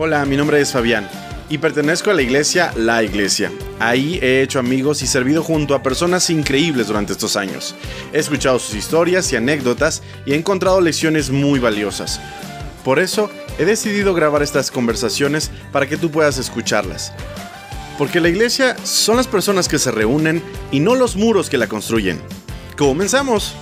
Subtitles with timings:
[0.00, 1.10] Hola, mi nombre es Fabián
[1.50, 3.50] y pertenezco a la iglesia La Iglesia.
[3.80, 7.74] Ahí he hecho amigos y servido junto a personas increíbles durante estos años.
[8.12, 12.20] He escuchado sus historias y anécdotas y he encontrado lecciones muy valiosas.
[12.84, 17.12] Por eso he decidido grabar estas conversaciones para que tú puedas escucharlas.
[17.98, 21.66] Porque la iglesia son las personas que se reúnen y no los muros que la
[21.66, 22.20] construyen.
[22.76, 23.56] ¡Comenzamos!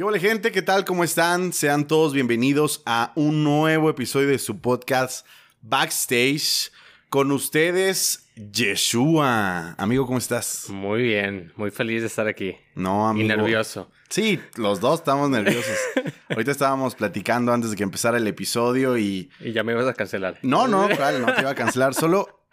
[0.00, 0.50] ¿Qué hola gente?
[0.50, 0.86] ¿Qué tal?
[0.86, 1.52] ¿Cómo están?
[1.52, 5.26] Sean todos bienvenidos a un nuevo episodio de su podcast
[5.60, 6.72] Backstage.
[7.10, 9.74] Con ustedes, Yeshua.
[9.74, 10.70] Amigo, ¿cómo estás?
[10.70, 12.56] Muy bien, muy feliz de estar aquí.
[12.74, 13.26] No, amigo.
[13.26, 13.90] Y nervioso.
[14.08, 15.76] Sí, los dos estamos nerviosos.
[16.30, 19.30] Ahorita estábamos platicando antes de que empezara el episodio y...
[19.38, 20.38] Y ya me ibas a cancelar.
[20.40, 21.92] No, no, claro, no te iba a cancelar.
[21.92, 22.46] Solo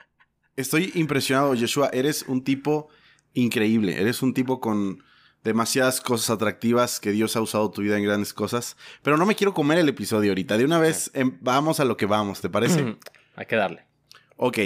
[0.58, 1.92] estoy impresionado, Yeshua.
[1.94, 2.90] Eres un tipo
[3.34, 4.02] increíble.
[4.02, 5.02] Eres un tipo con
[5.48, 8.76] demasiadas cosas atractivas que Dios ha usado tu vida en grandes cosas.
[9.02, 10.58] Pero no me quiero comer el episodio ahorita.
[10.58, 12.98] De una vez em, vamos a lo que vamos, ¿te parece?
[13.36, 13.86] Hay que darle.
[14.36, 14.60] Ok,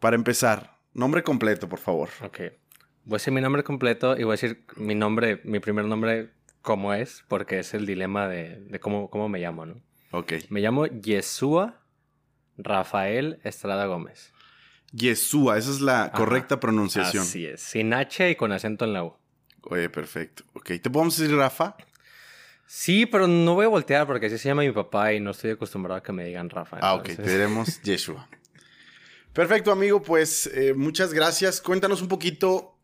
[0.00, 2.08] para empezar, nombre completo, por favor.
[2.22, 2.40] Ok.
[3.04, 6.30] Voy a decir mi nombre completo y voy a decir mi nombre, mi primer nombre
[6.62, 9.82] como es, porque es el dilema de, cómo, cómo me llamo, ¿no?
[10.12, 10.34] Ok.
[10.48, 11.82] Me llamo Yeshua
[12.56, 14.32] Rafael Estrada Gómez.
[14.92, 17.22] Yeshua, esa es la correcta pronunciación.
[17.22, 19.21] Así es, sin H y con acento en la U.
[19.64, 20.44] Oye, perfecto.
[20.54, 21.76] Ok, ¿te podemos decir Rafa?
[22.66, 25.50] Sí, pero no voy a voltear porque así se llama mi papá y no estoy
[25.50, 26.78] acostumbrado a que me digan Rafa.
[26.80, 28.28] Ah, ok, te diremos Yeshua.
[29.32, 31.60] Perfecto, amigo, pues eh, muchas gracias.
[31.60, 32.78] Cuéntanos un poquito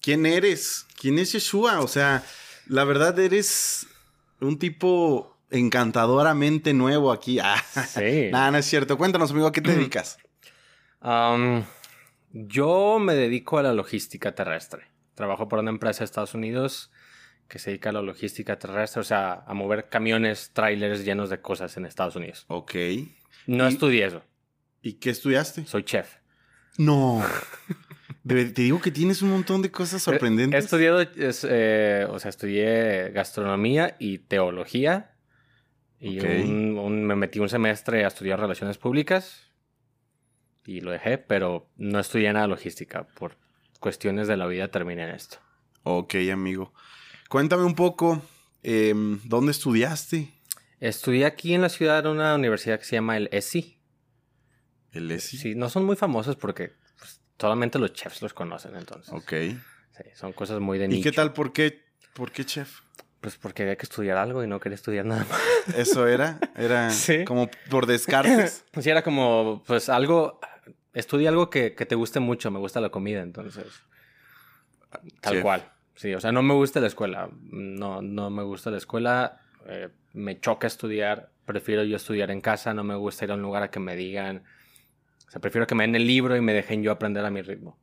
[0.00, 1.80] quién eres, quién es Yeshua.
[1.80, 2.24] O sea,
[2.66, 3.86] la verdad eres
[4.40, 7.38] un tipo encantadoramente nuevo aquí.
[7.42, 8.28] Ah, sí.
[8.30, 8.96] Nada, no es cierto.
[8.96, 10.18] Cuéntanos, amigo, ¿a qué te dedicas?
[12.32, 14.88] yo me dedico a la logística terrestre.
[15.16, 16.92] Trabajo por una empresa de Estados Unidos
[17.48, 21.40] que se dedica a la logística terrestre, o sea, a mover camiones, trailers llenos de
[21.40, 22.44] cosas en Estados Unidos.
[22.48, 22.74] Ok.
[23.46, 24.22] No estudié eso.
[24.82, 25.64] ¿Y qué estudiaste?
[25.66, 26.16] Soy chef.
[26.78, 27.24] No.
[28.26, 30.60] Te digo que tienes un montón de cosas sorprendentes.
[30.60, 35.12] He estudiado, eh, o sea, estudié gastronomía y teología.
[35.98, 39.50] Y me metí un semestre a estudiar relaciones públicas.
[40.66, 43.06] Y lo dejé, pero no estudié nada logística.
[43.06, 43.36] Por
[43.78, 45.38] cuestiones de la vida terminé en esto.
[45.82, 46.72] Ok, amigo.
[47.28, 48.22] Cuéntame un poco,
[48.62, 50.32] em, ¿dónde estudiaste?
[50.80, 53.78] Estudié aquí en la ciudad en una universidad que se llama el ESI.
[54.92, 55.36] ¿El ESI?
[55.38, 59.12] Sí, no son muy famosos porque pues, solamente los chefs los conocen entonces.
[59.12, 59.32] Ok.
[59.32, 61.00] Sí, son cosas muy de nicho.
[61.00, 61.32] ¿Y qué tal?
[61.32, 62.80] ¿Por qué, ¿Por qué chef?
[63.20, 65.40] Pues porque había que estudiar algo y no quería estudiar nada más.
[65.76, 66.38] ¿Eso era?
[66.56, 66.90] ¿Era
[67.26, 68.64] como por descartes?
[68.80, 70.40] sí, era como, pues algo,
[70.96, 73.66] estudia algo que, que, te guste mucho, me gusta la comida, entonces.
[75.20, 75.72] Tal cual.
[75.94, 77.28] Sí, o sea, no me gusta la escuela.
[77.42, 79.40] No, no me gusta la escuela.
[79.66, 81.30] Eh, me choca estudiar.
[81.44, 82.74] Prefiero yo estudiar en casa.
[82.74, 84.42] No me gusta ir a un lugar a que me digan.
[85.26, 87.42] O sea, prefiero que me den el libro y me dejen yo aprender a mi
[87.42, 87.78] ritmo.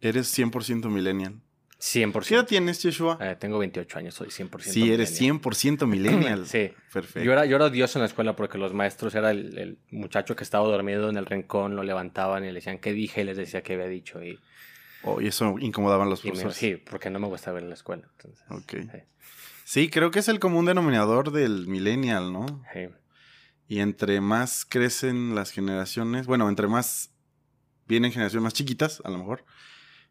[0.00, 1.40] Eres 100% millennial.
[1.80, 2.26] 100%.
[2.28, 3.16] ¿Qué edad tienes, Joshua?
[3.20, 6.46] Eh, tengo 28 años, soy 100% Sí, eres 100% millennial.
[6.46, 6.72] sí.
[6.92, 7.22] Perfecto.
[7.24, 10.36] Yo era, yo era odioso en la escuela porque los maestros era el, el, muchacho
[10.36, 13.36] que estaba dormido en el rincón, lo levantaban y le decían qué dije y les
[13.36, 14.22] decía qué había dicho.
[14.22, 14.38] Y
[15.02, 16.56] Oh, y eso incomodaban los profesores.
[16.56, 18.08] sí, porque no me gusta ver en la escuela.
[18.50, 18.74] ok.
[19.64, 19.88] Sí.
[19.88, 22.44] creo que es el común denominador del millennial, ¿no?
[22.74, 22.88] Sí.
[23.66, 27.12] Y entre más crecen las generaciones, bueno, entre más
[27.86, 29.44] vienen generaciones más chiquitas, a lo mejor,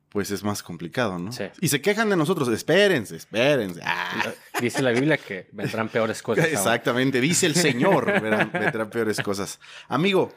[0.10, 1.32] pues es más complicado, ¿no?
[1.32, 1.46] Sí.
[1.62, 3.80] Y se quejan de nosotros, espérense, espérense.
[3.84, 4.34] Ah.
[4.60, 6.46] Dice la Biblia que vendrán peores cosas.
[6.52, 9.60] Exactamente, dice el Señor, vendrán peores cosas.
[9.88, 10.34] Amigo,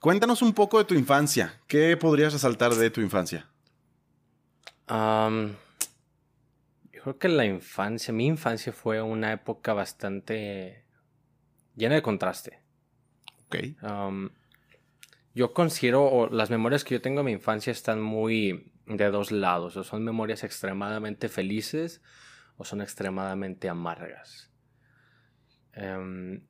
[0.00, 1.58] cuéntanos un poco de tu infancia.
[1.66, 3.48] ¿Qué podrías resaltar de tu infancia?
[4.88, 5.50] yo
[7.02, 10.84] creo que la infancia, mi infancia fue una época bastante
[11.74, 12.60] llena de contraste.
[13.46, 13.56] Ok.
[15.34, 19.32] yo considero, o las memorias que yo tengo de mi infancia están muy de dos
[19.32, 19.76] lados.
[19.76, 22.02] O son memorias extremadamente felices
[22.56, 24.50] o son extremadamente amargas.
[25.72, 26.46] Em,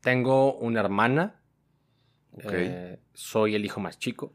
[0.00, 1.40] tengo una hermana.
[2.50, 4.34] Eh, soy el hijo más chico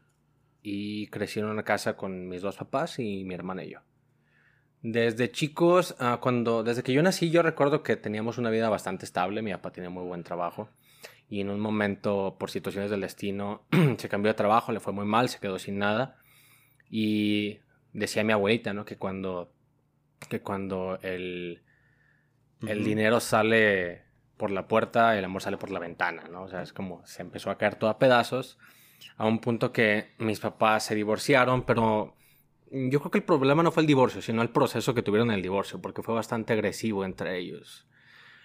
[0.62, 3.80] y crecí en una casa con mis dos papás y mi hermana y yo.
[4.82, 9.04] Desde chicos, ah, cuando, desde que yo nací, yo recuerdo que teníamos una vida bastante
[9.04, 9.42] estable.
[9.42, 10.68] Mi papá tenía muy buen trabajo.
[11.28, 13.66] Y en un momento, por situaciones del destino,
[13.98, 16.16] se cambió de trabajo, le fue muy mal, se quedó sin nada.
[16.90, 17.60] Y
[17.92, 18.84] decía mi abuelita, ¿no?
[18.84, 19.52] Que cuando,
[20.28, 21.62] que cuando el,
[22.66, 24.02] el dinero sale
[24.36, 26.44] por la puerta, el amor sale por la ventana, ¿no?
[26.44, 28.58] O sea, es como se empezó a caer todo a pedazos
[29.16, 32.16] a un punto que mis papás se divorciaron, pero
[32.70, 35.36] yo creo que el problema no fue el divorcio, sino el proceso que tuvieron en
[35.36, 37.86] el divorcio, porque fue bastante agresivo entre ellos.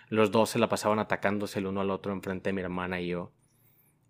[0.10, 3.08] Los dos se la pasaban atacándose el uno al otro enfrente de mi hermana y
[3.08, 3.32] yo.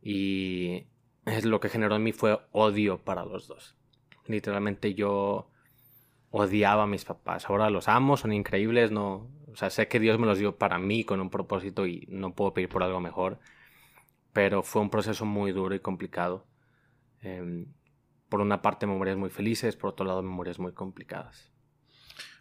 [0.02, 0.88] Y
[1.26, 3.76] es lo que generó en mí fue odio para los dos.
[4.28, 5.50] Literalmente yo
[6.32, 7.50] odiaba a mis papás.
[7.50, 10.80] Ahora los amo, son increíbles, no, o sea, sé que Dios me los dio para
[10.80, 13.40] mí con un propósito y no puedo pedir por algo mejor.
[14.34, 16.48] Pero fue un proceso muy duro y complicado.
[17.22, 17.68] Em,
[18.30, 21.52] por una parte memorias muy felices, por otro lado memorias muy complicadas.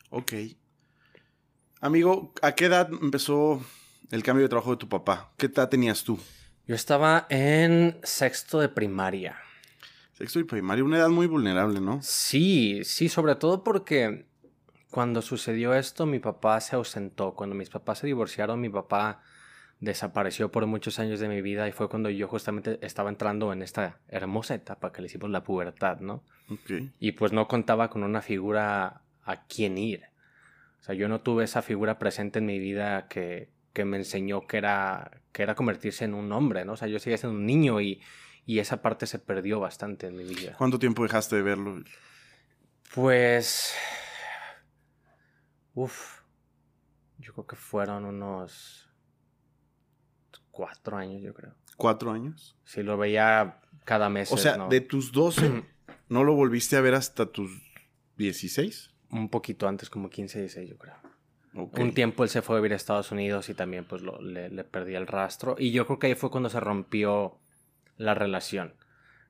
[0.09, 0.33] Ok.
[1.81, 3.63] Amigo, ¿a qué edad empezó
[4.11, 5.35] el cambio de trabajo de tu papá?
[5.37, 6.19] ¿Qué edad tenías tú?
[6.67, 9.37] Yo estaba en sexto de primaria.
[10.23, 11.99] Sexto de primaria, una edad muy vulnerable, ¿no?
[12.01, 14.27] Sí, sí, sobre todo porque
[14.89, 17.35] cuando sucedió esto mi papá se ausentó.
[17.35, 19.21] Cuando mis papás se divorciaron, mi papá
[19.81, 23.63] desapareció por muchos años de mi vida y fue cuando yo justamente estaba entrando en
[23.63, 26.23] esta hermosa etapa que le hicimos la pubertad, ¿no?
[27.01, 30.05] Y pues no contaba con una figura a quien ir.
[30.81, 34.47] O sea, yo no tuve esa figura presente en mi vida que, que me enseñó
[34.47, 36.75] que era, que era convertirse en un hombre, ¿no?
[36.75, 38.01] O sea, yo seguía siendo un niño y,
[38.47, 40.55] y esa parte se perdió bastante en mi vida.
[40.59, 41.83] ¿Cuánto tiempo dejaste de verlo?
[42.95, 43.75] Pues...
[45.75, 46.21] Uf.
[47.19, 48.91] Yo creo que fueron unos
[50.51, 51.55] cuatro años, yo creo.
[51.77, 52.57] ¿Cuatro años?
[52.65, 54.31] Sí, lo veía cada mes.
[54.33, 54.69] O sea, ¿no?
[54.69, 55.63] de tus 12,
[56.09, 57.51] ¿no lo volviste a ver hasta tus
[58.17, 58.91] 16?
[59.11, 60.95] Un poquito antes, como 15, 16, yo creo.
[61.55, 64.49] Un tiempo él se fue a vivir a Estados Unidos y también pues lo- le,
[64.49, 65.55] le perdí el rastro.
[65.59, 67.39] Y yo creo que ahí fue cuando se rompió
[68.03, 68.75] la relación.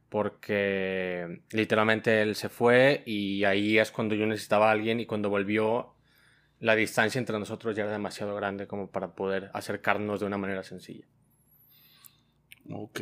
[0.08, 5.30] Porque literalmente él se fue y ahí es cuando yo necesitaba a alguien y cuando
[5.30, 5.94] volvió
[6.60, 10.62] la distancia entre nosotros ya era demasiado grande como para poder acercarnos de una manera
[10.62, 11.06] sencilla.
[12.70, 13.00] Ok.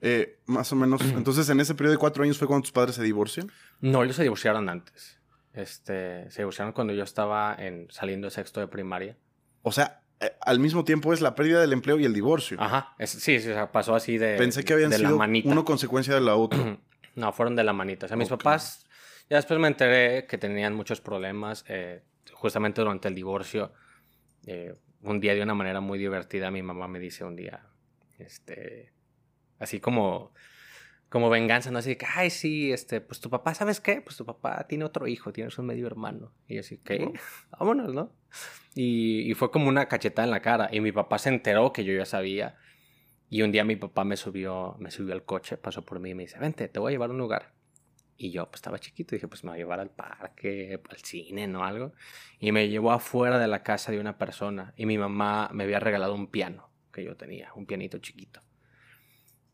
[0.00, 1.02] Eh, más o menos.
[1.02, 3.50] Entonces, en ese periodo de cuatro años fue cuando tus padres se divorcian.
[3.80, 5.20] No, ellos se divorciaron antes.
[5.52, 9.16] Este, se divorciaron cuando yo estaba en, saliendo de sexto de primaria.
[9.62, 10.03] O sea,
[10.40, 12.56] al mismo tiempo es la pérdida del empleo y el divorcio.
[12.60, 15.18] Ajá, es- sí, sí, o sea, pasó así de, Pensé que habían de la sido
[15.18, 15.48] manita.
[15.48, 16.78] uno consecuencia de la otra.
[17.14, 18.06] No, fueron de la manita.
[18.06, 18.38] O sea, mis Ok.
[18.42, 18.86] papás,
[19.30, 22.02] ya después me enteré que tenían muchos problemas, eh,
[22.32, 23.72] justamente durante el divorcio.
[24.46, 27.66] eh, un día de una manera muy divertida, mi mamá me dice un día,
[28.18, 28.92] este,
[29.58, 30.32] así como,
[31.14, 31.78] como venganza, ¿no?
[31.78, 34.00] Así que, ay, sí, este, pues tu papá, ¿sabes qué?
[34.00, 36.32] Pues tu papá tiene otro hijo, tienes un medio hermano.
[36.48, 37.08] Y yo así, ¿qué?
[37.56, 38.10] Vámonos, ¿no?
[38.74, 40.68] Y, y fue como una cachetada en la cara.
[40.72, 42.56] Y mi papá se enteró que yo ya sabía.
[43.30, 46.14] Y un día mi papá me subió, me subió al coche, pasó por mí y
[46.16, 47.52] me dice, vente, te voy a llevar a un lugar.
[48.16, 50.96] Y yo pues estaba chiquito y dije, pues me voy a llevar al parque, al
[50.96, 51.62] cine, ¿no?
[51.62, 51.92] Algo.
[52.40, 54.74] Y me llevó afuera de la casa de una persona.
[54.76, 58.40] Y mi mamá me había regalado un piano que yo tenía, un pianito chiquito.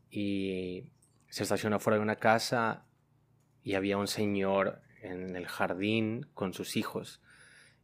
[0.09, 0.89] Y
[1.31, 2.85] se estacionó fuera de una casa
[3.63, 7.21] y había un señor en el jardín con sus hijos.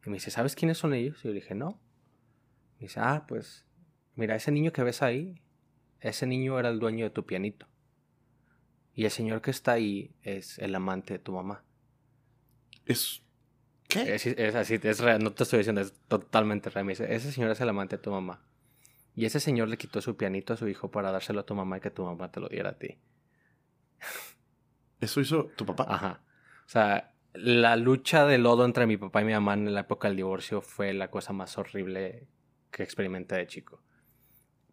[0.06, 1.20] Y me dice, ¿sabes quiénes son ellos?
[1.20, 1.80] Y yo le dije, no.
[2.74, 3.66] Me dice, ah, pues,
[4.16, 5.42] mira, ese niño que ves ahí,
[6.02, 7.68] ese niño era el dueño de tu pianito.
[8.94, 11.64] Y el señor que está ahí es el amante de tu mamá.
[12.86, 13.24] Es.
[13.88, 14.14] ¿Qué?
[14.14, 16.84] Es, es así, es real, no te estoy diciendo, es totalmente real.
[16.84, 18.44] Me dice, ese señor es el amante de tu mamá.
[19.16, 21.78] Y ese señor le quitó su pianito a su hijo para dárselo a tu mamá
[21.78, 22.98] y que tu mamá te lo diera a ti.
[25.00, 25.86] ¿Eso hizo tu papá?
[25.88, 26.22] Ajá.
[26.66, 30.08] O sea, la lucha de lodo entre mi papá y mi mamá en la época
[30.08, 32.28] del divorcio fue la cosa más horrible
[32.72, 33.82] que experimenté de chico.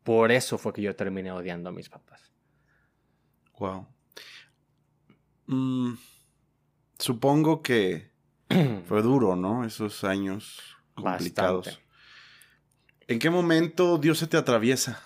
[0.03, 2.33] Por eso fue que yo terminé odiando a mis papás.
[3.59, 3.87] Wow.
[5.47, 5.95] Mm,
[6.99, 8.11] supongo que
[8.87, 9.65] fue duro, ¿no?
[9.65, 11.67] Esos años complicados.
[11.67, 11.85] Bastante.
[13.07, 15.03] ¿En qué momento Dios se te atraviesa?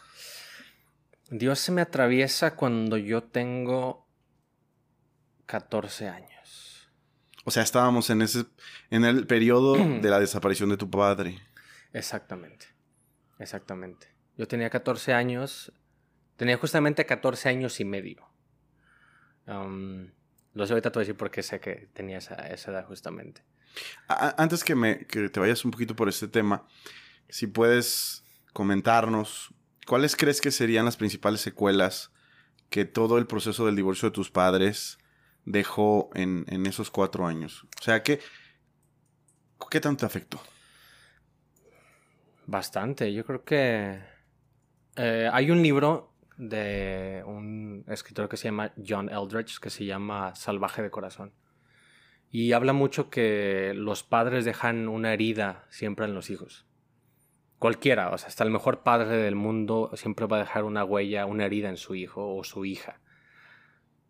[1.31, 4.08] Dios se me atraviesa cuando yo tengo
[5.49, 6.89] 14 años.
[7.45, 8.45] O sea, estábamos en ese,
[8.91, 11.41] en el periodo de la desaparición de tu padre.
[11.93, 12.67] Exactamente.
[13.39, 14.09] Exactamente.
[14.37, 15.73] Yo tenía 14 años.
[16.37, 18.29] Tenía justamente 14 años y medio.
[19.47, 20.11] Um,
[20.55, 22.87] lo sé, ahorita te voy a decir por qué sé que tenía esa, esa edad
[22.87, 23.43] justamente.
[24.09, 26.67] A- antes que, me, que te vayas un poquito por este tema,
[27.29, 29.55] si puedes comentarnos,
[29.87, 32.13] ¿cuáles crees que serían las principales secuelas
[32.71, 34.98] que todo el proceso del divorcio de tus padres
[35.51, 37.65] dejó en, en esos cuatro años?
[37.81, 38.21] O sea, ¿qué,
[39.71, 40.41] ¿qué tanto te afectó?
[42.47, 43.13] Bastante.
[43.13, 43.99] Yo creo que
[44.97, 50.35] eh, hay un libro de un escritor que se llama John Eldridge que se llama
[50.35, 51.33] Salvaje de Corazón.
[52.31, 56.67] Y habla mucho que los padres dejan una herida siempre en los hijos.
[57.59, 61.27] Cualquiera, o sea, hasta el mejor padre del mundo siempre va a dejar una huella,
[61.27, 63.01] una herida en su hijo o su hija.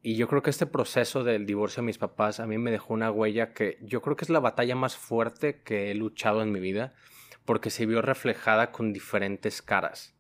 [0.02, 2.94] Y yo creo que este proceso del divorcio de mis papás a mí me dejó
[2.94, 6.52] una huella que yo creo que es la batalla más fuerte que he luchado en
[6.52, 6.94] mi vida,
[7.44, 10.14] porque se vio reflejada con diferentes caras.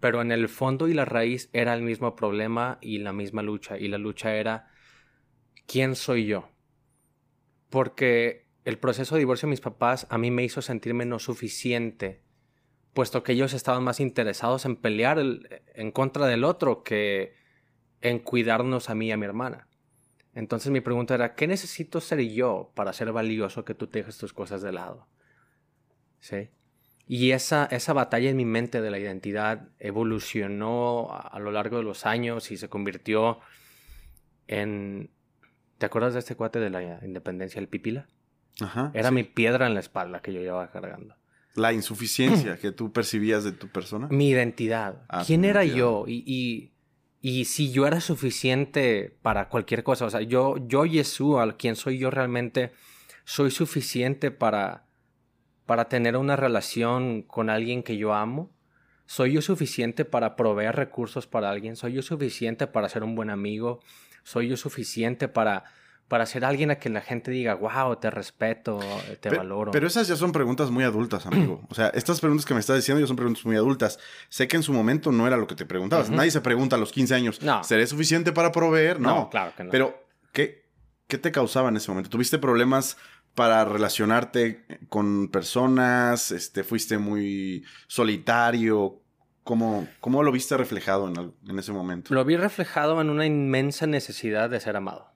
[0.00, 3.78] Pero en el fondo y la raíz era el mismo problema y la misma lucha.
[3.78, 4.68] Y la lucha era,
[5.66, 6.50] ¿quién soy yo?
[7.70, 12.22] Porque el proceso de divorcio de mis papás a mí me hizo sentirme no suficiente,
[12.92, 17.45] puesto que ellos estaban más interesados en pelear en contra del otro que
[18.00, 19.66] en cuidarnos a mí y a mi hermana.
[20.34, 24.18] Entonces mi pregunta era, ¿qué necesito ser yo para ser valioso que tú te dejes
[24.18, 25.06] tus cosas de lado?
[26.20, 26.50] ¿Sí?
[27.08, 31.84] Y esa, esa batalla en mi mente de la identidad evolucionó a, lo largo de
[31.84, 33.40] los años y se convirtió
[34.46, 35.10] en...
[35.78, 38.06] ¿Te acuerdas de este cuate de la independencia, el Pipila?
[38.60, 38.90] Ajá.
[38.94, 41.16] Era mi piedra en la espalda que yo llevaba cargando.
[41.54, 44.08] La insuficiencia que tú percibías de tu persona.
[44.08, 45.02] Mi identidad.
[45.08, 46.04] Ah, ¿Quién era yo?
[46.06, 46.72] y y
[47.44, 52.10] si yo era suficiente para cualquier cosa, o sea, yo, yo Yeshua, quien soy yo
[52.10, 52.72] realmente,
[53.24, 54.86] soy suficiente para,
[55.66, 58.52] para tener una relación con alguien que yo amo.
[59.06, 61.74] ¿Soy yo suficiente para proveer recursos para alguien?
[61.74, 63.80] ¿Soy yo suficiente para ser un buen amigo?
[64.22, 65.64] ¿Soy yo suficiente para
[66.08, 68.78] para ser alguien a quien la gente diga, wow, te respeto,
[69.20, 69.72] te valoro.
[69.72, 71.62] Pero esas ya son preguntas muy adultas, amigo.
[71.68, 73.98] o sea, estas preguntas que me estás diciendo ya son preguntas muy adultas.
[74.28, 76.10] Sé que en su momento no era lo que te preguntabas.
[76.10, 77.64] Nadie se pregunta a los 15 años, no.
[77.64, 79.00] ¿seré suficiente para proveer?
[79.00, 79.70] No, claro que no.
[79.70, 80.68] Pero, ¿qué,
[81.08, 82.08] ¿qué te causaba en ese momento?
[82.10, 82.96] ¿Tuviste problemas
[83.34, 86.30] para relacionarte con personas?
[86.30, 89.02] Este, ¿Fuiste muy solitario?
[89.42, 92.14] ¿Cómo, ¿Cómo lo viste reflejado en, en ese momento?
[92.14, 95.15] Lo vi reflejado en una inmensa necesidad de ser amado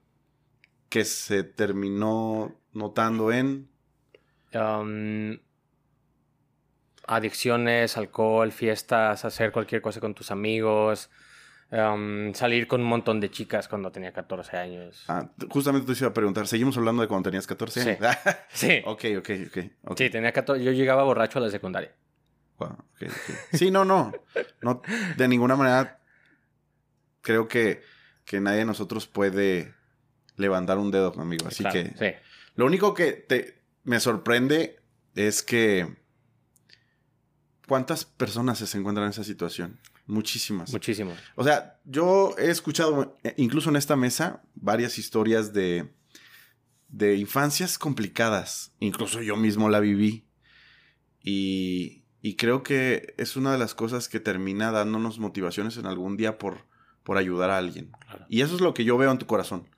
[0.91, 3.71] que se terminó notando en?
[7.07, 11.09] adicciones, alcohol, fiestas, hacer cualquier cosa con tus amigos,
[11.71, 15.05] salir con un montón de chicas cuando tenía 14 años.
[15.09, 17.99] Ah, justamente te iba a preguntar, ¿seguimos hablando de cuando tenías 14 años?
[18.51, 18.67] Sí.
[18.69, 18.83] sí.
[18.85, 19.31] ok, ok,
[19.85, 19.97] ok.
[19.97, 21.95] Sí, tenía 14, yo llegaba borracho a la secundaria.
[23.53, 24.13] Sí, no, no,
[24.61, 24.83] no.
[25.17, 26.01] De ninguna manera
[27.23, 27.83] creo que,
[28.25, 29.75] que nadie de nosotros puede
[30.41, 31.47] levantar un dedo, amigo.
[31.47, 32.19] Así que
[32.57, 34.81] lo único que te, me sorprende
[35.15, 35.97] es que
[37.67, 39.79] ¿cuántas personas se encuentran en esa situación?
[40.07, 40.73] Muchísimas.
[40.73, 41.19] Muchísimas.
[41.37, 45.89] O sea, yo he escuchado, eh, incluso en esta mesa, varias historias de,
[46.89, 48.73] de infancias complicadas.
[48.81, 50.27] Incluso yo mismo la viví.
[51.23, 56.17] Y, y creo que es una de las cosas que termina dándonos motivaciones en algún
[56.17, 56.67] día por,
[57.05, 57.93] por ayudar a alguien.
[58.29, 59.69] Y eso es lo que yo veo en tu corazón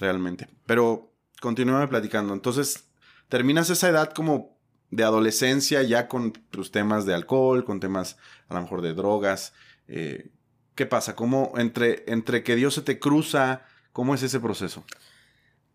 [0.00, 0.48] realmente.
[0.66, 2.32] Pero continúame platicando.
[2.34, 2.90] Entonces,
[3.28, 4.58] terminas esa edad como
[4.90, 8.16] de adolescencia ya con tus temas de alcohol, con temas
[8.48, 9.54] a lo mejor de drogas.
[9.86, 10.30] Eh,
[10.74, 11.14] ¿Qué pasa?
[11.14, 13.62] ¿Cómo entre, entre que Dios se te cruza?
[13.92, 14.84] ¿Cómo es ese proceso?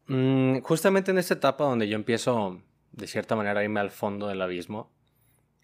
[0.07, 4.27] Mm, justamente en esta etapa donde yo empiezo, de cierta manera, a irme al fondo
[4.27, 4.91] del abismo,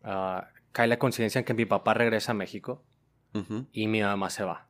[0.03, 2.83] ah, cae la coincidencia en que mi papá regresa a México
[3.71, 4.67] y mi mamá se va.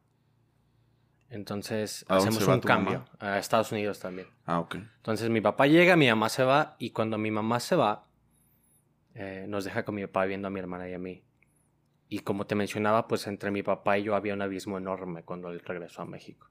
[1.31, 4.27] Entonces hacemos un cambio a Estados Unidos también.
[4.45, 4.75] Ah, ok.
[4.75, 8.05] Entonces mi papá llega, mi mamá se va y cuando mi mamá se va,
[9.15, 11.23] eh, nos deja con mi papá viendo a mi hermana y a mí.
[12.09, 15.49] Y como te mencionaba, pues entre mi papá y yo había un abismo enorme cuando
[15.49, 16.49] él regresó a México.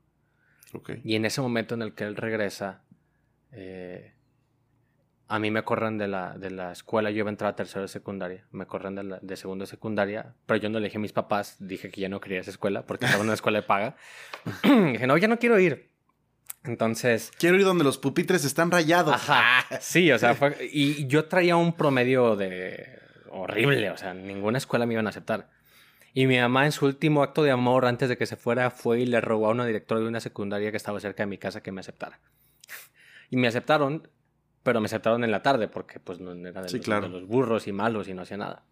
[0.72, 1.02] Okay.
[1.04, 2.82] Y en ese momento en el que él regresa,
[3.52, 4.14] eh,
[5.30, 7.82] a mí me corren de la, de la escuela, yo iba a entrar a tercero
[7.82, 11.00] de secundaria, me corren de, de segundo de secundaria, pero yo no le dije a
[11.00, 13.62] mis papás, dije que ya no quería esa escuela porque estaba en una escuela de
[13.62, 13.94] paga.
[14.64, 15.88] dije, no, ya no quiero ir.
[16.64, 17.30] Entonces...
[17.38, 19.14] Quiero ir donde los pupitres están rayados.
[19.14, 22.98] Ajá, sí, o sea, y yo traía un promedio de
[23.30, 25.48] horrible, o sea, ninguna escuela me iban a aceptar.
[26.12, 28.98] Y mi mamá en su último acto de amor antes de que se fuera fue
[28.98, 31.62] y le robó a una directora de una secundaria que estaba cerca de mi casa
[31.62, 32.18] que me aceptara.
[33.30, 34.08] Y me aceptaron
[34.62, 38.08] pero me aceptaron en la tarde porque pues no era de, los, burros y malos
[38.08, 38.64] y no hacía nada.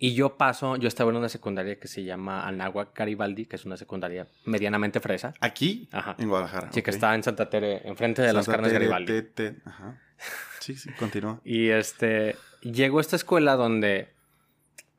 [0.00, 3.64] Y yo paso, yo estaba en una secundaria que se llama Anáhuac Garibaldi, que es
[3.64, 5.34] una secundaria medianamente fresa.
[5.40, 5.88] ¿Aquí?
[5.90, 6.14] Ajá.
[6.18, 6.70] En Guadalajara.
[6.72, 9.24] Sí, que está en Santa Tere, enfrente de las carnes Garibaldi.
[9.64, 10.00] Ajá.
[10.60, 11.40] Sí, sí, continúa.
[11.44, 14.08] y este, llego a esta escuela donde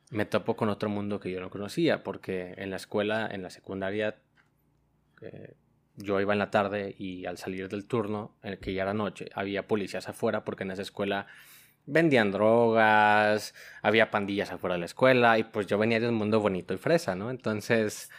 [0.10, 3.52] me topo con otro mundo que yo no conocía, porque en la escuela, en la
[3.52, 4.18] secundaria,
[5.22, 5.54] eh,
[6.00, 8.94] yo iba en la tarde y al salir del turno, en el que ya era
[8.94, 11.28] noche, había policías afuera porque en esa escuela
[11.86, 16.40] vendían drogas, había pandillas afuera de la escuela y pues yo venía de un mundo
[16.40, 17.30] bonito y fresa, ¿no?
[17.30, 18.10] Entonces,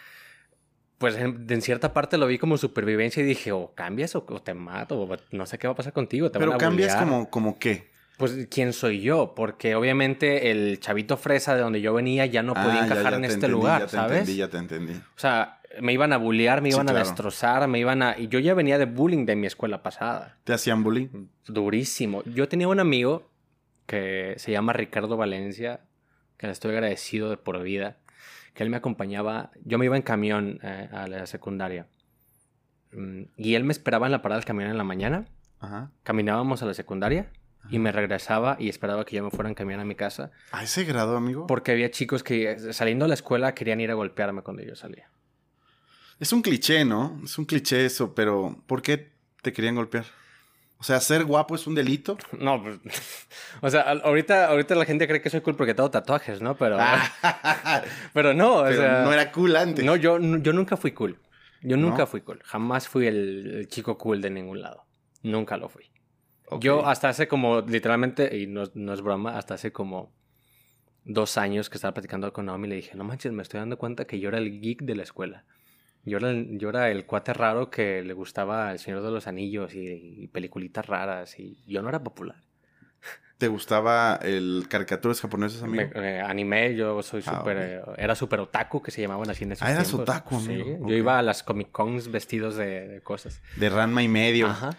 [0.98, 5.00] pues en, cierta parte lo vi como supervivencia y dije, o cambias o, te mato,
[5.00, 6.30] o no sé qué va a pasar contigo.
[6.32, 7.90] Pero cambias como, como qué?
[8.18, 12.52] Pues quién soy yo, porque obviamente el chavito fresa de donde yo venía ya no
[12.52, 14.18] podía ah, encajar en este lugar, ya te ¿sabes?
[14.18, 14.92] Entendí, ya te entendí.
[14.92, 17.06] O sea, me iban a bullear, me Sí, iban a claro.
[17.06, 18.18] destrozar, me iban a...
[18.18, 20.38] Y yo ya venía de bullying de mi escuela pasada.
[20.44, 21.08] ¿Te hacían bullying?
[21.46, 22.22] Durísimo.
[22.24, 23.30] Yo tenía un amigo
[23.86, 25.80] que se llama Ricardo Valencia,
[26.36, 27.98] que le estoy agradecido de por vida,
[28.54, 31.86] que él me acompañaba, yo me iba en camión eh, a la secundaria.
[32.92, 35.26] Mm, Y él me esperaba en la parada del camión en la mañana,
[35.60, 35.92] Ajá.
[36.02, 37.30] caminábamos a la secundaria
[37.68, 40.62] y me regresaba y esperaba que yo me fuera en camión a mi casa, ¿A
[40.64, 41.46] ese grado, amigo?
[41.46, 44.74] porque había chicos que eh, saliendo de la escuela querían ir a golpearme cuando yo
[44.74, 45.10] salía.
[46.20, 47.18] Es un cliché, ¿no?
[47.24, 49.10] Es un cliché eso, pero ¿por qué
[49.42, 50.04] te querían golpear?
[50.78, 52.16] O sea, ser guapo es un delito.
[52.38, 52.78] No, pues,
[53.60, 56.56] o sea, ahorita, ahorita la gente cree que soy cool porque tengo tatuajes, ¿no?
[56.56, 56.78] Pero,
[58.12, 59.84] pero no, o Pero sea, no era cool antes.
[59.84, 61.18] No, yo, yo nunca fui cool.
[61.62, 62.06] Yo nunca ¿No?
[62.06, 62.40] fui cool.
[62.44, 64.86] Jamás fui el, el chico cool de ningún lado.
[65.22, 65.90] Nunca lo fui.
[66.58, 70.12] Yo hasta hace como, literalmente, y no, no es broma, hasta hace como
[71.04, 74.06] dos años que estaba platicando con Naomi, le dije, no manches, me estoy dando cuenta
[74.06, 75.44] que yo era el geek de la escuela.
[76.04, 79.74] Yo era yo era el cuate raro que le gustaba El Señor de los Anillos
[79.74, 82.36] y, y peliculitas raras y yo no era popular.
[83.38, 85.90] ¿Te gustaba el caricaturas japonesas, amigo?
[85.94, 87.56] Me- eh, anime, yo soy Ah, súper...
[87.56, 87.88] ok.
[87.98, 90.08] eh, era súper otaku, que se llamaban así en esos Ah, eras tiempos.
[90.10, 90.88] otaku, Sí, amigo.
[90.88, 93.40] yo iba a las Comic Cons vestidos de, de cosas.
[93.56, 94.46] De Ranma y medio.
[94.46, 94.70] Ajá.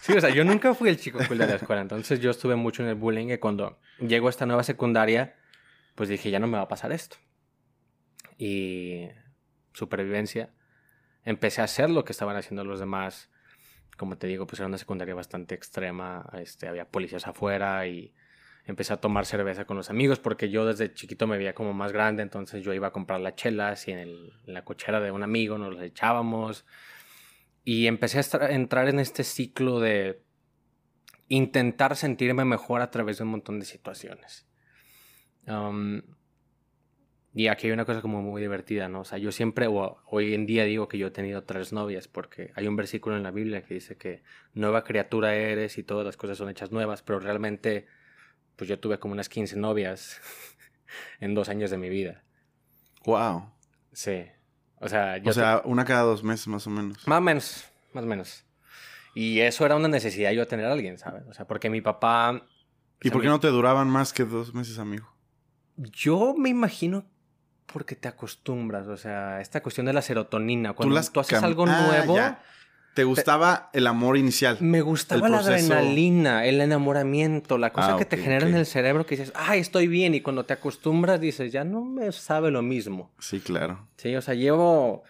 [0.00, 2.56] Sí, o sea, yo nunca fui el chico cool de la escuela, entonces yo estuve
[2.56, 5.36] mucho en el bullying y cuando llego a esta nueva secundaria,
[5.94, 7.16] pues dije, ya no me va a pasar esto.
[8.38, 9.06] Y
[9.72, 10.50] supervivencia,
[11.24, 13.30] empecé a hacer lo que estaban haciendo los demás.
[13.96, 18.14] Como te digo, pues era una secundaria bastante extrema, este, había policías afuera y
[18.64, 21.92] empecé a tomar cerveza con los amigos porque yo desde chiquito me veía como más
[21.92, 25.10] grande, entonces yo iba a comprar las chelas y en, el- en la cochera de
[25.10, 26.64] un amigo nos las echábamos.
[27.64, 30.22] Y empecé a entrar en este ciclo de
[31.28, 34.46] intentar sentirme mejor a través de un montón de situaciones.
[35.46, 36.02] Um,
[37.34, 39.00] y aquí hay una cosa como muy divertida, ¿no?
[39.00, 42.06] O sea, yo siempre, o hoy en día digo que yo he tenido tres novias,
[42.06, 44.22] porque hay un versículo en la Biblia que dice que
[44.52, 47.86] nueva criatura eres y todas las cosas son hechas nuevas, pero realmente,
[48.56, 50.20] pues yo tuve como unas 15 novias
[51.20, 52.22] en dos años de mi vida.
[53.06, 53.50] Wow.
[53.92, 54.26] Sí.
[54.78, 57.08] O sea, yo O sea, una cada dos meses más o menos.
[57.08, 57.64] más o menos,
[57.94, 58.44] más o menos.
[59.14, 61.24] Y eso era una necesidad yo tener a alguien, ¿sabes?
[61.28, 62.46] O sea, porque mi papá...
[63.02, 65.12] ¿Y por qué no te duraban más que dos meses, amigo?
[65.76, 67.10] Yo me imagino
[67.72, 71.64] porque te acostumbras, o sea, esta cuestión de la serotonina, cuando tú, las haces algo
[71.66, 72.42] Ah, nuevo, ya.
[72.94, 74.58] ¿Te gustaba el amor inicial?
[74.60, 78.66] me gustaba el la adrenalina, el enamoramiento, la cosa Ah, que te genera en el
[78.66, 82.50] cerebro que dices, ay, estoy bien, y cuando te acostumbras dices, ya no me sabe
[82.50, 83.10] lo mismo.
[83.18, 83.88] Sí, claro.
[83.96, 85.04] Sí, o sea, llevo,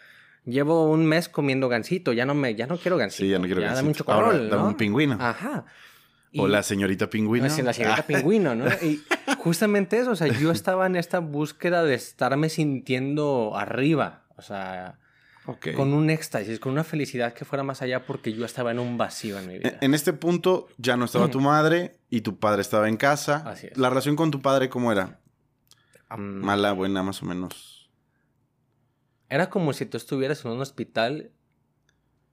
[0.45, 3.25] llevo un mes comiendo gansito, ya no me, ya no quiero gansito.
[3.25, 4.13] Sí, ya no quiero dame un gansito.
[4.13, 4.69] Ahora, chocorrol, dame ¿no?
[4.69, 5.17] un pingüino.
[5.21, 5.65] Ajá.
[6.37, 7.49] O la señorita pingüino.
[7.51, 8.65] Sí, la señorita Ah, pingüino, ¿no?
[8.83, 9.03] Y
[9.39, 14.99] justamente eso, o sea, yo estaba en esta búsqueda de estarme sintiendo arriba, o sea,
[15.77, 18.97] con un éxtasis, con una felicidad que fuera más allá porque yo estaba en un
[18.97, 19.71] vacío en mi vida.
[19.71, 23.43] En, en este punto ya no estaba tu madre y tu padre estaba en casa.
[23.47, 23.77] Así es.
[23.77, 25.19] ¿La relación con tu padre cómo era?
[26.17, 27.91] Mala, buena, más o menos.
[29.29, 31.31] Era como si tú estuvieras en un hospital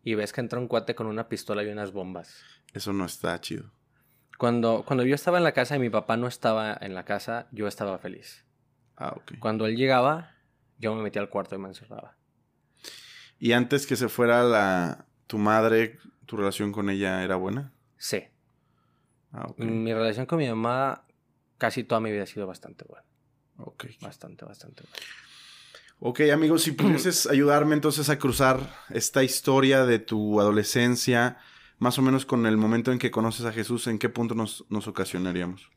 [0.04, 2.42] y ves que entra un cuate con una pistola y unas bombas.
[2.74, 3.72] Eso no está chido.
[4.40, 7.50] Cuando, cuando yo estaba en la casa y mi papá no estaba en la casa,
[7.52, 8.46] yo estaba feliz.
[8.96, 9.34] Ah, ok.
[9.38, 10.32] Cuando él llegaba,
[10.78, 12.16] yo me metía al cuarto y me encerraba.
[13.38, 17.74] Y antes que se fuera la tu madre, ¿tu relación con ella era buena?
[17.98, 18.24] Sí.
[19.34, 19.60] Ah, ok.
[19.60, 21.04] Mi relación con mi mamá
[21.58, 23.06] casi toda mi vida ha sido bastante buena.
[23.58, 23.88] Ok.
[24.00, 25.06] Bastante, bastante buena.
[26.00, 31.40] Ok, amigos, si pudieses ayudarme entonces a cruzar esta historia de tu adolescencia,
[31.80, 34.66] más o menos con el momento en que conoces a Jesús, ¿en qué punto nos,
[34.70, 35.72] nos ocasionaríamos?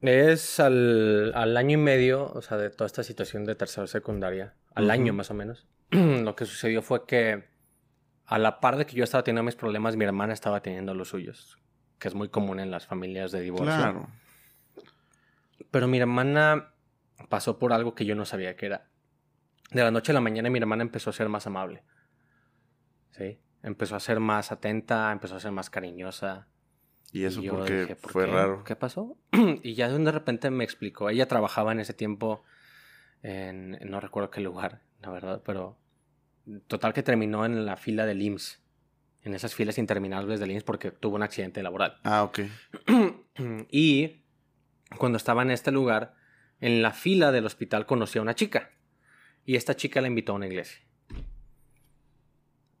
[0.00, 4.54] Es al, al año y medio, o sea, de toda esta situación de tercera secundaria,
[4.74, 7.44] al año más o menos, lo que sucedió fue que
[8.24, 11.08] a la par de que yo estaba teniendo mis problemas, mi hermana estaba teniendo los
[11.08, 11.58] suyos,
[11.98, 13.74] que es muy común en las familias de divorcio.
[13.74, 14.08] Claro.
[15.70, 16.74] Pero mi hermana
[17.28, 18.88] pasó por algo que yo no sabía que era.
[19.70, 21.82] De la noche a la mañana mi hermana empezó a ser más amable.
[23.10, 23.40] ¿Sí?
[23.68, 26.48] Empezó a ser más atenta, empezó a ser más cariñosa.
[27.12, 28.32] Y eso Y porque dije, ¿por fue qué?
[28.32, 28.64] raro.
[28.64, 29.18] ¿Qué pasó?
[29.62, 31.10] y ya de repente me explicó.
[31.10, 32.42] Ella trabajaba en ese tiempo
[33.22, 35.78] en, en no recuerdo qué lugar, la verdad, pero
[36.66, 38.62] total que terminó en la fila del IMSS.
[39.22, 41.98] En esas filas interminables del IMSS porque tuvo un accidente laboral.
[42.04, 42.40] Ah, ok.
[43.70, 44.22] y
[44.96, 46.14] cuando estaba en este lugar,
[46.60, 48.70] en la fila del hospital conocí a una chica.
[49.44, 50.80] Y esta chica la invitó a una iglesia.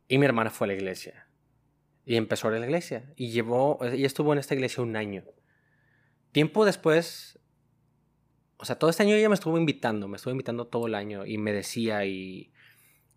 [0.08, 1.28] Y mi hermana fue a la iglesia.
[2.04, 3.12] Y empezó a la iglesia.
[3.16, 5.24] Y llevó, ella estuvo en esta iglesia un año.
[6.32, 7.38] Tiempo después,
[8.56, 11.26] o sea, todo este año ella me estuvo invitando, me estuvo invitando todo el año
[11.26, 12.52] y me decía y,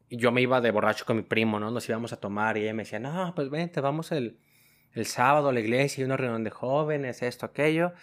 [0.10, 1.72] yo me iba de borracho con mi primo, ¿no?
[1.72, 4.40] Nos íbamos a tomar y ella me decía, no, pues vente, vamos el,
[4.92, 7.94] el sábado a la iglesia, y una reunión de jóvenes, esto, aquello.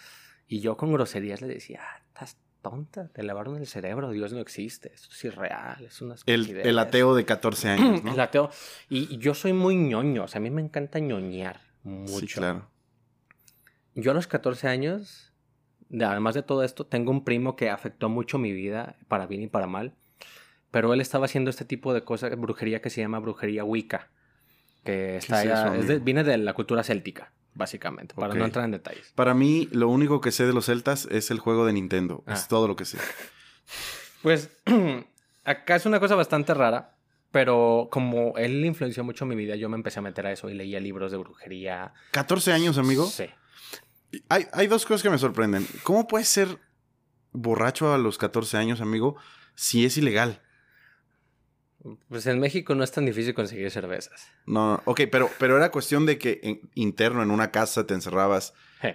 [0.47, 4.41] Y yo con groserías le decía, ah, estás tonta, te lavaron el cerebro, Dios no
[4.41, 8.13] existe, esto es irreal, es una el, el, ateo de 14 años, ¿no?
[8.13, 8.51] el ateo.
[8.89, 12.19] Y, y, yo soy muy ñoño, o sea, a mí me encanta ñoñar mucho.
[12.19, 12.69] Sí, claro.
[13.95, 15.33] Yo a los 14 años,
[15.93, 19.47] además de todo esto, tengo un primo que afectó mucho mi vida, para bien y
[19.49, 19.95] para mal.
[20.71, 24.11] Pero él estaba haciendo este tipo de cosas, brujería que se llama brujería Wicca.
[24.85, 29.13] Que está viene de la cultura céltica, básicamente, para no entrar en detalles.
[29.15, 32.25] Para mí, lo único que sé de los celtas es el juego de Nintendo.
[32.27, 32.47] Es ah.
[32.49, 32.99] todo lo que sé.
[34.21, 34.51] Pues
[35.45, 36.97] acá es una cosa bastante rara.
[37.31, 40.55] Pero como él influenció mucho mi vida, yo me empecé a meter a eso y
[40.55, 41.93] leía libros de brujería.
[42.13, 43.07] ¿14 años, amigo?
[43.07, 43.27] Sí.
[44.29, 45.67] Hay, hay dos cosas que me sorprenden.
[45.85, 46.59] ¿Cómo puedes ser
[47.33, 49.17] borracho a los 14 años, amigo,
[49.55, 50.41] si es ilegal?
[52.09, 54.29] Pues en México no es tan difícil conseguir cervezas.
[54.47, 58.53] No, ok, pero, pero era cuestión de que interno en una casa te encerrabas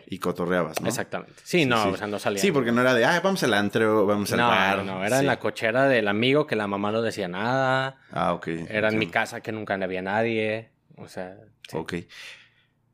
[0.07, 0.87] y cotorreabas, ¿no?
[0.87, 1.33] Exactamente.
[1.43, 2.41] Sí, no, o sea, no salía.
[2.41, 4.77] Sí, porque no era de, ah, vamos al antro, vamos al bar.
[4.79, 7.97] No, no, era en la cochera del amigo que la mamá no decía nada.
[8.11, 8.47] Ah, ok.
[8.69, 10.71] Era en mi casa que nunca había nadie.
[10.97, 11.37] O sea.
[11.71, 11.95] Ok.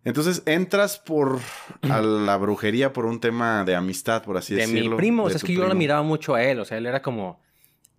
[0.05, 1.39] Entonces entras por
[1.81, 4.81] a la brujería por un tema de amistad, por así decirlo.
[4.83, 6.77] De mi primo, o sea, es que yo lo miraba mucho a él, o sea,
[6.77, 7.41] él era como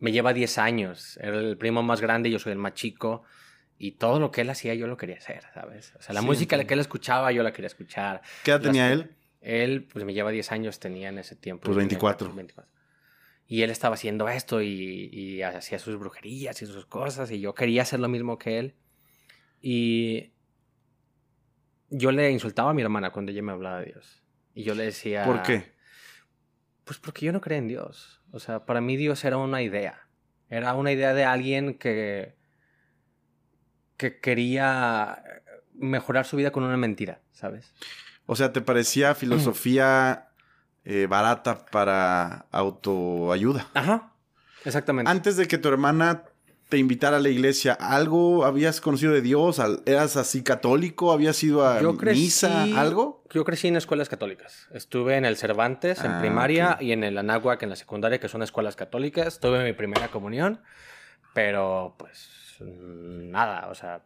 [0.00, 1.18] me lleva 10 años.
[1.22, 3.22] Era el primo más grande, yo soy el más chico.
[3.78, 5.94] Y todo lo que él hacía, yo lo quería hacer, ¿sabes?
[5.98, 8.20] O sea, la música que él escuchaba, yo la quería escuchar.
[8.44, 9.10] ¿Qué edad tenía él?
[9.40, 11.64] Él, pues me lleva 10 años, tenía en ese tiempo.
[11.64, 12.34] Pues 24.
[13.46, 17.30] Y él estaba haciendo esto y, y, hacía sus brujerías y sus cosas.
[17.30, 18.74] Y yo quería hacer lo mismo que él.
[19.60, 20.32] Y
[21.88, 24.22] yo le insultaba a mi hermana cuando ella me hablaba de Dios.
[24.54, 25.24] Y yo le decía...
[25.24, 25.72] ¿Por qué?
[26.84, 28.19] Pues porque yo no creía en Dios.
[28.32, 30.06] O sea, para mí Dios era una idea.
[30.48, 32.34] Era una idea de alguien que,
[33.96, 35.22] que quería
[35.74, 37.72] mejorar su vida con una mentira, ¿sabes?
[38.26, 40.28] O sea, ¿te parecía filosofía
[40.84, 43.68] eh, barata para autoayuda?
[43.74, 44.12] Ajá,
[44.64, 45.10] exactamente.
[45.10, 46.24] Antes de que tu hermana
[46.70, 49.60] te invitara a la iglesia, ¿algo habías conocido de Dios?
[49.86, 51.12] ¿Eras así católico?
[51.12, 52.62] ¿Habías ido a misa?
[52.80, 53.24] ¿Algo?
[53.30, 54.68] Yo crecí en escuelas católicas.
[54.72, 58.28] Estuve en el Cervantes en ah, primaria y en el Anáhuac en la secundaria, que
[58.28, 59.40] son escuelas católicas.
[59.40, 60.62] Tuve mi primera comunión,
[61.34, 64.04] pero pues nada, o sea,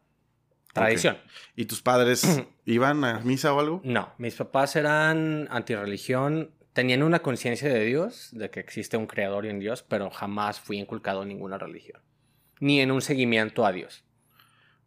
[0.72, 1.18] tradición.
[1.55, 2.27] ¿Y tus padres
[2.64, 3.83] iban a misa o algo?
[3.85, 6.50] No, mis papás eran antirreligión.
[6.72, 10.61] Tenían una conciencia de Dios, de que existe un creador y un Dios, pero jamás
[10.61, 12.00] fui inculcado en ninguna religión
[12.60, 14.04] ni en un seguimiento a Dios.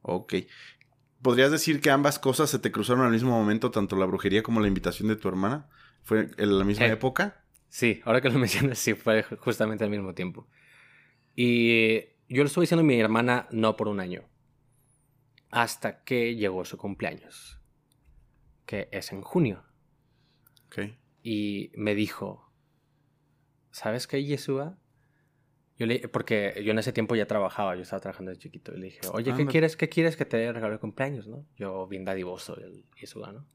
[0.02, 0.36] Ok.
[1.22, 4.62] ¿Podrías decir que ambas cosas se te cruzaron al mismo momento, tanto la brujería como
[4.62, 5.68] la invitación de tu hermana?
[6.04, 7.44] ¿Fue en la misma eh, época?
[7.70, 10.48] Sí, ahora que lo mencionas, sí, fue justamente al mismo tiempo.
[11.36, 12.00] Y
[12.30, 14.24] yo lo estuve diciendo a mi hermana no por un año,
[15.52, 17.60] hasta que llegó su cumpleaños,
[18.66, 19.64] que es en junio.
[20.68, 20.94] Ok.
[21.24, 22.54] Y me dijo,
[23.72, 24.78] ¿sabes qué, Yeshua?
[25.78, 28.74] Yo le, porque yo en ese tiempo ya trabajaba, yo estaba trabajando de chiquito.
[28.74, 31.46] Y le dije, oye, ¿qué quieres, ¿qué quieres que te regalo de cumpleaños, no?
[31.56, 33.46] Yo bien dadivoso y eso, ¿no?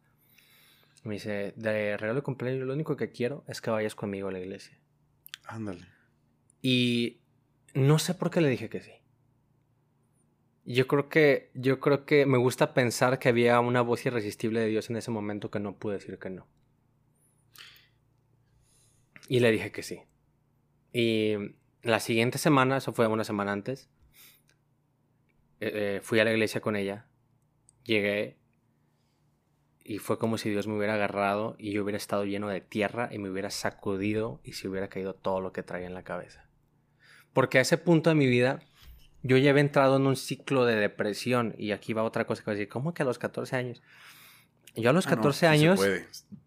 [1.05, 4.33] me dice, de regalo de cumpleaños, lo único que quiero es que vayas conmigo a
[4.33, 4.79] la iglesia.
[5.45, 5.85] Ándale.
[6.61, 7.23] Y
[7.75, 8.93] no sé por qué le dije que sí.
[10.65, 14.67] Yo creo que, yo creo que me gusta pensar que había una voz irresistible de
[14.67, 16.47] Dios en ese momento que no pude decir que no.
[19.27, 20.03] Y le dije que sí.
[20.93, 21.35] Y
[21.83, 23.91] la siguiente semana, eso fue una semana antes,
[25.61, 27.07] eh, eh, fui a la iglesia con ella,
[27.85, 28.39] llegué
[29.85, 33.09] y fue como si Dios me hubiera agarrado y yo hubiera estado lleno de tierra
[33.13, 36.47] y me hubiera sacudido y se hubiera caído todo lo que traía en la cabeza.
[37.33, 38.61] Porque a ese punto de mi vida
[39.23, 42.47] yo ya había entrado en un ciclo de depresión y aquí va otra cosa que
[42.47, 43.83] voy a decir, ¿cómo que a los 14 años?
[44.77, 45.81] Yo a los 14 ah, años...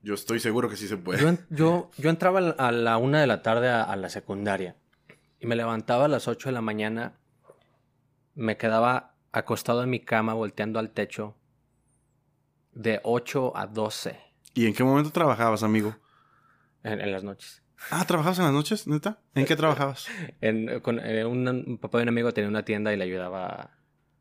[0.02, 1.38] Yo estoy seguro que sí se puede.
[1.50, 4.76] Yo, yo, entraba a la una de la tarde a la secundaria
[5.40, 7.20] y me levantaba a las 8 de la mañana,
[8.36, 11.36] me quedaba acostado en mi cama volteando al techo
[12.72, 14.18] de 8 a 12.
[14.54, 15.96] ¿Y en qué momento trabajabas, amigo?
[16.84, 17.64] En, las noches.
[17.90, 19.20] Ah, ¿trabajabas en las noches, neta?
[19.34, 20.08] ¿En qué trabajabas?
[20.42, 23.72] en, con, eh, un, papá de un amigo tenía una tienda y le ayudaba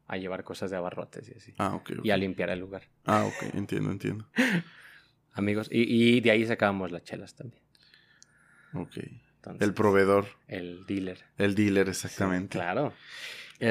[0.06, 1.54] a, llevar cosas de abarrotes y así.
[1.58, 1.90] Ah, ok.
[2.02, 2.84] Y a limpiar el lugar.
[3.04, 4.28] Ah, ok, entiendo, entiendo.
[5.32, 5.82] Amigos, y,
[6.16, 7.62] y de ahí sacábamos las chelas también.
[8.74, 8.96] Ok
[9.60, 10.26] el proveedor.
[10.48, 11.24] El dealer.
[11.38, 12.58] El dealer, exactamente.
[12.58, 12.92] claro.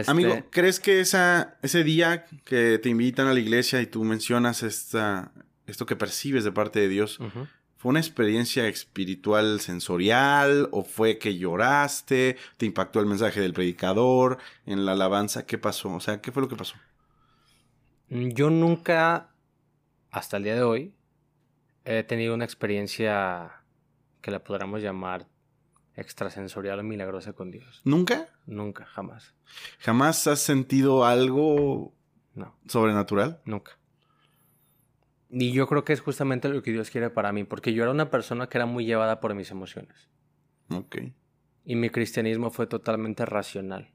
[0.08, 4.04] Amigo, este ¿crees que esa, ese día que te invitan a la iglesia y tú
[4.04, 5.32] mencionas esta,
[5.68, 7.20] esto que percibes de parte de Dios,
[7.84, 12.38] ¿Fue una experiencia espiritual sensorial o fue que lloraste?
[12.56, 15.46] ¿Te impactó el mensaje del predicador en la alabanza?
[15.46, 15.92] ¿Qué pasó?
[15.92, 16.76] O sea, ¿qué fue lo que pasó?
[18.08, 19.32] Yo nunca,
[20.12, 20.94] hasta el día de hoy,
[21.84, 23.52] he tenido una experiencia
[24.22, 25.28] que la podríamos llamar
[25.96, 27.82] extrasensorial o milagrosa con Dios.
[27.84, 28.28] ¿Nunca?
[28.46, 29.34] Nunca, jamás.
[29.80, 31.94] ¿Jamás has sentido algo
[32.34, 33.42] No, sobrenatural?
[33.46, 33.78] nunca.
[35.30, 37.92] Y yo creo que es justamente lo que Dios quiere para mí, porque yo era
[37.92, 40.10] una persona que era muy llevada por mis emociones.
[40.70, 40.98] Ok.
[41.66, 43.90] Y mi cristianismo fue totalmente racional.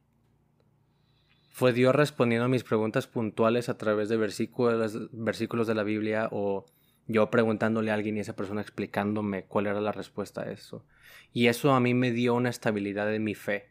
[1.50, 6.28] Fue Dios respondiendo a mis preguntas puntuales a través de versículos, versículos de la Biblia
[6.32, 6.66] o
[7.08, 10.84] yo preguntándole a alguien y esa persona explicándome cuál era la respuesta a eso.
[11.32, 13.70] Y eso a mí me dio una estabilidad en mi fe.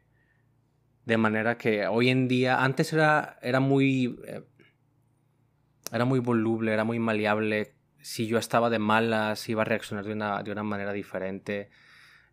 [1.06, 4.20] De manera que hoy en día, antes era, era muy...
[4.28, 4.44] eh,
[5.92, 7.76] era muy voluble, era muy maleable.
[8.02, 11.70] Si yo estaba de malas, iba a reaccionar de una, de una manera diferente.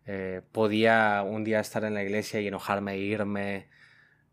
[0.07, 3.69] Eh, podía un día estar en la iglesia y enojarme e irme.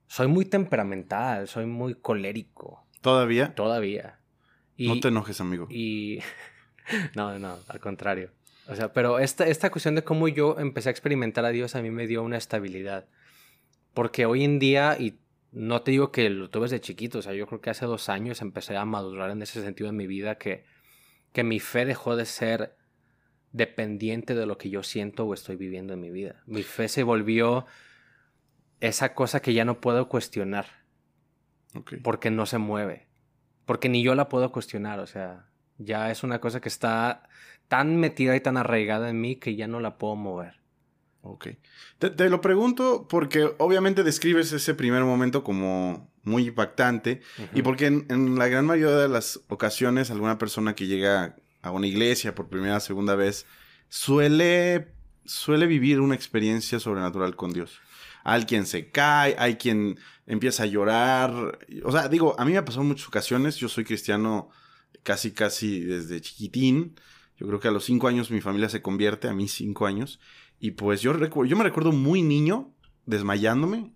[0.07, 3.55] Soy muy temperamental, soy muy colérico, ¿Todavía?
[3.55, 4.19] todavía.
[4.77, 5.67] Y, No te enojes, amigo.
[5.71, 6.21] y...
[7.15, 8.31] no, no, al contrario.
[8.69, 11.83] O sea, pero esta, esta cuestión de cómo yo empecé a experimentar a Dios a
[11.83, 13.07] mí me dio una estabilidad.
[13.93, 15.19] Porque hoy en día, y
[15.51, 18.09] no te digo que lo tuve desde chiquito, o sea, yo creo que hace dos
[18.09, 20.65] años empecé a madurar en ese sentido en mi vida, que,
[21.33, 22.77] que mi fe dejó de ser
[23.53, 26.43] dependiente de lo que yo siento o estoy viviendo en mi vida.
[26.47, 27.67] Mi fe se volvió
[28.81, 30.67] esa cosa que ya no puedo cuestionar
[32.03, 33.07] porque no se mueve.
[33.65, 35.52] Porque ni yo la puedo cuestionar, o sea,
[35.85, 37.29] ya es una cosa que está
[37.69, 40.61] tan metida y tan arraigada en mí que ya no la puedo mover.
[41.23, 41.49] Ok.
[41.99, 47.63] Te, te lo pregunto porque obviamente describes ese primer momento como muy impactante y Ujú.
[47.63, 51.87] porque en, en la gran mayoría de las ocasiones alguna persona que llega a una
[51.87, 53.47] iglesia por primera o segunda vez
[53.89, 54.89] suele,
[55.25, 57.81] suele vivir una experiencia sobrenatural con Dios.
[58.25, 61.59] Hay quien se cae, hay quien empieza a llorar.
[61.85, 63.57] O sea, digo, a mí me ha pasado en muchas ocasiones.
[63.57, 64.51] Yo soy cristiano
[65.03, 66.95] casi, casi desde chiquitín.
[67.37, 70.21] Yo creo que a los cinco años mi familia se convierte, a mí cinco años.
[70.61, 72.73] Y pues yo, recu- yo me recuerdo muy niño
[73.07, 73.93] desmayándome,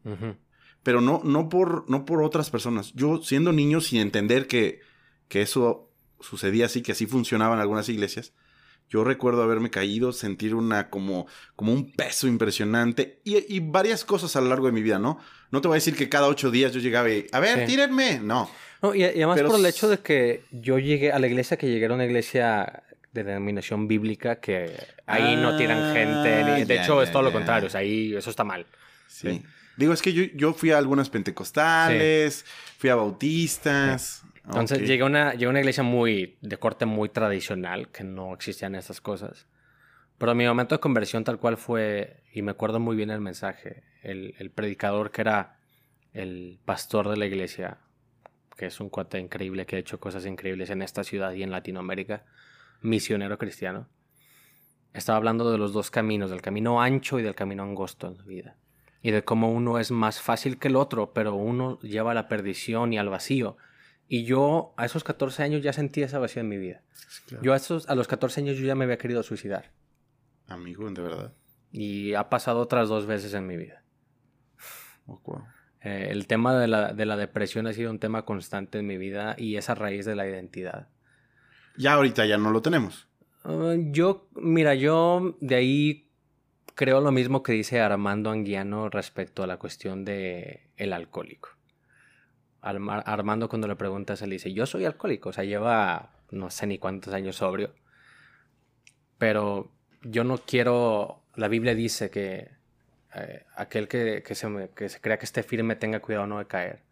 [0.82, 2.92] pero no, no, por, no por otras personas.
[2.94, 4.80] Yo siendo niño sin entender que,
[5.28, 5.90] que eso
[6.20, 8.32] sucedía así, que así funcionaban algunas iglesias.
[8.88, 14.36] Yo recuerdo haberme caído, sentir una como, como un peso impresionante y, y varias cosas
[14.36, 15.18] a lo largo de mi vida, ¿no?
[15.50, 17.66] No te voy a decir que cada ocho días yo llegaba y, a ver, Sí.
[17.66, 18.20] tírenme.
[18.20, 18.48] No.
[18.82, 21.56] No, y, y además Pero por el hecho de que yo llegué a la iglesia,
[21.56, 24.70] que llegué a una iglesia de denominación bíblica, que
[25.06, 26.44] ahí no tiran gente.
[26.44, 28.44] ni- de Ah, ya, hecho, ya, es todo lo contrario, o sea, ahí eso está
[28.44, 28.66] mal.
[29.08, 29.28] Sí.
[29.30, 29.42] Sí.
[29.76, 32.44] Digo, es que yo, yo fui a algunas pentecostales,
[32.78, 34.22] fui a bautistas.
[34.46, 34.84] Entonces Ok.
[34.84, 38.74] llegué, a una, llegué a una iglesia muy de corte muy tradicional, que no existían
[38.74, 39.46] estas cosas.
[40.18, 43.82] Pero mi momento de conversión tal cual fue, y me acuerdo muy bien el mensaje,
[44.02, 45.58] el, el predicador que era
[46.12, 47.78] el pastor de la iglesia,
[48.56, 51.50] que es un cuate increíble que ha hecho cosas increíbles en esta ciudad y en
[51.50, 52.24] Latinoamérica,
[52.80, 53.88] misionero cristiano,
[54.94, 58.24] estaba hablando de los dos caminos, del camino ancho y del camino angosto en la
[58.24, 58.56] vida.
[59.02, 62.28] Y de cómo uno es más fácil que el otro, pero uno lleva a la
[62.28, 63.58] perdición y al vacío.
[64.08, 66.82] Y yo a esos 14 años ya sentí esa vacío en mi vida.
[67.26, 67.42] Claro.
[67.42, 69.72] Yo a, esos, a los 14 años yo ya me había querido suicidar.
[70.46, 71.32] Amigo, de verdad.
[71.72, 73.82] Y ha pasado otras dos veces en mi vida.
[75.06, 75.42] Oh.
[75.82, 78.98] Eh, el tema de la, de la depresión ha sido un tema constante en mi
[78.98, 80.88] vida y es a raíz de la identidad.
[81.76, 83.08] Ya ahorita ya no lo tenemos.
[83.44, 86.10] Uh, yo, mira, yo de ahí
[86.74, 91.50] creo lo mismo que dice Armando Anguiano respecto a la cuestión de el alcohólico.
[92.66, 96.66] Arma- Armando cuando le preguntas, él dice, yo soy alcohólico, o sea, lleva no sé
[96.66, 97.74] ni cuántos años sobrio.
[99.18, 102.50] Pero yo no quiero, la Biblia dice que
[103.14, 106.46] eh, aquel que, que se, que se crea que esté firme tenga cuidado no de
[106.46, 106.82] caer.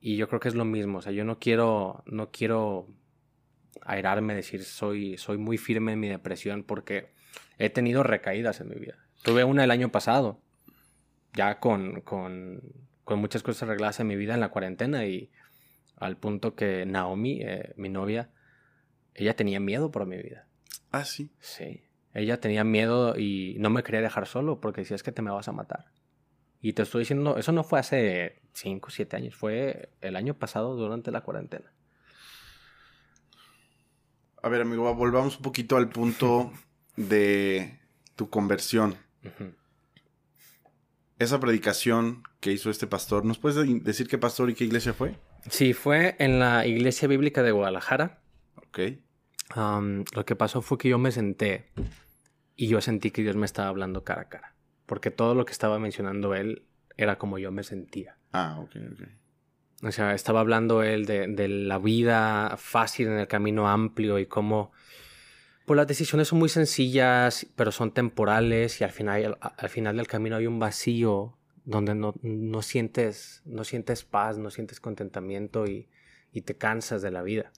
[0.00, 2.88] Y yo creo que es lo mismo, o sea, yo no quiero, no quiero
[3.82, 7.12] airarme, decir soy, soy muy firme en mi depresión porque
[7.58, 8.96] he tenido recaídas en mi vida.
[9.22, 10.40] Tuve una el año pasado,
[11.34, 12.62] ya con, con,
[13.04, 15.30] con muchas cosas arregladas en mi vida en la cuarentena y
[15.96, 18.30] al punto que Naomi, eh, mi novia,
[19.14, 20.46] ella tenía miedo por mi vida.
[20.92, 21.30] Ah, sí.
[21.40, 21.82] Sí.
[22.14, 25.30] Ella tenía miedo y no me quería dejar solo porque decía es que te me
[25.30, 25.86] vas a matar.
[26.60, 30.34] Y te estoy diciendo, eso no fue hace 5 o 7 años, fue el año
[30.34, 31.72] pasado durante la cuarentena.
[34.42, 36.52] A ver, amigo, va- volvamos un poquito al punto
[36.96, 37.78] de
[38.16, 38.96] tu conversión.
[39.24, 39.52] Ujú.
[41.20, 44.92] Esa predicación que hizo este pastor, ¿nos puedes de- decir qué pastor y qué iglesia
[44.94, 45.14] fue?
[45.48, 48.18] Sí, fue en la Iglesia Bíblica de Guadalajara.
[48.56, 48.78] Ok.
[49.56, 51.66] um, lo que pasó fue que yo me senté
[52.56, 54.54] y yo sentí que Dios me estaba hablando cara a cara.
[54.86, 56.64] Porque todo lo que estaba mencionando él
[56.96, 58.16] era como yo me sentía.
[58.32, 59.08] Ah, ok, ok.
[59.82, 64.26] O sea, estaba hablando él de, de la vida fácil en el camino amplio y
[64.26, 64.72] cómo
[65.70, 70.08] pues las decisiones son muy sencillas, pero son temporales y al final, al, final del
[70.08, 75.88] camino hay un vacío donde no, no, sientes, no sientes paz, no sientes contentamiento y,
[76.32, 77.52] y te cansas de la vida.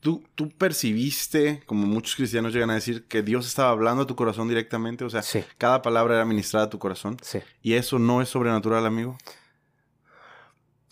[0.00, 4.14] ¿Tú, ¿Tú percibiste, como muchos cristianos llegan a decir, que Dios estaba hablando a tu
[4.14, 5.06] corazón directamente?
[5.06, 5.22] O sea,
[5.56, 7.16] cada palabra era ministrada a tu corazón.
[7.22, 7.38] Sí.
[7.62, 9.16] ¿Y eso no es sobrenatural, amigo?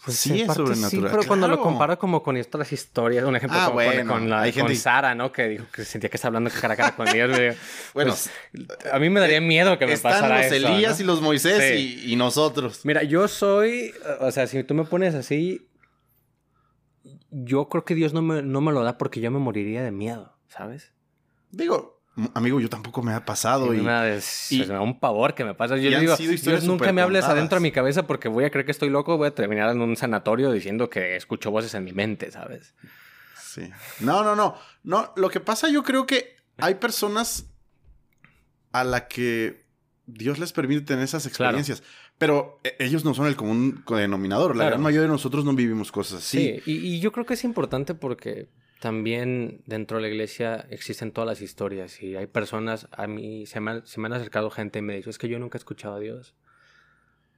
[0.04, 0.90] Pues sí, es sobrenatural.
[0.90, 4.28] Sí, pero cuando lo comparo como con otras historias, un ejemplo ah, como bueno, con,
[4.28, 5.30] la, con Sara, ¿no?
[5.30, 7.30] Que dijo que sentía que estaba hablando cara a cara con Dios.
[7.94, 8.30] bueno, pues,
[8.92, 10.56] a mí me daría miedo que me pasara eso.
[10.56, 12.80] Están los Elías y los Moisés y, y, nosotros.
[12.84, 15.68] Mira, yo soy, o sea, si tú me pones así,
[17.30, 19.92] yo creo que Dios no me, no me lo da porque yo me moriría de
[19.92, 20.92] miedo, ¿sabes?
[21.52, 22.01] Digo,
[22.34, 23.72] Amigo, yo tampoco me ha pasado.
[23.72, 23.90] y, me,
[24.66, 25.78] da, un pavor que me pasa.
[25.78, 28.72] Yo digo, Dios, nunca me hables adentro de mi cabeza porque voy a creer que
[28.72, 29.16] estoy loco.
[29.16, 32.74] Voy a terminar en un sanatorio diciendo que escucho voces en mi mente, ¿sabes?
[33.42, 33.70] Sí.
[34.00, 34.56] No, no, no.
[34.82, 37.46] No, lo que pasa yo creo que hay personas
[38.72, 39.64] a la que
[40.04, 41.82] Dios les permite tener esas experiencias.
[42.18, 44.54] Pero e, ellos no son el común denominador.
[44.54, 46.60] La gran mayoría de nosotros no vivimos cosas así.
[46.62, 48.48] Sí, y yo creo que es importante porque
[48.82, 53.60] también dentro de la iglesia existen todas las historias y hay personas, a mí se
[53.60, 55.94] me, se me han acercado gente y me dicho, es que yo nunca he escuchado
[55.94, 56.34] a Dios.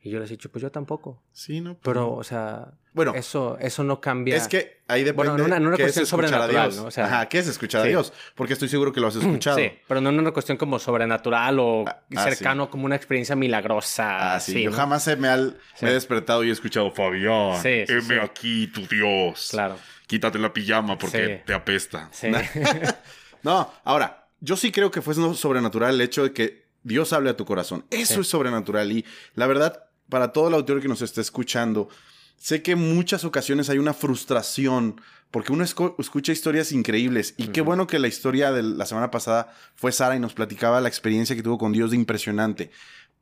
[0.00, 1.22] Y yo les he dicho, pues yo tampoco.
[1.33, 1.74] Sí, no.
[1.74, 4.37] Pues pero, o sea, bueno, eso, eso no cambia.
[4.37, 6.85] Es que ahí depende bueno, no una, una cuestión sobrenatural, ¿no?
[6.85, 8.12] O sea, Ajá, ¿qué es escuchar a Dios?
[8.35, 9.59] Porque estoy seguro que lo has escuchado.
[9.59, 13.37] Sí, pero no en una cuestión como sobrenatural o ah, ah, cercano, como una experiencia
[13.37, 14.35] milagrosa.
[14.35, 14.62] Ah, sí.
[14.62, 19.48] yo jamás me, he despertado y he escuchado, Fabián, heme aquí tu Dios.
[19.50, 19.76] Claro
[20.07, 22.11] quítate la pijama porque te apesta.
[23.43, 27.37] no, ahora, yo sí creo que fue sobrenatural el hecho de que Dios hable a
[27.37, 27.85] tu corazón.
[27.90, 28.93] Eso es sobrenatural.
[28.93, 31.88] Y la verdad, para todo el autor que nos esté escuchando,
[32.37, 37.35] sé que en muchas ocasiones hay una frustración porque uno escucha historias increíbles.
[37.37, 40.81] Y qué bueno que la historia de la semana pasada fue Sara y nos platicaba
[40.81, 42.71] la experiencia que tuvo con Dios de impresionante.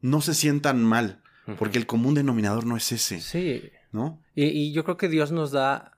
[0.02, 1.22] No se sientan mal,
[1.58, 3.20] porque el común denominador no es ese.
[3.20, 3.70] Sí.
[3.92, 4.22] ¿No?
[4.34, 5.91] y yo creo que Dios nos da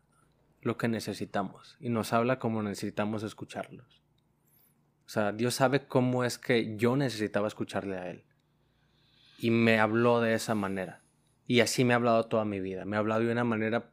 [0.65, 4.03] lo que necesitamos y nos habla como necesitamos escucharlos.
[5.07, 8.25] O sea, Dios sabe cómo es que yo necesitaba escucharle a Él.
[9.39, 11.03] Y me habló de esa manera.
[11.47, 12.87] Y así me ha hablado toda mi vida.
[12.87, 13.93] Me ha hablado de una manera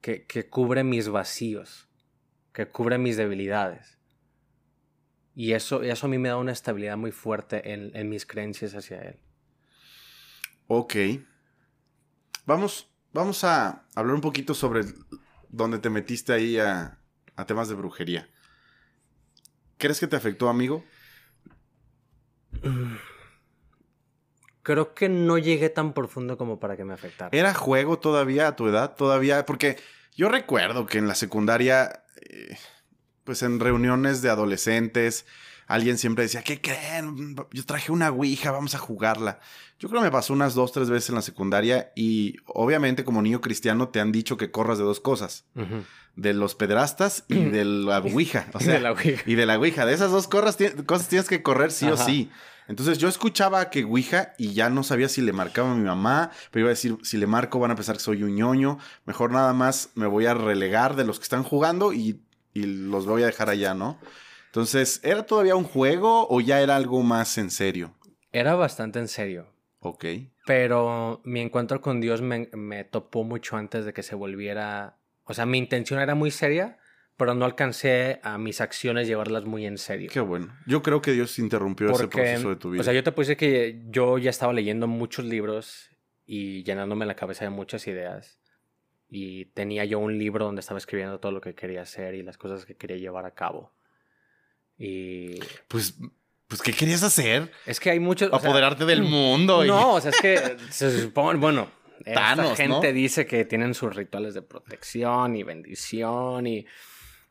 [0.00, 1.88] que, cubre mis vacíos,
[2.52, 3.98] que cubre mis debilidades.
[5.36, 8.74] Y eso, eso a mí me da una estabilidad muy fuerte en, en mis creencias
[8.74, 9.20] hacia Él.
[10.66, 10.94] Ok.
[12.44, 14.82] Vamos, vamos a hablar un poquito sobre
[15.54, 16.98] donde te metiste ahí a,
[17.46, 18.28] temas de brujería.
[19.78, 20.84] ¿Crees que te afectó, amigo?
[24.62, 27.36] Creo que no llegué tan profundo como para que me afectara.
[27.36, 28.96] ¿Era juego todavía a tu edad?
[28.96, 29.76] Todavía, porque
[30.16, 32.56] yo recuerdo que en la secundaria, eh,
[33.24, 35.26] pues en reuniones de adolescentes,
[35.66, 37.36] alguien siempre decía, ¿qué creen?
[37.52, 39.40] Yo traje una Ouija, vamos a jugarla.
[39.78, 43.22] Yo creo que me pasó unas dos, tres veces en la secundaria y obviamente como
[43.22, 45.44] niño cristiano te han dicho que corras de dos cosas.
[46.16, 48.46] De los pedrastas y de la Ouija.
[48.52, 48.74] O sea,
[49.26, 49.84] Y de la Ouija.
[49.86, 52.30] De esas dos cosas tienes que correr sí o sí.
[52.66, 56.30] Entonces yo escuchaba que Ouija y ya no sabía si le marcaba a mi mamá,
[56.50, 59.32] pero iba a decir, si le marco van a pensar que soy un ñoño, mejor
[59.32, 62.22] nada más me voy a relegar de los que están jugando y,
[62.54, 63.98] y los voy a dejar allá, ¿no?
[64.54, 67.92] Entonces, ¿era todavía un juego o ya era algo más en serio?
[68.30, 69.48] Era bastante en serio.
[69.80, 70.04] Ok.
[70.46, 74.96] Pero mi encuentro con Dios me, topó mucho antes de que se volviera...
[75.24, 76.78] O sea, mi intención era muy seria,
[77.16, 80.08] pero no alcancé a mis acciones llevarlas muy en serio.
[80.12, 80.56] Qué bueno.
[80.68, 82.80] Yo creo que Dios interrumpió ese proceso de tu vida.
[82.80, 85.90] O sea, yo te puse que yo ya estaba leyendo muchos libros
[86.26, 88.38] y llenándome la cabeza de muchas ideas.
[89.08, 92.38] Y tenía yo un libro donde estaba escribiendo todo lo que quería hacer y las
[92.38, 93.72] cosas que quería llevar a cabo.
[94.78, 95.38] Y.
[95.68, 95.96] Pues.
[96.46, 97.50] Pues, ¿qué querías hacer?
[97.66, 98.32] Es que hay muchos.
[98.32, 99.64] Apoderarte del mundo.
[99.64, 101.38] No, o sea, es que se supone.
[101.38, 101.70] Bueno,
[102.04, 106.66] esta gente dice que tienen sus rituales de protección y bendición y.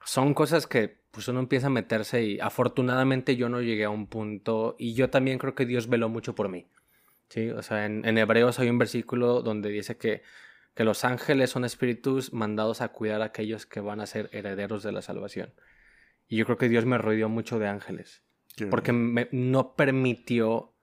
[0.05, 4.07] Son cosas que pues uno empieza a meterse y afortunadamente yo no llegué a un
[4.07, 6.67] punto y yo también creo que Dios veló mucho por mí.
[7.29, 10.23] Sí, o sea, en, en Hebreos hay un versículo donde dice que,
[10.75, 14.83] que los ángeles son espíritus mandados a cuidar a aquellos que van a ser herederos
[14.83, 15.53] de la salvación.
[16.27, 18.23] Y yo creo que Dios me rodeó mucho de ángeles.
[18.69, 18.91] porque
[19.31, 20.73] no permitió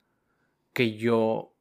[0.73, 1.57] que yo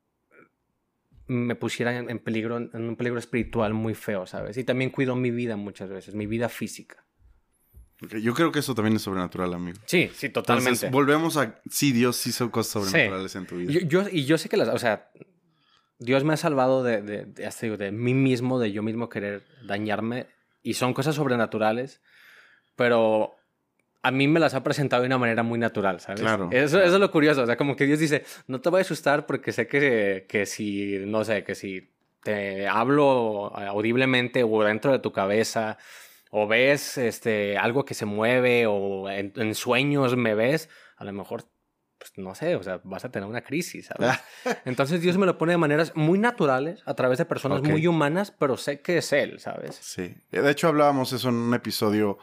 [1.27, 4.57] me pusiera en, peligro, en un peligro espiritual muy feo, ¿sabes?
[4.57, 7.05] Y también cuidó mi vida muchas veces, mi vida física.
[8.01, 9.77] Ok, Yo creo que eso también es sobrenatural, amigo.
[9.85, 10.69] Sí, sí, totalmente.
[10.69, 11.61] Entonces, volvemos a...
[11.69, 13.71] Sí, Dios sí hizo cosas sobrenaturales en tu vida.
[13.71, 15.11] Yo, yo- y yo sé que las, o sea,
[15.99, 19.09] Dios me ha salvado de, de, de, hasta digo, de mí mismo, de yo mismo
[19.09, 20.27] querer dañarme,
[20.63, 22.01] y son cosas sobrenaturales,
[22.75, 23.35] pero
[24.01, 26.21] a mí me las ha presentado de una manera muy natural, ¿sabes?
[26.21, 26.85] Claro, Eso, claro.
[26.85, 29.25] eso es lo curioso, o sea, como que Dios dice, no te voy a asustar
[29.25, 31.91] porque sé que, que si, no sé, que si
[32.23, 35.77] te hablo audiblemente o dentro de tu cabeza,
[36.31, 41.11] o ves este, algo que se mueve, o en, en sueños me ves, a lo
[41.13, 41.45] mejor
[41.97, 44.17] pues no sé, o sea, vas a tener una crisis, ¿sabes?
[44.65, 47.67] Entonces Dios me lo pone de maneras muy naturales, a través de personas Ok.
[47.67, 49.75] muy humanas, pero sé que es Él, ¿sabes?
[49.81, 50.15] Sí.
[50.31, 52.17] De hecho, hablábamos eso en un episodio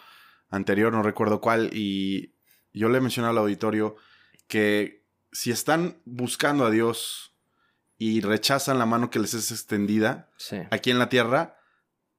[0.50, 2.32] anterior, no recuerdo cuál, y
[2.72, 3.96] yo le mencioné al auditorio
[4.46, 7.34] que si están buscando a Dios
[7.98, 10.58] y rechazan la mano que les es extendida Sí.
[10.70, 11.58] aquí en la tierra,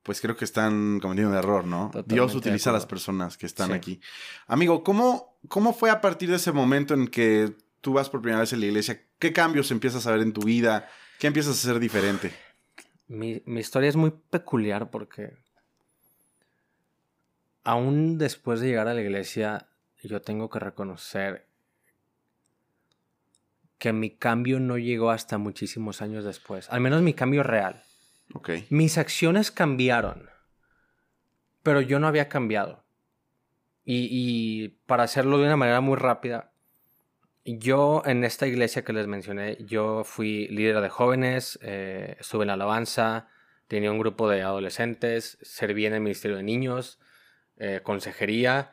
[0.04, 1.88] pues creo que están cometiendo un error, ¿no?
[1.88, 3.74] Totalmente Dios utiliza a las personas que están Sí.
[3.74, 4.02] aquí.
[4.48, 8.42] Amigo, ¿cómo, ¿cómo fue a partir de ese momento en que tú vas por primera
[8.42, 9.02] vez a la iglesia?
[9.20, 10.90] ¿Qué cambios empiezas a ver en tu vida?
[11.20, 12.32] ¿Qué empiezas a hacer diferente?
[13.08, 15.34] Mi, mi historia es muy peculiar porque
[17.68, 19.68] aún después de llegar a la iglesia,
[20.02, 21.48] yo tengo que reconocer
[23.78, 27.84] que mi cambio no llegó hasta muchísimos años después, al menos mi cambio real.
[28.34, 28.52] Ok.
[28.70, 30.30] Mis acciones cambiaron,
[31.62, 32.86] pero yo no había cambiado.
[33.84, 36.54] Y, y para hacerlo de una manera muy rápida,
[37.44, 42.48] yo en esta iglesia que les mencioné, yo fui líder de jóvenes, eh, estuve en
[42.48, 43.28] la alabanza,
[43.68, 47.00] tenía un grupo de adolescentes, serví en el ministerio de niños,
[47.58, 48.72] eh, consejería.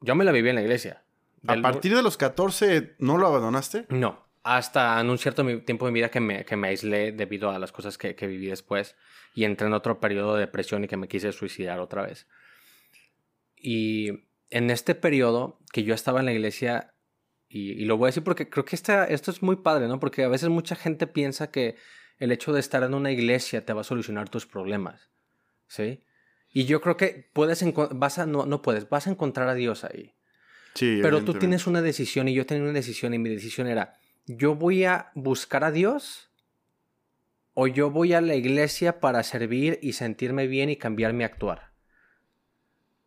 [0.00, 1.02] Yo me la viví en la iglesia.
[1.46, 3.86] ¿A partir de los 14 no lo abandonaste?
[3.88, 7.50] no, hasta en un cierto tiempo de mi vida que me, que me aislé debido
[7.50, 8.96] a las cosas que, que viví después
[9.34, 12.26] y entré en otro periodo de depresión y que me quise suicidar otra vez.
[13.56, 16.94] Y en este periodo que yo estaba en la iglesia,
[17.48, 20.00] y, y lo voy a decir porque creo que esta, esto es muy padre, ¿no?
[20.00, 21.76] Porque a veces mucha gente piensa que
[22.18, 25.10] el hecho de estar en una iglesia te va a solucionar tus problemas,
[25.66, 26.02] ¿sí?
[26.52, 29.84] Y yo creo que puedes, vas a, no, no puedes, vas a encontrar a Dios
[29.84, 30.14] ahí.
[30.74, 30.98] Sí.
[31.02, 34.54] Pero tú tienes una decisión y yo tenía una decisión y mi decisión era, yo
[34.54, 36.30] voy a buscar a Dios
[37.54, 41.70] o yo voy a la iglesia para servir y sentirme bien y cambiar mi actuar.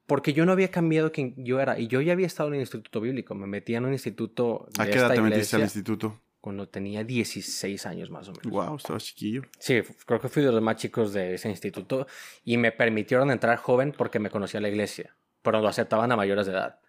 [0.05, 2.61] Porque yo no había cambiado quien yo era y yo ya había estado en el
[2.61, 5.63] instituto bíblico, me metí en un instituto de ¿A qué edad esta te metiste al
[5.63, 6.21] instituto?
[6.43, 8.51] Cuando tenía 16 años más o menos.
[8.51, 9.43] Wow, estabas chiquillo.
[9.59, 12.05] Sí, creo que fui de los más chicos de ese instituto
[12.43, 16.45] y me permitieron entrar joven porque me conocía la iglesia, pero lo aceptaban a mayores
[16.45, 16.81] de edad.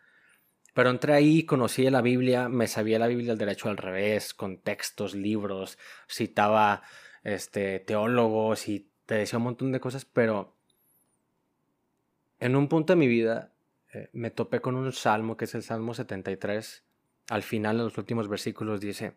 [0.74, 4.59] Pero entré ahí, conocí la Biblia, me sabía la Biblia al derecho al revés, con
[4.59, 5.78] textos, libros,
[6.11, 6.82] citaba
[7.22, 10.57] este, teólogos y te decía un montón de cosas, pero
[12.40, 13.52] en un punto de mi vida
[13.92, 16.82] eh, me topé con un salmo que es el Salmo 73.
[17.28, 19.14] Al final, en los últimos versículos, dice,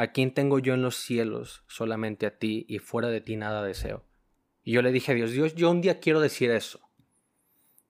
[0.00, 1.62] ¿A quién tengo yo en los cielos?
[1.66, 4.02] Solamente a ti, y fuera de ti nada deseo.
[4.64, 6.80] Y yo le dije a Dios, Dios, yo un día quiero decir eso.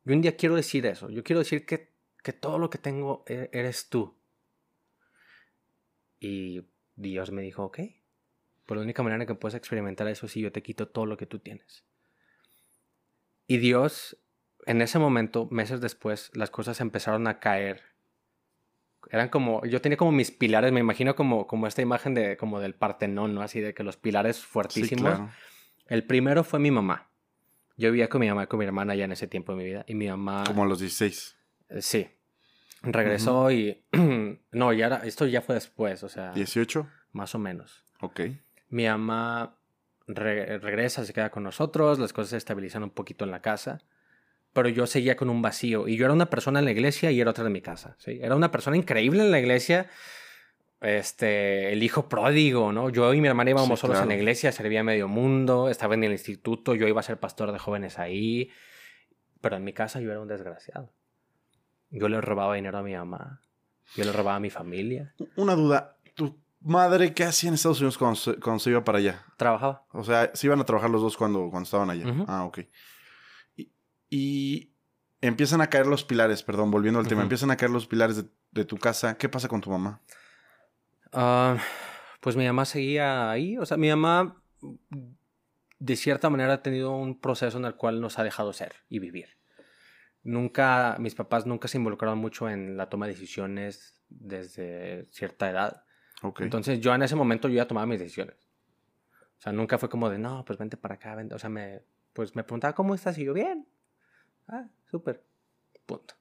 [0.04, 1.08] Yo un día quiero decir eso.
[1.08, 1.92] Yo quiero decir que,
[2.24, 4.18] que todo lo que tengo e- eres tú.
[6.18, 6.64] Y
[6.96, 7.78] Dios me dijo, ok.
[8.66, 11.16] Por la única manera que puedes experimentar eso es si yo te quito todo lo
[11.16, 11.84] que tú tienes.
[13.46, 14.16] Y Dios,
[14.66, 17.89] en ese momento, meses después, las cosas empezaron a caer
[19.10, 22.60] eran como, yo tenía como mis pilares, me imagino como, como esta imagen de, como
[22.60, 23.42] del Partenón, ¿no?
[23.42, 25.14] Así de que los pilares Sí, fuertísimos.
[25.16, 25.30] claro.
[25.86, 27.08] El primero fue mi mamá.
[27.76, 29.64] Yo vivía con mi mamá y con mi hermana ya en ese tiempo de mi
[29.64, 29.84] vida.
[29.88, 31.36] Y mi mamá, Como a los 16.
[31.70, 32.08] eh, sí,
[32.82, 33.84] regresó y,
[34.52, 36.86] no, ya era, esto ya fue después, o sea, ¿18?
[37.12, 37.84] más o menos.
[38.00, 38.20] Ok.
[38.68, 39.56] Mi mamá
[40.06, 43.80] re- regresa, se queda con nosotros, las cosas se estabilizan un poquito en la casa,
[44.52, 47.20] pero yo seguía con un vacío y yo era una persona en la iglesia y
[47.20, 48.18] era otra en mi casa, ¿sí?
[48.20, 49.88] Era una persona increíble en la iglesia,
[50.80, 52.90] este, el hijo pródigo, ¿no?
[52.90, 55.94] Yo y mi hermana íbamos Sí, solos en la iglesia, servía a medio mundo, estaba
[55.94, 58.50] en el instituto, yo iba a ser pastor de jóvenes ahí,
[59.40, 60.92] pero en mi casa yo era un desgraciado.
[61.90, 63.40] Yo le robaba dinero a mi mamá,
[63.94, 65.96] yo le robaba a mi familia, Una duda.
[66.14, 69.24] ¿Tu madre qué hacía en Estados Unidos cuando se, cuando se iba para allá?
[69.36, 69.84] trabajaba.
[69.92, 72.04] O sea, se iban a trabajar los dos cuando, cuando estaban allá.
[72.26, 72.60] Ah, ok.
[74.10, 74.72] Y,
[75.20, 77.20] empiezan a caer los pilares, perdón, volviendo al tema.
[77.20, 77.26] Ujú.
[77.26, 79.16] Empiezan a caer los pilares de, de tu casa.
[79.16, 80.02] ¿Qué pasa con tu mamá?
[81.12, 81.56] Ah,
[82.20, 83.56] pues mi mamá seguía ahí.
[83.56, 84.42] O sea, mi mamá
[85.78, 88.98] de cierta manera ha tenido un proceso en el cual nos ha dejado ser y
[88.98, 89.38] vivir.
[90.22, 95.84] Nunca, mis papás nunca se involucraron mucho en la toma de decisiones desde cierta edad.
[96.22, 96.42] Ok.
[96.42, 98.36] Entonces yo en ese momento yo ya tomaba mis decisiones.
[99.38, 101.34] O sea, nunca fue como de, no, pues vente para acá, vente.
[101.34, 101.80] O sea, me,
[102.12, 103.16] pues me preguntaba, ¿cómo estás?
[103.16, 103.66] Y yo, bien.
[104.50, 105.22] Ah, súper.
[105.86, 106.14] Punto.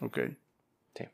[0.00, 0.18] Ok.
[0.94, 1.04] Sí.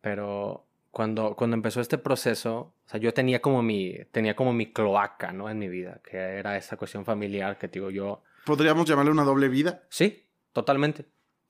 [0.00, 4.72] Pero cuando, cuando empezó este proceso, o sea, yo tenía como mi, tenía como mi
[4.72, 5.48] cloaca, ¿no?
[5.48, 8.22] En mi vida, que era esa cuestión familiar que digo yo.
[8.44, 9.84] ¿Podríamos llamarle una doble vida?
[9.88, 11.06] Sí, totalmente.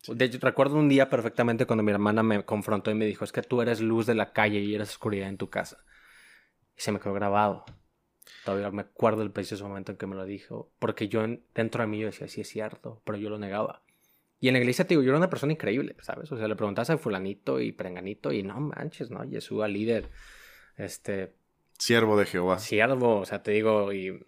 [0.06, 3.32] De hecho, recuerdo un día perfectamente cuando mi hermana me confrontó y me dijo, es
[3.32, 5.78] que tú eres luz de la calle y eres oscuridad en tu casa.
[6.76, 7.64] Y se me quedó grabado.
[8.44, 11.22] Todavía me acuerdo del precioso momento en que me lo dijo, porque yo
[11.54, 13.82] dentro de mí yo decía, sí es cierto, pero yo lo negaba.
[14.40, 16.30] Y en la iglesia, te digo, yo era una persona increíble, ¿sabes?
[16.32, 19.24] O sea, le preguntas a fulanito y prenganito y no manches, ¿no?
[19.24, 20.10] Yeshua líder,
[20.76, 21.34] este...
[21.78, 22.58] Siervo de Jehová.
[22.58, 24.24] Siervo, o sea, te digo, y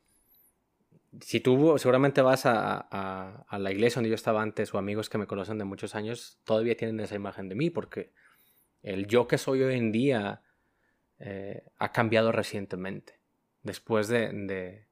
[1.21, 5.09] si tú seguramente vas a, a, a, la iglesia donde yo estaba antes o amigos
[5.09, 8.13] que me conocen de muchos años, todavía tienen esa imagen de mí, porque
[8.83, 10.43] el yo que soy hoy en día
[11.19, 13.21] eh, ha cambiado recientemente.
[13.65, 14.87] Después de, de,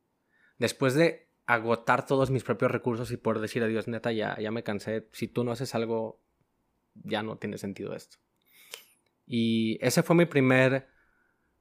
[0.59, 4.51] después de agotar todos mis propios recursos y por decir a Dios, neta, ya, ya
[4.51, 6.21] me cansé, si tú no haces algo,
[6.95, 8.17] ya no tiene sentido esto.
[9.27, 10.89] Y ese fue mi primer,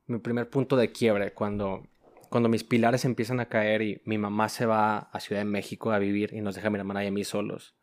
[0.07, 1.83] mi primer punto de quiebre, cuando
[2.31, 5.91] cuando mis pilares empiezan a caer y mi mamá se va a Ciudad de México
[5.91, 7.75] a vivir y nos deja a mi hermana y a mí solos.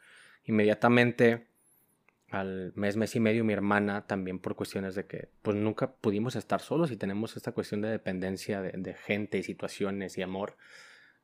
[0.44, 1.47] Inmediatamente,
[2.30, 6.36] al mes, mes y medio, mi hermana también por cuestiones de que pues nunca pudimos
[6.36, 10.56] estar solos y tenemos esta cuestión de dependencia de, de gente y situaciones y amor,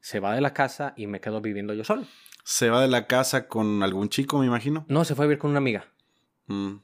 [0.00, 2.06] se va de la casa y me quedo viviendo yo solo.
[2.44, 4.84] ¿Se va de la casa con algún chico, me imagino?
[4.88, 5.86] No, se fue a vivir con una amiga.
[6.46, 6.76] Mm.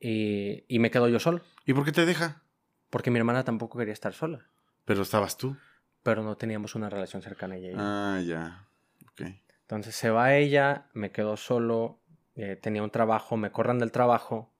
[0.00, 1.42] Y, y me quedo yo solo.
[1.64, 2.42] ¿Y por qué te deja?
[2.90, 4.46] Porque mi hermana tampoco quería estar sola.
[4.84, 5.56] Pero estabas tú.
[6.02, 7.78] Pero no teníamos una relación cercana ella y yo.
[7.80, 8.68] Ah, ya.
[9.10, 9.22] Ok.
[9.62, 12.00] Entonces se va ella, me quedo solo,
[12.36, 14.52] eh, tenía un trabajo, me corran del trabajo,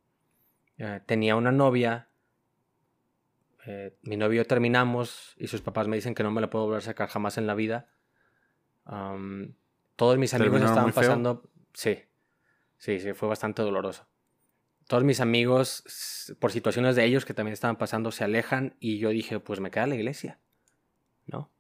[0.79, 2.09] eh, tenía una novia,
[3.66, 6.49] eh, mi novio y yo terminamos y sus papás me dicen que no me la
[6.49, 7.91] puedo volver a sacar jamás en la vida.
[8.87, 9.55] Um,
[9.97, 11.03] todos mis amigos ¿Terminaron estaban feo?
[11.03, 11.51] pasando...
[11.74, 11.99] Sí,
[12.79, 14.07] sí, sí, fue bastante doloroso.
[14.87, 19.11] Todos mis amigos, por situaciones de ellos que también estaban pasando, se alejan y yo
[19.11, 20.39] dije, pues me queda la iglesia,
[21.27, 21.51] ¿no?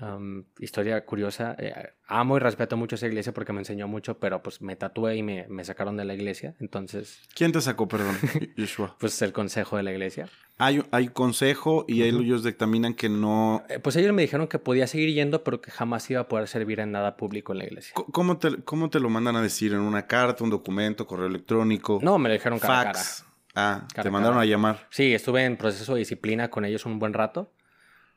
[0.00, 1.72] Um, historia curiosa, eh,
[2.08, 5.22] amo y respeto mucho esa iglesia porque me enseñó mucho, pero pues me tatué y
[5.22, 8.16] me, me sacaron de la iglesia, entonces, ¿Quién te sacó, perdón?
[8.56, 8.96] Yeshua.
[8.98, 10.28] pues el consejo de la iglesia.
[10.58, 12.22] Hay, hay consejo y Ujú.
[12.22, 13.62] ellos dictaminan que no...
[13.68, 16.48] Eh, pues ellos me dijeron que podía seguir yendo, pero que jamás iba a poder
[16.48, 17.94] servir en nada público en la iglesia.
[17.94, 19.72] ¿Cómo te, ¿Cómo te lo mandan a decir?
[19.74, 22.00] ¿En una carta, un documento, correo electrónico?
[22.02, 22.98] No, me lo dijeron cara a cara.
[22.98, 23.24] fax.
[23.54, 24.42] Ah, Cara te mandaron cara.
[24.42, 24.86] a llamar.
[24.90, 27.52] Sí, estuve en proceso de disciplina con ellos un buen rato.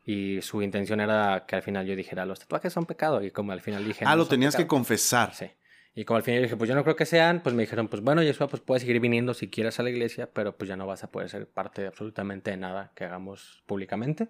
[0.09, 3.21] Y su intención era que al final yo dijera, los tatuajes son pecado.
[3.21, 4.05] Y como al final dije...
[4.07, 4.69] Ah, "No lo tenías que pecado".
[4.69, 5.33] confesar.
[5.35, 5.51] Sí.
[5.95, 8.01] Y como al final dije, pues yo no creo que sean, pues me dijeron, pues
[8.01, 10.87] bueno, Yeshua, pues puedes seguir viniendo si quieres a la iglesia, pero pues ya no
[10.87, 14.29] vas a poder ser parte de absolutamente de nada que hagamos públicamente.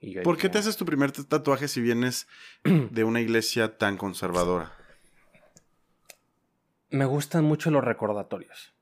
[0.00, 2.26] Y yo ¿Por qué dije, te haces tu primer tatuaje si vienes
[2.64, 4.72] de una iglesia tan conservadora?
[6.90, 8.73] Me gustan mucho los recordatorios.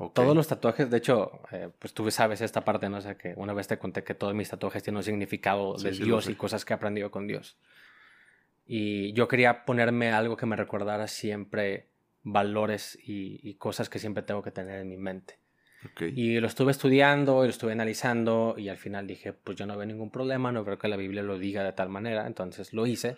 [0.00, 0.14] Ok.
[0.14, 2.98] Todos los tatuajes, de hecho, eh, pues tú sabes esta parte, ¿no?
[2.98, 5.86] O sea, que una vez te conté que todos mis tatuajes tienen un significado Sí,
[5.86, 7.58] de sí Dios y cosas que he aprendido con Dios.
[8.64, 11.88] Y yo quería ponerme algo que me recordara siempre
[12.22, 15.40] valores y, y cosas que siempre tengo que tener en mi mente.
[15.90, 16.02] Ok.
[16.14, 19.76] Y lo estuve estudiando y lo estuve analizando y al final dije, pues yo no
[19.76, 22.86] veo ningún problema, no veo que la Biblia lo diga de tal manera, entonces lo
[22.86, 23.16] hice,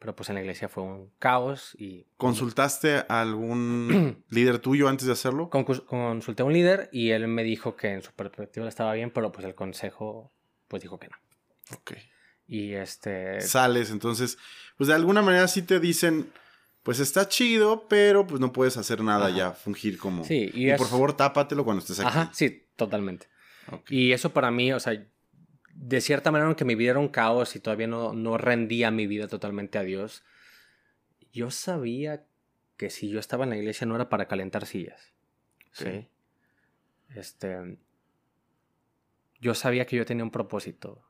[0.00, 2.06] pero pues en la iglesia fue un caos y...
[2.16, 5.50] ¿Consultaste a algún líder tuyo antes de hacerlo?
[5.50, 9.30] Consulté a un líder y él me dijo que en su perspectiva estaba bien, pero
[9.30, 10.32] pues el consejo
[10.68, 11.16] pues dijo que no.
[11.76, 11.92] Ok.
[12.48, 13.40] Y este...
[13.42, 14.36] Sales, entonces,
[14.76, 16.32] pues de alguna manera sí te dicen,
[16.82, 19.36] pues está chido, pero pues no puedes hacer nada Ajá.
[19.36, 20.24] ya, fungir como...
[20.24, 22.08] Sí, y y es- por favor tápatelo cuando estés aquí.
[22.08, 23.28] Ajá, sí, totalmente.
[23.70, 23.90] Ok.
[23.90, 24.94] Y eso para mí, o sea,
[25.82, 29.06] de cierta manera, aunque mi vida era un caos y todavía no, no rendía mi
[29.06, 30.22] vida totalmente a Dios,
[31.32, 32.26] yo sabía
[32.76, 35.14] que si yo estaba en la iglesia no era para calentar sillas.
[35.72, 36.06] Sí.
[37.14, 37.78] Este.
[39.40, 41.02] Yo sabía que yo tenía un propósito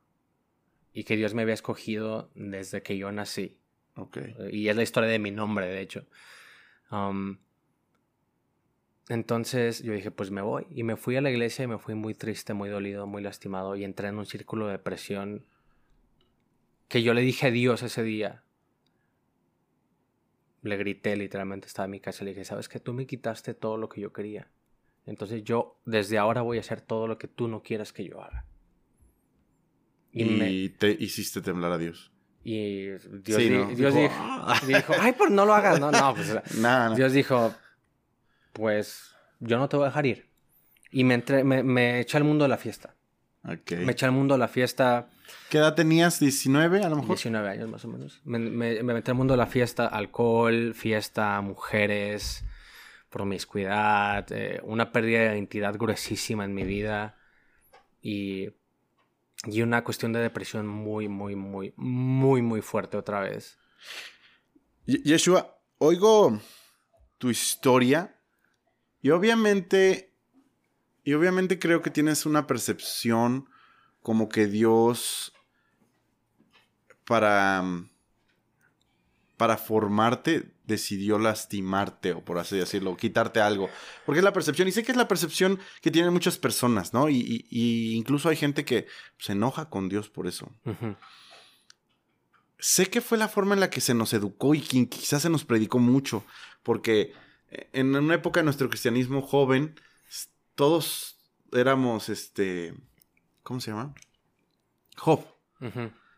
[0.92, 3.58] y que Dios me había escogido desde que yo nací.
[4.52, 6.06] Y es la historia de mi nombre, de hecho.
[6.92, 7.38] Um,
[9.10, 10.66] entonces yo dije, pues me voy.
[10.70, 13.74] Y me fui a la iglesia y me fui muy triste, muy dolido, muy lastimado.
[13.76, 15.44] Y entré en un círculo de depresión
[16.88, 18.42] que yo le dije a Dios ese día.
[20.62, 23.52] Le grité literalmente, estaba en mi casa y le dije, sabes que tú me quitaste
[23.54, 24.48] todo lo que yo quería.
[25.06, 28.22] Entonces yo desde ahora voy a hacer todo lo que tú no quieras que yo
[28.22, 28.44] haga.
[30.12, 32.12] Y, me- te hiciste temblar a Dios.
[32.44, 33.66] y Dios, Sí, di- ¿no?
[33.66, 34.60] Dios Dijo, dijo, "Ah".
[34.66, 35.78] dijo, ay, pues no lo hagas.
[35.80, 36.94] No, no, pues nada.
[36.94, 37.54] Dios dijo,
[38.52, 40.30] pues yo no te voy a dejar ir.
[40.90, 42.94] Y me, entré, me, me eché al mundo de la fiesta.
[43.42, 45.08] Me eché al mundo de la fiesta
[45.48, 46.20] ¿Qué edad tenías?
[46.20, 47.16] ¿19 a lo mejor?
[47.16, 48.20] 19 años más o menos.
[48.24, 52.44] Me, me, me metí al mundo de la fiesta, alcohol, fiesta, mujeres,
[53.08, 57.16] promiscuidad, eh, una pérdida de identidad gruesísima en mi vida
[58.00, 58.50] y,
[59.44, 63.58] y una cuestión de depresión muy, muy, muy, muy, muy fuerte otra vez.
[64.86, 66.40] Yeshua, oigo
[67.18, 68.16] tu historia
[69.02, 70.12] y obviamente,
[71.04, 73.48] y obviamente creo que tienes una percepción
[74.02, 75.32] como que Dios
[77.04, 77.64] para,
[79.36, 83.68] para formarte decidió lastimarte o por así decirlo, quitarte algo.
[84.06, 87.08] Porque es la percepción, y sé que es la percepción que tienen muchas personas, ¿no?
[87.08, 87.46] Y,
[87.94, 88.86] incluso hay gente que
[89.18, 90.52] se enoja con Dios por eso.
[92.58, 95.30] Sé que fue la forma en la que se nos educó y que quizás se
[95.30, 96.24] nos predicó mucho,
[96.62, 97.12] porque
[97.50, 99.74] en una época de nuestro cristianismo joven,
[100.54, 101.18] todos
[101.52, 102.74] éramos, este,
[103.42, 103.94] ¿cómo se llama?
[104.96, 105.24] Job.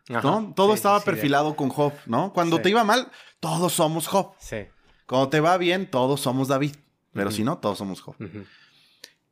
[0.09, 0.53] ¿No?
[0.55, 2.33] Todo estaba perfilado con Job, ¿no?
[2.33, 4.33] Cuando te iba mal, todos somos Job.
[4.39, 4.67] Sí.
[5.05, 6.75] Cuando te va bien, todos somos David.
[7.13, 8.15] Pero si no, todos somos Job.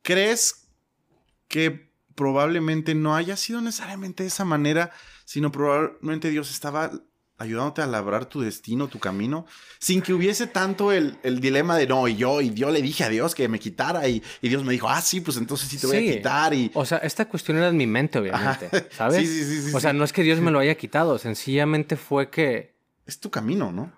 [0.02, 0.68] ¿Crees
[1.48, 4.92] que probablemente no haya sido necesariamente de esa manera,
[5.24, 6.90] sino probablemente Dios estaba
[7.38, 9.46] ayudándote a labrar tu destino, tu camino,
[9.78, 13.08] sin que hubiese tanto el, dilema de no, y yo, y yo le dije a
[13.08, 15.96] Dios que me quitara, y, Dios me dijo, ah, sí, pues entonces sí te voy
[15.96, 16.54] a quitar.
[16.54, 16.70] Y...
[16.74, 19.28] O sea, esta cuestión era en mi mente, obviamente, ¿sabes?
[19.28, 22.30] Sí, sí, sí, O sea, no es que Dios me lo haya quitado, sencillamente fue
[22.30, 22.76] que...
[23.06, 23.92] Es tu camino, ¿no?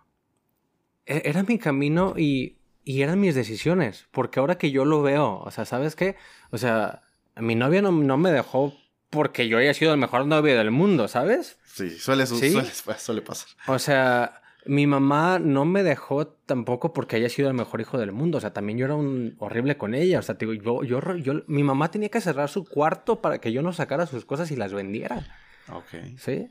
[1.04, 5.40] E, era mi camino y, y eran mis decisiones, porque ahora que yo lo veo,
[5.40, 6.16] o sea, ¿sabes qué?
[6.50, 7.02] O sea,
[7.36, 8.74] mi novia no, no me dejó
[9.10, 11.58] porque yo haya sido el mejor novio del mundo, ¿sabes?
[11.64, 13.48] Sí, suele, Suele, pasar.
[13.66, 18.12] O sea, mi mamá no me dejó tampoco porque haya sido el mejor hijo del
[18.12, 18.38] mundo.
[18.38, 20.18] O sea, también yo era un horrible con ella.
[20.18, 23.52] O sea, digo, yo, yo, yo, mi mamá tenía que cerrar su cuarto para que
[23.52, 25.26] yo no sacara sus cosas y las vendiera.
[25.68, 26.16] Ok.
[26.16, 26.50] ¿Sí?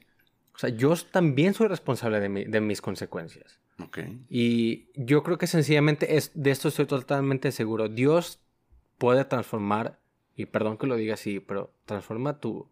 [0.53, 3.59] O sea, yo también soy responsable de, de mis consecuencias.
[3.79, 3.99] Ok.
[4.29, 7.89] Y yo creo que sencillamente es, de esto estoy totalmente seguro.
[7.89, 8.39] Dios
[8.97, 9.99] puede transformar
[10.35, 12.69] y perdón que lo diga así, pero transforma tu,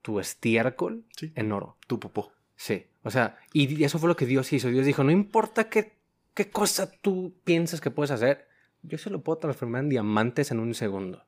[0.00, 1.76] tu estiércol en oro.
[1.86, 2.32] Tu popó.
[2.56, 2.86] Sí.
[3.02, 4.68] O sea, y eso fue lo que Dios hizo.
[4.68, 5.96] Dios dijo, no importa qué,
[6.34, 8.48] qué cosa tú piensas que puedes hacer,
[8.82, 11.24] yo se lo puedo transformar en diamantes en un segundo.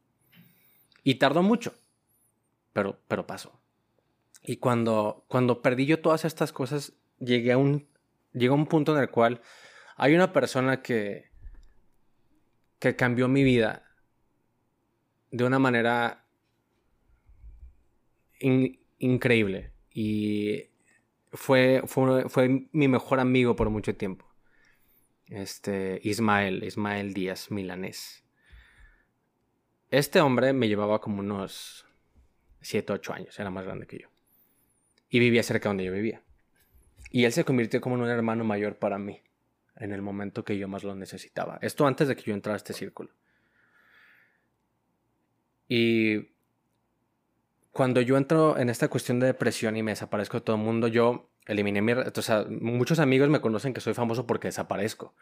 [1.02, 1.74] Y tardó mucho,
[2.72, 3.60] pero, pero pasó.
[4.42, 7.86] Y cuando, cuando perdí yo todas estas cosas, llegué a un,
[8.32, 9.40] llegué a un punto en el cual
[9.96, 11.30] hay una persona que,
[12.78, 13.84] que cambió mi vida
[15.34, 16.24] de una manera
[18.98, 19.72] increíble.
[19.90, 20.70] Y
[21.32, 24.32] fue, fue, mi mejor amigo por mucho tiempo.
[25.26, 28.24] Este, Ismael, Ismael Díaz, milanés.
[29.90, 31.84] Este hombre me llevaba como unos
[32.60, 34.08] 7, 8 años, era más grande que yo.
[35.08, 36.22] Y vivía cerca donde yo vivía.
[37.10, 39.20] Y él se convirtió como en un hermano mayor para mí,
[39.76, 41.58] en el momento que yo más lo necesitaba.
[41.60, 43.10] Esto antes de que yo entrara a este círculo.
[45.68, 46.28] Y
[47.72, 50.88] cuando yo entro en esta cuestión de depresión y me desaparezco de todo el mundo,
[50.88, 51.92] yo eliminé mi...
[51.92, 55.14] O sea, muchos amigos me conocen que soy famoso porque desaparezco.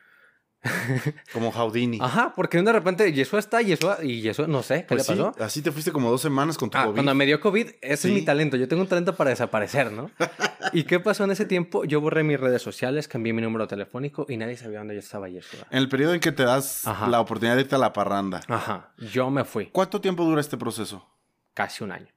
[1.32, 1.98] Como Houdini.
[2.00, 5.34] Ajá, porque de repente Yeshua está Yeshua, y Yeshua no sé, ¿qué pues le pasó?
[5.42, 6.94] así te fuiste como dos semanas con tu ah, COVID.
[6.94, 8.56] Cuando me dio COVID, ese es mi talento.
[8.56, 10.10] Yo tengo un talento para desaparecer, ¿no?
[10.72, 11.84] ¿Y qué pasó en ese tiempo?
[11.84, 15.28] Yo borré mis redes sociales, cambié mi número telefónico y nadie sabía dónde yo estaba
[15.28, 15.66] Yeshua.
[15.70, 18.40] En el periodo en que te das la oportunidad de irte a la parranda.
[18.46, 19.66] Ajá, yo me fui.
[19.66, 21.08] ¿Cuánto tiempo dura este proceso?
[21.54, 22.08] Casi un año.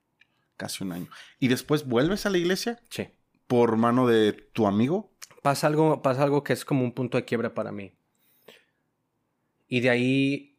[0.56, 1.08] Casi un año.
[1.40, 2.80] ¿Y después vuelves a la iglesia?
[2.90, 3.10] Sí.
[3.48, 5.12] ¿Por mano de tu amigo?
[5.42, 7.94] Pasa algo, pasa algo que es como un punto de quiebre para mí.
[9.68, 10.58] Y de ahí,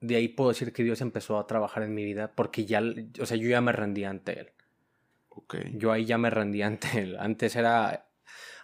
[0.00, 2.82] de ahí puedo decir que Dios empezó a trabajar en mi vida porque ya,
[3.20, 4.52] o sea, yo ya me rendí ante Él.
[5.28, 5.72] Okay.
[5.74, 7.16] Yo ahí ya me rendí ante Él.
[7.18, 8.08] Antes era,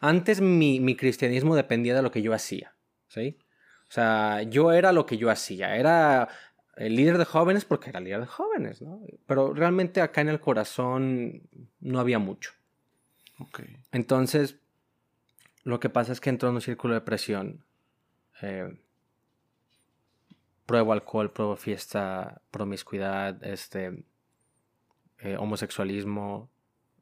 [0.01, 2.75] antes mi, mi cristianismo dependía de lo que yo hacía,
[3.09, 3.39] ¿sí?
[3.89, 5.77] O sea, yo era lo que yo hacía.
[5.77, 6.29] Era
[6.77, 9.03] el líder de jóvenes porque era líder de jóvenes, ¿no?
[9.27, 11.43] Pero realmente acá en el corazón
[11.81, 12.53] no había mucho.
[13.39, 13.77] Okay.
[13.91, 14.57] Entonces,
[15.65, 17.65] lo que pasa es que entró en un círculo de presión.
[18.43, 18.79] Eh,
[20.71, 24.05] pruebo alcohol, pruebo fiesta, promiscuidad, este,
[25.19, 26.49] eh, homosexualismo,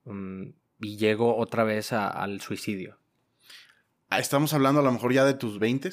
[0.05, 0.45] mm,
[0.81, 2.97] y llego otra vez al suicidio.
[4.09, 5.91] Ah, estamos hablando a lo mejor ya de tus 20?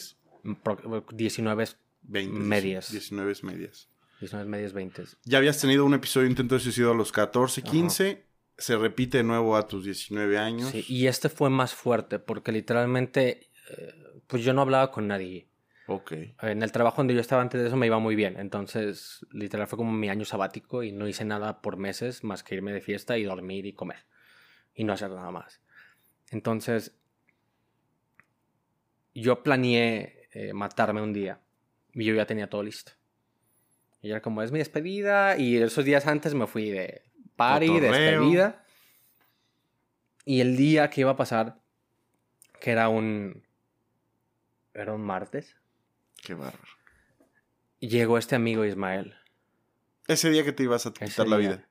[1.11, 1.65] 19
[2.03, 2.91] 20, medias.
[2.93, 3.89] 19 medias.
[4.21, 5.03] 19 medias 20.
[5.25, 8.25] Ya habías tenido un episodio de intento de suicidio a los 14, 15.
[8.57, 10.69] Se repite de nuevo a tus 19 años.
[10.69, 15.49] Sí, y este fue más fuerte porque literalmente, eh, pues yo no hablaba con nadie.
[15.87, 16.13] Ok.
[16.41, 18.39] En el trabajo donde yo estaba antes de eso me iba muy bien.
[18.39, 22.55] Entonces, literal fue como mi año sabático y no hice nada por meses más que
[22.55, 24.05] irme de fiesta y dormir y comer.
[24.73, 25.61] Y no hacer nada más.
[26.31, 26.97] Entonces,
[29.13, 31.39] yo planeé eh, matarme un día.
[31.93, 32.91] Y yo ya tenía todo listo.
[34.01, 35.37] Y era como, es mi despedida.
[35.37, 37.03] Y esos días antes me fui de
[37.35, 38.65] party, despedida.
[40.25, 41.59] Y el día que iba a pasar,
[42.59, 43.43] que era un.
[44.73, 45.55] Era un martes.
[46.25, 46.73] Qué bárbaro.
[47.79, 49.13] Llegó este amigo Ismael.
[50.07, 51.69] Ese día que te ibas a quitar la vida.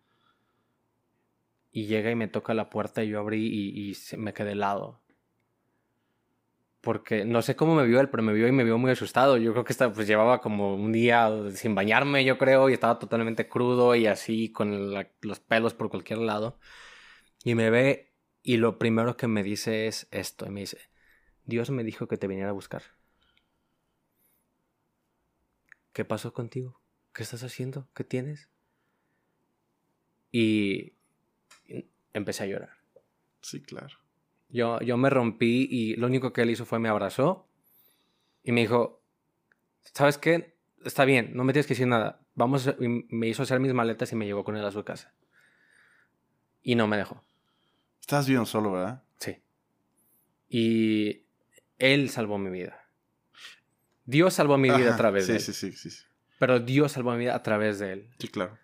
[1.72, 5.02] Y llega y me toca la puerta y yo abrí y, me quedé helado.
[6.80, 9.38] Porque no sé cómo me vio él, pero me vio y me vio muy asustado.
[9.38, 13.00] Yo creo que estaba, pues llevaba como un día sin bañarme, yo creo, y estaba
[13.00, 16.60] totalmente crudo y así con la- los pelos por cualquier lado.
[17.42, 20.46] Y me ve y lo primero que me dice es esto.
[20.46, 20.78] Y me dice,
[21.44, 22.82] Dios me dijo que te viniera a buscar.
[25.94, 26.80] ¿Qué pasó contigo?
[27.12, 27.88] ¿Qué estás haciendo?
[27.94, 28.50] ¿Qué tienes?
[30.32, 30.94] Y
[32.12, 32.70] empecé a llorar.
[33.40, 33.96] Sí, claro.
[34.48, 37.48] Yo, yo me rompí y lo único que él hizo fue me abrazó
[38.42, 39.02] y me dijo,
[39.82, 40.56] ¿sabes qué?
[40.84, 42.20] Está bien, no me tienes que decir nada.
[42.34, 42.76] Vamos, a-".
[42.80, 45.14] y me hizo hacer mis maletas y me llevó con él a su casa.
[46.60, 47.22] Y no me dejó.
[48.00, 49.04] Estás bien solo, ¿verdad?
[49.20, 49.36] Sí.
[50.48, 51.22] Y
[51.78, 52.83] él salvó mi vida.
[54.04, 55.44] Dios salvó mi vida Ajá, a través sí, de él.
[55.44, 56.04] Sí, sí, sí, sí.
[56.38, 58.08] Pero Dios salvó mi vida a través de él.
[58.18, 58.58] Sí, claro.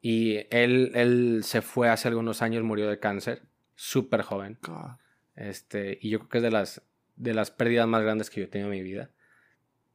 [0.00, 3.42] Y él, él se fue hace algunos años, murió de cáncer,
[3.74, 4.58] súper joven.
[4.62, 4.98] God.
[5.34, 6.82] Este, y yo creo que es de las,
[7.16, 9.10] de las pérdidas más grandes que yo he tenido en mi vida.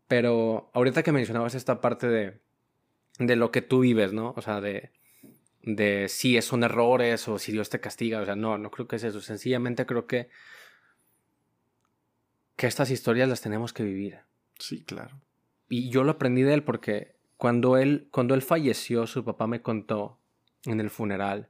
[0.07, 2.39] Pero ahorita que mencionabas esta parte de,
[3.19, 4.33] de lo que tú vives, ¿no?
[4.35, 4.91] O sea, de,
[5.61, 8.21] de si son errores o si Dios te castiga.
[8.21, 9.21] O sea, no, no creo que es eso.
[9.21, 10.29] Sencillamente creo que,
[12.55, 14.21] que estas historias las tenemos que vivir.
[14.60, 15.20] Sí, claro.
[15.70, 19.62] Y yo lo aprendí de él porque cuando él, cuando él falleció, su papá me
[19.62, 20.20] contó
[20.66, 21.49] en el funeral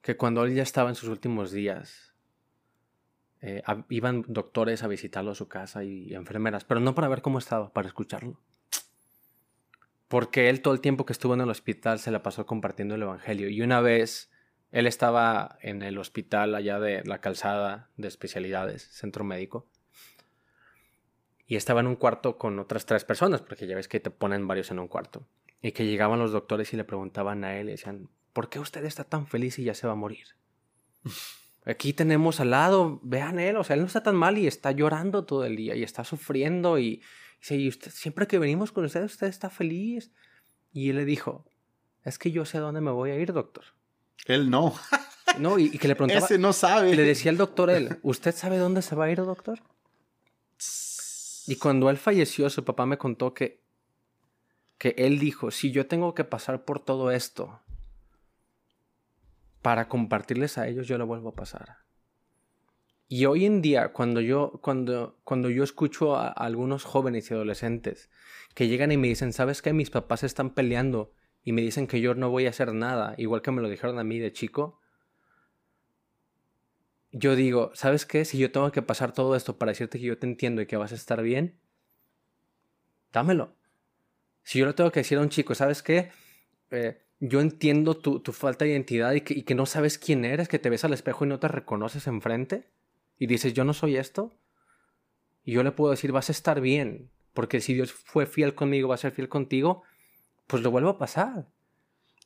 [0.00, 2.14] que cuando él ya estaba en sus últimos días,
[3.40, 7.20] eh, iban doctores a visitarlo a su casa y, y enfermeras, pero no para ver
[7.20, 8.40] cómo estaba, para escucharlo.
[10.08, 13.02] Porque él todo el tiempo que estuvo en el hospital se la pasó compartiendo el
[13.02, 13.50] Evangelio.
[13.50, 14.30] Y una vez
[14.70, 19.68] él estaba en el hospital allá de la calzada de especialidades, centro médico,
[21.48, 24.46] y estaba en un cuarto con otras tres personas, porque ya ves que te ponen
[24.46, 25.26] varios en un cuarto.
[25.62, 28.84] Y que llegaban los doctores y le preguntaban a él y decían, ¿por qué usted
[28.84, 30.26] está tan feliz y ya se va a morir?
[31.64, 34.72] Aquí tenemos al lado, vean él, o sea, él no está tan mal y está
[34.72, 37.02] llorando todo el día y está sufriendo y
[37.40, 40.12] dice, y usted, siempre que venimos con usted, usted está feliz.
[40.72, 41.46] Y él le dijo,
[42.04, 43.64] es que yo sé a dónde me voy a ir, doctor.
[44.26, 44.74] Él no.
[45.38, 46.96] No, y, y que le preguntaba, Ese no sabe.
[46.96, 49.60] le decía al doctor él, ¿usted sabe dónde se va a ir, doctor?
[51.48, 53.62] Y cuando él falleció, su papá me contó que,
[54.76, 57.62] que él dijo, si yo tengo que pasar por todo esto
[59.62, 61.78] para compartirles a ellos, yo lo vuelvo a pasar.
[63.08, 67.34] Y hoy en día, cuando yo, cuando, cuando yo escucho a, a algunos jóvenes y
[67.34, 68.10] adolescentes
[68.54, 69.72] que llegan y me dicen, ¿sabes qué?
[69.72, 73.40] Mis papás están peleando y me dicen que yo no voy a hacer nada, igual
[73.40, 74.77] que me lo dijeron a mí de chico,
[77.12, 78.24] yo digo, ¿sabes qué?
[78.24, 80.76] Si yo tengo que pasar todo esto para decirte que yo te entiendo y que
[80.76, 81.58] vas a estar bien,
[83.12, 83.54] dámelo.
[84.42, 86.10] Si yo le tengo que decir a un chico, ¿sabes qué?
[86.70, 90.24] Eh, yo entiendo tu, tu falta de identidad y que, y que no sabes quién
[90.24, 92.68] eres, que te ves al espejo y no te reconoces enfrente
[93.18, 94.32] y dices, yo no soy esto.
[95.44, 98.88] Y yo le puedo decir, vas a estar bien, porque si Dios fue fiel conmigo,
[98.88, 99.82] va a ser fiel contigo,
[100.46, 101.46] pues lo vuelvo a pasar.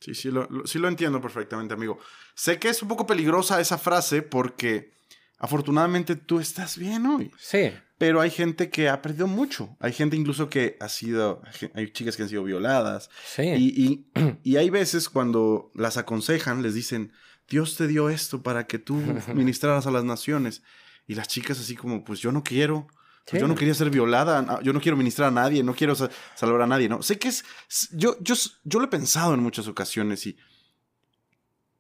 [0.05, 1.99] Sí, sí lo, lo- sí lo entiendo perfectamente, amigo.
[2.35, 4.93] Sé que es un poco peligrosa esa frase porque
[5.39, 7.31] afortunadamente tú estás bien hoy.
[7.39, 9.77] Sí, Pero hay gente que ha perdido mucho.
[9.81, 11.41] Hay gente incluso que ha sido,
[11.75, 13.11] hay chicas que han sido violadas.
[13.25, 13.43] sí.
[13.43, 17.13] Y, y- y hay veces cuando las aconsejan, les dicen,
[17.49, 18.95] Dios te dio esto para que tú
[19.35, 20.63] ministraras a las naciones.
[21.07, 22.87] Y las chicas así como, pues yo no quiero.
[23.25, 23.39] Pues Sí.
[23.39, 26.63] Yo no quería ser violada, yo no quiero ministrar a nadie, no quiero sa- salvar
[26.63, 27.03] a nadie, ¿no?
[27.03, 27.45] Sé que es,
[27.93, 30.37] yo, yo, yo lo he pensado en muchas ocasiones y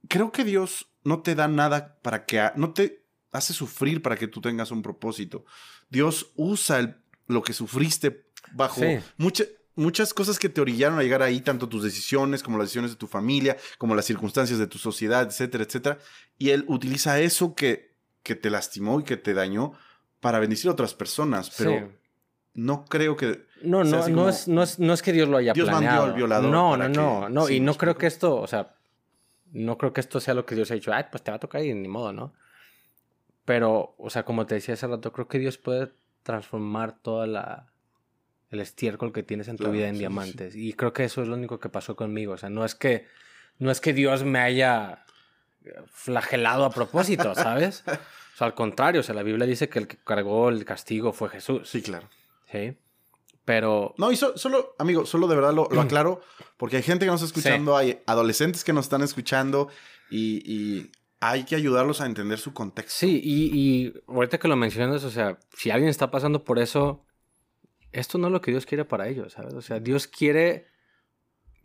[0.08, 4.28] creo que Dios no te da nada para que, no te hace sufrir para que
[4.28, 5.44] tú tengas un propósito.
[5.88, 8.98] Dios usa el- lo que sufriste bajo Sí.
[9.16, 12.90] mucha- muchas cosas que te orillaron a llegar ahí, tanto tus decisiones como las decisiones
[12.90, 15.98] de tu familia, como las circunstancias de tu sociedad, etcétera, etcétera.
[16.38, 19.72] Y Él utiliza eso que, que te lastimó y que te dañó
[20.22, 21.84] para bendecir a otras personas, pero Sí.
[22.54, 23.44] no creo que...
[23.62, 26.04] No, no, no, es, no, es, no es que Dios lo haya Dios mandó planeado.
[26.06, 27.46] al violador No, no, no, no.
[27.46, 28.76] sí, y no creo que esto, o sea,
[29.52, 30.92] no creo que esto sea lo que Dios ha dicho.
[30.94, 32.32] Ay, pues te va a tocar y ni modo, ¿no?
[33.44, 35.92] Pero, o sea, como te decía hace rato, creo que Dios puede
[36.22, 37.68] transformar toda la
[38.50, 40.00] el estiércol que tienes en tu Claro, vida en sí, sí, sí.
[40.00, 40.56] diamantes.
[40.56, 42.34] Y creo que eso es lo único que pasó conmigo.
[42.34, 43.06] O sea, no es que
[43.58, 45.04] no es que Dios me haya
[45.92, 47.84] flagelado a propósito, ¿sabes?
[47.86, 51.12] O sea, al contrario, o sea, la Biblia dice que el que cargó el castigo
[51.12, 51.68] fue Jesús.
[51.68, 52.08] Sí, claro.
[52.50, 52.76] ¿sí?
[53.44, 53.94] Pero...
[53.98, 56.20] No, y so- solo, amigo, solo de verdad lo, lo aclaro,
[56.56, 59.68] porque hay gente que nos está escuchando, hay adolescentes que nos están escuchando
[60.10, 62.94] y, y hay que ayudarlos a entender su contexto.
[63.00, 67.04] Sí, y, y ahorita que lo mencionas, o sea, si alguien está pasando por eso,
[67.90, 69.54] esto no es lo que Dios quiere para ellos, ¿sabes?
[69.54, 70.68] O sea, Dios quiere,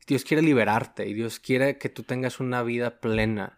[0.08, 3.57] Dios quiere liberarte y Dios quiere que tú tengas una vida plena.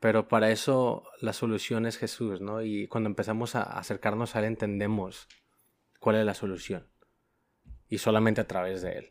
[0.00, 2.62] Pero para eso la solución es Jesús, ¿no?
[2.62, 5.28] Y cuando empezamos a acercarnos a Él entendemos
[5.98, 6.88] cuál es la solución.
[7.88, 9.10] Y solamente a través de Él.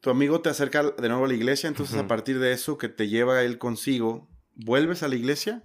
[0.00, 2.88] Tu amigo te acerca de nuevo a la iglesia, entonces a partir de eso que
[2.88, 5.62] te lleva él consigo, ¿vuelves a la iglesia?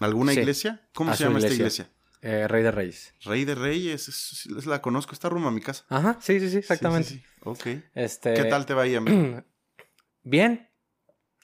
[0.00, 0.88] ¿Alguna Sí, iglesia?
[0.92, 1.86] ¿Cómo a se llama esta iglesia.
[1.86, 1.90] iglesia?
[2.22, 3.14] Eh, Rey de Reyes.
[3.24, 5.84] Rey de Reyes, es- es- la conozco, está rumbo a mi casa.
[5.88, 7.08] Ajá, sí, sí, sí, exactamente.
[7.10, 7.34] Sí, sí, sí.
[7.42, 7.66] Ok.
[7.94, 9.44] Este, ¿Qué tal te va ahí, amigo?
[10.24, 10.65] Bien.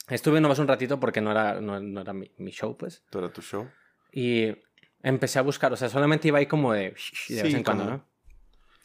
[0.09, 3.05] Estuve nomás un ratito porque no era, no, no era mi, mi show, pues.
[3.11, 3.69] ¿Todo era tu show?
[4.13, 4.49] Y
[5.03, 7.85] empecé a buscar, o sea, solamente iba ahí como de, de vez Sí, en cuando,
[7.85, 8.09] como- ¿no?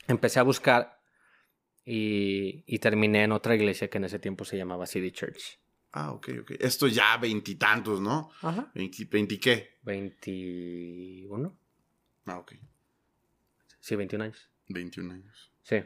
[0.07, 0.99] Empecé a buscar
[1.84, 5.59] y, y terminé en otra iglesia que en ese tiempo se llamaba City Church.
[5.91, 6.51] Ah, ok, ok.
[6.59, 8.30] Esto ya veintitantos, ¿no?
[8.41, 8.72] Ajá.
[8.76, 9.78] ¿Veinti, veinti qué?
[9.84, 11.57] 21.
[12.26, 12.53] Ah, ok.
[13.80, 14.49] Sí, 21 años.
[14.68, 15.51] 21 años.
[15.63, 15.78] Sí,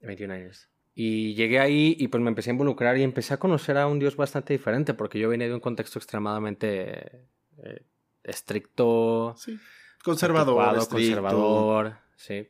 [0.00, 0.68] 21 años.
[0.94, 3.98] Y llegué ahí y pues me empecé a involucrar y empecé a conocer a un
[3.98, 7.26] Dios bastante diferente porque yo venía de un contexto extremadamente
[7.62, 7.82] eh,
[8.22, 9.58] estricto, Sí.
[10.04, 12.48] Conservador, conservador, sí.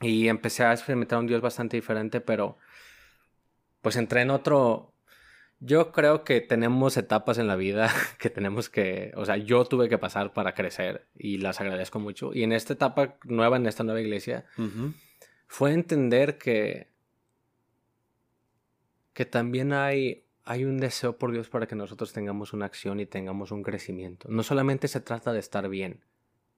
[0.00, 2.58] Y empecé a experimentar un Dios bastante diferente, pero
[3.80, 4.92] pues entré en otro...
[5.60, 9.88] Yo creo que tenemos etapas en la vida que tenemos que, o sea, yo tuve
[9.88, 12.32] que pasar para crecer y las agradezco mucho.
[12.32, 14.44] Y en esta etapa nueva, en esta nueva iglesia,
[15.46, 16.88] fue entender que
[19.18, 23.06] que también hay hay un deseo por Dios para que nosotros tengamos una acción y
[23.06, 24.28] tengamos un crecimiento.
[24.30, 26.04] No solamente se trata de estar bien,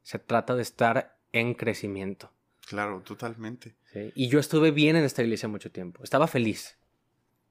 [0.02, 2.34] se trata de estar en crecimiento.
[2.68, 3.76] Claro, totalmente.
[3.94, 4.12] ¿sí?
[4.14, 6.04] Y yo estuve bien en esta iglesia mucho tiempo.
[6.04, 6.76] Estaba feliz,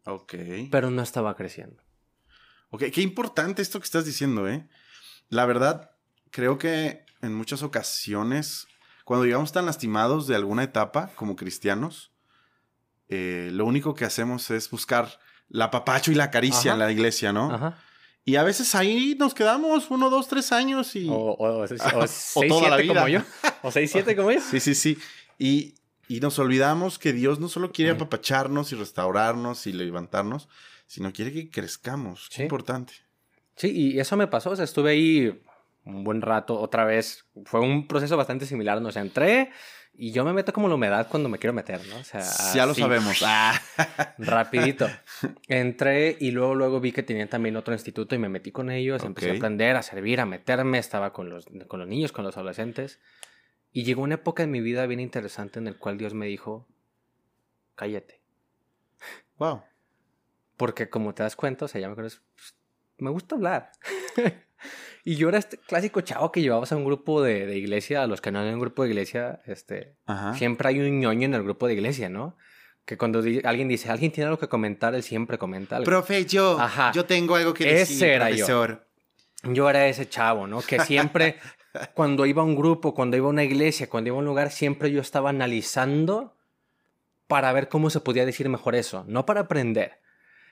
[0.05, 0.35] Ok.
[0.69, 1.81] pero no estaba creciendo.
[2.69, 4.69] Ok, qué importante esto que estás diciendo, ¿eh?
[5.29, 5.89] La verdad,
[6.29, 8.67] creo que en muchas ocasiones,
[9.05, 12.11] cuando llegamos tan lastimados de alguna etapa como cristianos,
[13.09, 16.73] eh, lo único que hacemos es buscar la papacho y la caricia Ajá.
[16.73, 17.51] en la iglesia, ¿no?
[17.53, 17.77] Ajá.
[18.25, 21.09] Y a veces ahí nos quedamos uno, dos, tres años y...
[21.09, 22.93] O, o, o, seis, O seis, toda la siete vida.
[23.01, 23.21] como yo.
[23.63, 24.39] O 6, 7 como yo.
[24.41, 24.97] Sí, sí, sí.
[25.39, 25.73] Y,
[26.07, 30.47] y nos olvidamos que Dios no solo quiere apapacharnos y restaurarnos y levantarnos,
[30.85, 32.27] sino quiere que crezcamos.
[32.29, 32.41] Qué Sí.
[32.43, 32.93] importante.
[33.55, 34.51] Sí, y eso me pasó.
[34.51, 35.41] O sea, estuve ahí
[35.85, 37.25] un buen rato otra vez.
[37.45, 38.79] Fue un proceso bastante similar.
[38.81, 38.89] ¿no?
[38.89, 39.49] O sea, entré
[39.93, 41.97] y yo me meto como la humedad cuando me quiero meter, ¿no?
[41.97, 42.21] O sea,
[42.53, 43.21] ya lo sabemos.
[43.25, 43.59] Ah.
[44.17, 44.87] Rapidito.
[45.47, 49.03] Entré y luego, luego vi que tenían también otro instituto y me metí con ellos.
[49.03, 50.77] Empecé a aprender, a servir, a meterme.
[50.77, 53.01] Estaba con los, con los niños, con los adolescentes.
[53.71, 56.67] Y llegó una época en mi vida bien interesante en el cual Dios me dijo,
[57.75, 58.21] cállate.
[59.37, 59.63] Wow.
[60.57, 62.55] Porque como te das cuenta, o sea, ya me conoces, pues,
[62.97, 63.71] me gusta hablar.
[65.05, 68.07] y yo era este clásico chavo que llevabas a un grupo de, de iglesia, a
[68.07, 70.33] los que no hay un grupo de iglesia, este, Ajá.
[70.35, 72.35] siempre hay un ñoño en el grupo de iglesia, ¿no?
[72.85, 75.85] Que cuando di- alguien dice, alguien tiene algo que comentar, él siempre comenta algo.
[75.85, 76.91] Profe, yo, Ajá.
[76.93, 78.37] yo tengo algo que Ese decir, era yo.
[78.45, 78.87] profesor.
[79.43, 80.61] Yo era ese chavo, ¿no?
[80.61, 81.37] Que siempre,
[81.93, 84.51] cuando iba a un grupo, cuando iba a una iglesia, cuando iba a un lugar,
[84.51, 86.35] siempre yo estaba analizando
[87.27, 89.05] para ver cómo se podía decir mejor eso.
[89.07, 89.99] No para aprender,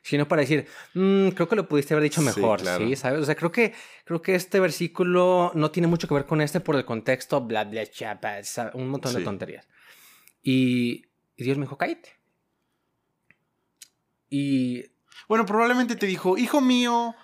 [0.08, 2.86] sino para decir, "Mm, creo que lo pudiste haber dicho Sí, mejor, claro.
[2.88, 2.96] ¿sí?
[2.96, 3.22] ¿Sabes?
[3.22, 3.74] O sea, creo que,
[4.06, 7.64] creo que este versículo no tiene mucho que ver con este por el contexto, bla,
[7.66, 8.36] bla, chapa,
[8.74, 9.26] un montón de Sí.
[9.26, 9.68] tonterías.
[10.42, 11.06] Y,
[11.36, 12.14] y Dios me dijo, cállate.
[14.30, 14.86] Y
[15.28, 17.16] Bueno, probablemente te dijo, hijo mío,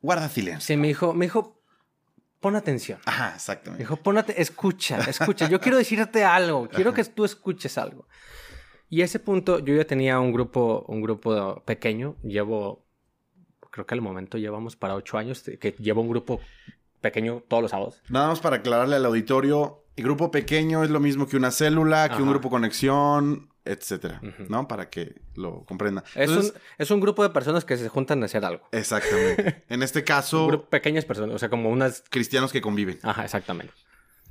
[0.00, 0.60] guarda silencio.
[0.66, 1.60] se me dijo, me dijo,
[2.38, 3.00] pon atención.
[3.06, 3.82] Ajá, exactamente.
[3.82, 5.48] Dijo, ponate, escucha, escucha.
[5.48, 6.68] Yo quiero decirte algo.
[6.68, 8.06] Quiero que tú escuches algo.
[8.90, 12.16] Y a ese punto yo ya tenía un grupo, un grupo pequeño.
[12.22, 12.84] Llevo,
[13.70, 16.40] creo que al momento llevamos para ocho años que llevo un grupo
[17.00, 18.02] pequeño todos los sábados.
[18.08, 22.08] Nada más para aclararle al auditorio, el grupo pequeño es lo mismo que una célula,
[22.14, 24.20] que un grupo conexión, etcétera.
[24.48, 24.66] ¿no?
[24.66, 26.02] Para que lo comprendan.
[26.16, 28.68] Es, Entonces, un, es un grupo de personas que se juntan a hacer algo.
[28.72, 29.64] Exactamente.
[29.68, 32.02] En este Un caso, grupo- pequeñas personas, o sea, como unas...
[32.10, 32.98] cristianos que conviven.
[33.04, 33.72] Ajá, exactamente.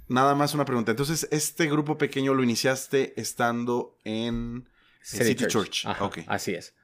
[0.10, 0.91] Nada más una pregunta.
[0.91, 4.68] Entonces, este grupo pequeño lo iniciaste estando en
[5.01, 5.86] City, Church.
[5.86, 6.20] Ajá, Ok.
[6.28, 6.76] Así es.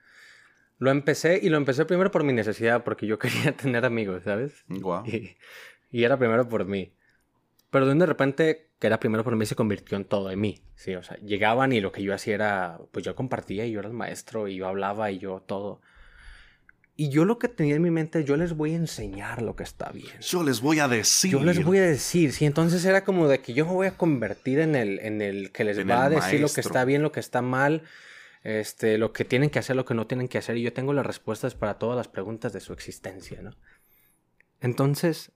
[0.78, 4.64] Lo empecé y lo empecé primero por mi necesidad, porque yo quería tener amigos, ¿sabes?
[4.68, 5.06] Guau.
[5.06, 5.36] Y,
[5.92, 6.94] y era primero por mí.
[7.72, 10.40] Pero de un de repente, que era primero por mí, se convirtió en todo en
[10.40, 10.62] mí.
[10.76, 13.80] Sí, o sea, llegaban y lo que yo hacía era, pues yo compartía y yo
[13.80, 15.82] era el maestro y yo hablaba y yo todo.
[16.98, 19.64] Y yo lo que tenía en mi mente, yo les voy a enseñar lo que
[19.64, 20.18] está bien.
[20.22, 21.32] Yo les voy a decir.
[21.32, 22.46] Yo les voy a decir, sí.
[22.46, 25.66] Entonces era como de que yo me voy a convertir en el, en el que
[25.66, 27.84] les va a decir lo que está bien, lo que está mal,
[28.44, 30.56] este, lo que tienen que hacer, lo que no tienen que hacer.
[30.56, 33.52] Y yo tengo las respuestas para todas las preguntas de su existencia, ¿no?
[34.62, 35.34] Entonces,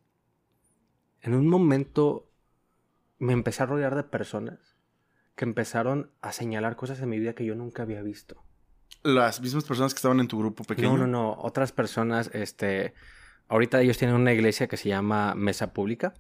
[1.22, 2.32] en un momento
[3.18, 4.78] me empecé a rodear de personas
[5.36, 8.46] que empezaron a señalar cosas en mi vida que yo nunca había visto
[9.04, 10.98] las mismas personas que estaban en tu grupo pequeño.
[10.98, 11.38] No, no, no.
[11.40, 12.94] Otras personas, este.
[13.48, 16.14] Ahorita ellos tienen una iglesia que se llama Mesa Pública.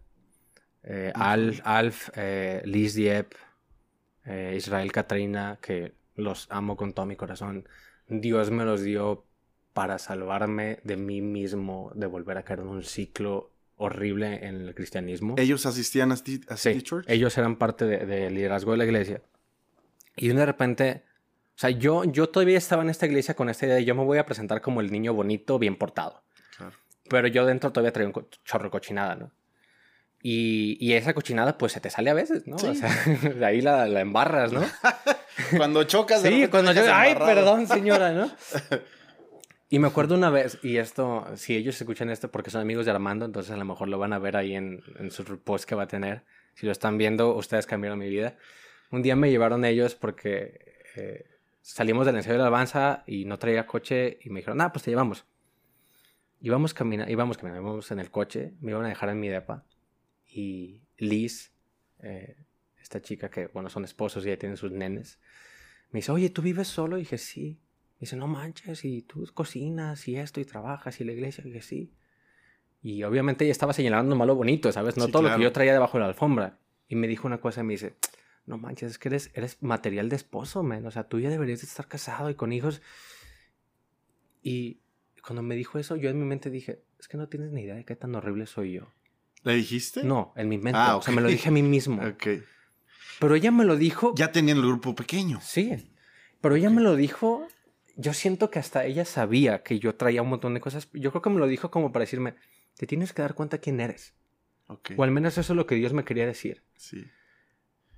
[0.83, 3.33] Eh, Alf, eh, Liz Diep,
[4.25, 7.67] eh, Israel Katrina, que los amo con todo mi corazón.
[8.07, 9.25] Dios me los dio
[9.73, 14.75] para salvarme de mí mismo, de volver a caer en un ciclo horrible en el
[14.75, 15.35] cristianismo.
[15.37, 17.05] ¿Ellos asistían a City, Church?
[17.07, 19.21] Ellos eran parte del liderazgo de la iglesia.
[20.15, 21.03] Y de repente
[21.59, 24.05] o sea, yo, yo todavía estaba en esta iglesia con esta idea de yo me
[24.05, 26.23] voy a presentar como el niño bonito, bien portado.
[27.09, 29.33] Pero yo dentro todavía traía un chorro cochinada, ¿no?
[30.21, 32.55] Y, y, esa cochinada, pues se te sale a veces, ¿no?
[32.55, 32.89] O sea,
[33.35, 34.61] de ahí la, la embarras, ¿no?
[35.57, 36.91] cuando chocas, de Sí, cuando chocas.
[36.93, 38.31] Ay, perdón, señora, ¿no?
[39.69, 42.91] y me acuerdo una vez, y esto, si ellos escuchan esto porque son amigos de
[42.91, 45.75] Armando, entonces a lo mejor lo van a ver ahí en, en su post que
[45.75, 46.23] va a tener.
[46.53, 48.37] Si lo están viendo, ustedes cambiaron mi vida.
[48.91, 51.25] Un día me llevaron ellos porque eh,
[51.73, 54.83] salimos del ensayo de la alabanza y no traía coche y me dijeron, ah, pues
[54.83, 55.25] te llevamos.
[56.41, 59.65] Íbamos caminando, íbamos caminando, íbamos en el coche, me iban a dejar en mi depa
[60.25, 61.53] y Liz,
[61.99, 62.37] eh,
[62.81, 65.19] esta chica que, bueno, son esposos y ya tienen sus nenes,
[65.91, 66.97] me dice, oye, ¿tú vives solo?
[66.97, 67.59] Y dije, sí.
[67.95, 71.49] Me dice, no manches, y tú cocinas y esto y trabajas y la iglesia, y
[71.49, 71.93] dije, sí.
[72.81, 74.97] Y obviamente ella estaba señalando malo bonito, ¿sabes?
[74.97, 76.59] No todo lo que yo traía debajo de la alfombra.
[76.87, 77.95] Y me dijo una cosa me dice,
[78.49, 80.85] no manches, es que eres, eres material de esposo, men.
[80.85, 82.81] O sea, tú ya deberías de estar casado y con hijos.
[84.41, 84.79] Y
[85.23, 87.75] cuando me dijo eso, yo en mi mente dije, es que no tienes ni idea
[87.75, 88.91] de qué tan horrible soy yo.
[89.43, 90.03] ¿Le dijiste?
[90.03, 90.79] No, en mi mente.
[90.81, 92.01] Ah, o sea, me lo dije a mí mismo.
[92.03, 92.43] ok.
[93.19, 94.15] Pero ella me lo dijo.
[94.15, 95.39] Ya tenía el grupo pequeño.
[95.43, 95.93] Sí.
[96.41, 97.47] Pero ella me lo dijo.
[97.95, 100.89] Yo siento que hasta ella sabía que yo traía un montón de cosas.
[100.93, 102.33] Yo creo que me lo dijo como para decirme,
[102.77, 104.15] te tienes que dar cuenta quién eres.
[104.67, 104.95] Okay.
[104.97, 106.63] O al menos eso es lo que Dios me quería decir.
[106.75, 107.05] Sí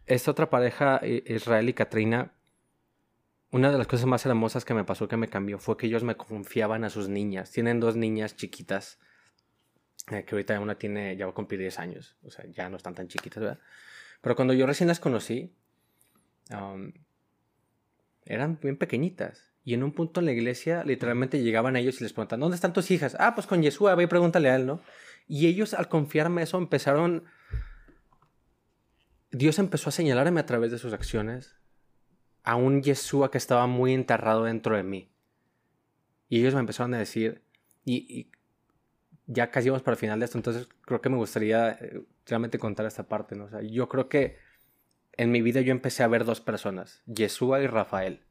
[0.06, 2.34] esta otra pareja, Israel y Katrina,
[3.52, 6.04] una de las cosas más hermosas que me pasó que me cambió fue que ellos
[6.04, 7.52] me confiaban a sus niñas.
[7.52, 9.00] Tienen dos niñas chiquitas,
[10.10, 12.78] eh, que ahorita una tiene, ya va a cumplir 10 años, o sea, ya no
[12.78, 13.60] están tan chiquitas, ¿verdad?
[14.22, 15.54] Pero cuando yo recién las conocí,
[16.52, 16.94] um,
[18.26, 19.52] eran bien pequeñitas.
[19.64, 22.74] Y en un punto en la iglesia, literalmente llegaban ellos y les preguntaban, ¿dónde están
[22.74, 23.16] tus hijas?
[23.20, 24.82] Ah, pues con Yeshua, ve y pregúntale a él, ¿no?
[25.28, 27.26] Y ellos al confiarme eso empezaron
[29.32, 31.56] Dios empezó a señalarme a través de sus acciones
[32.44, 35.12] a un Yeshua que estaba muy enterrado dentro de mí.
[36.28, 37.44] Y ellos me empezaron a decir,
[37.86, 38.32] y,
[39.28, 42.60] ya casi vamos para el final de esto, entonces creo que me gustaría eh, realmente
[42.60, 43.46] contar esta parte, ¿no?
[43.46, 44.38] O sea, yo creo que
[45.14, 48.22] en mi vida yo empecé a ver dos personas, Yeshua y Rafael.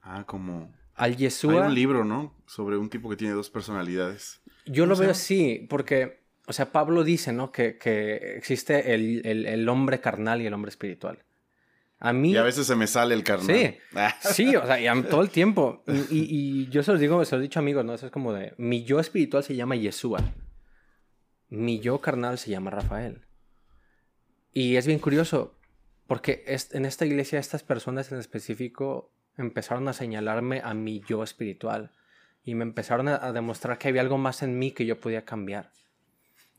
[0.00, 0.72] Ah, como...
[0.94, 1.62] Al Yeshua...
[1.62, 2.36] Hay un libro, ¿no?
[2.46, 4.42] Sobre un tipo que tiene dos personalidades.
[4.66, 7.52] Yo lo veo así, porque o sea, Pablo dice, ¿no?
[7.52, 7.76] Que,
[8.36, 11.18] existe el, hombre carnal y el hombre espiritual.
[12.00, 12.32] A mí...
[12.32, 13.56] Y a veces se me sale el carnal.
[13.56, 13.78] Sí,
[14.20, 15.84] sí, o sea, todo el tiempo.
[16.10, 17.94] Y, yo se los digo, se los he dicho amigos, ¿no?
[17.94, 20.20] Eso es como de, mi yo espiritual se llama Yeshua.
[21.48, 23.20] Mi yo carnal se llama Rafael.
[24.52, 25.54] Y es bien curioso,
[26.08, 31.92] porque en esta iglesia estas personas en específico empezaron a señalarme a mi yo espiritual.
[32.44, 35.70] Y me empezaron a demostrar que había algo más en mí que yo podía cambiar.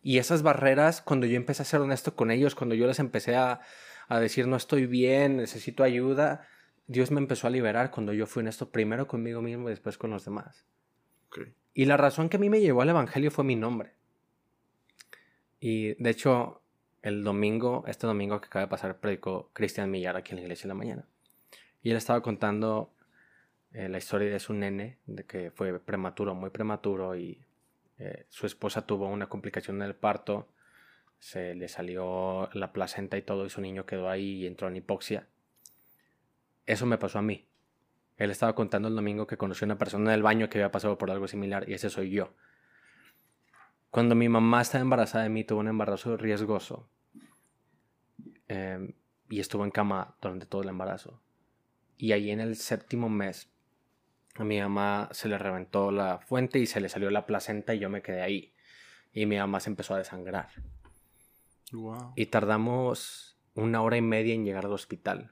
[0.04, 3.36] Y esas barreras, cuando yo empecé a ser honesto con ellos, cuando yo les empecé
[3.36, 3.62] a,
[4.10, 6.46] decir no estoy bien, necesito ayuda,
[6.86, 10.12] Dios me empezó a liberar cuando yo fui honesto primero conmigo mismo y después con
[10.12, 10.66] los demás.
[11.74, 13.94] Y la razón que a mí me llevó al Evangelio fue mi nombre.
[15.60, 16.62] Y de hecho,
[17.02, 20.66] el domingo, este domingo que acaba de pasar, predicó Cristian Millar aquí en la iglesia
[20.66, 21.08] en la mañana.
[21.82, 22.94] Y él estaba contando
[23.72, 27.46] eh, la historia de su nene, de que fue prematuro, muy prematuro, y
[28.04, 30.50] eh, su esposa tuvo una complicación en el parto,
[31.20, 34.76] se le salió la placenta y todo y su niño quedó ahí y entró en
[34.76, 35.30] hipoxia.
[36.66, 37.48] Eso me pasó a mí.
[38.18, 40.70] Él estaba contando el domingo que conoció a una persona en el baño que había
[40.70, 42.34] pasado por algo similar y ese soy yo.
[43.90, 46.90] Cuando mi mamá estaba embarazada de mí, tuvo un embarazo riesgoso
[48.50, 48.94] em,
[49.30, 51.22] y estuvo en cama durante todo el embarazo.
[51.98, 53.53] Y ahí en el séptimo mes
[54.36, 57.80] a mi mamá se le reventó la fuente y se le salió la placenta y
[57.80, 58.54] yo me quedé ahí.
[59.12, 60.50] Y mi mamá se empezó a desangrar.
[62.16, 65.32] Y tardamos una hora y media en llegar al hospital.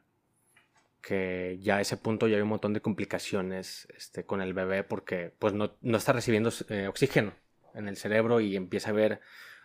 [1.02, 4.84] que ya a ese punto ya hay un montón de complicaciones este, con el bebé
[4.84, 7.34] porque pues no, no está recibiendo eh, oxígeno
[7.74, 9.20] en el cerebro y empieza a haber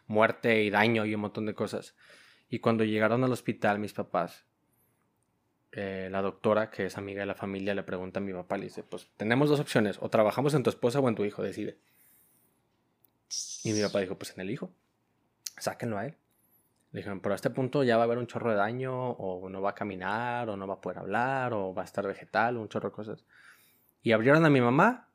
[0.07, 1.95] muerte y daño y un montón de cosas.
[2.49, 4.47] Y cuando llegaron al hospital mis papás,
[5.79, 8.65] eh, la doctora, que es amiga de la familia, le pregunta a mi papá, le
[8.65, 11.77] dice, pues tenemos dos opciones, o trabajamos en tu esposa o en tu hijo, decide.
[13.63, 14.71] Y mi papá dijo, pues en el hijo,
[15.59, 16.15] sáquenlo a él.
[16.93, 19.51] Le dijeron, pero a este punto ya va a haber un chorro de daño, o
[19.51, 22.57] no va a caminar, o no va a poder hablar, o va a estar vegetal,
[22.57, 23.25] un chorro de cosas.
[24.03, 25.06] Y abrieron a mi mamá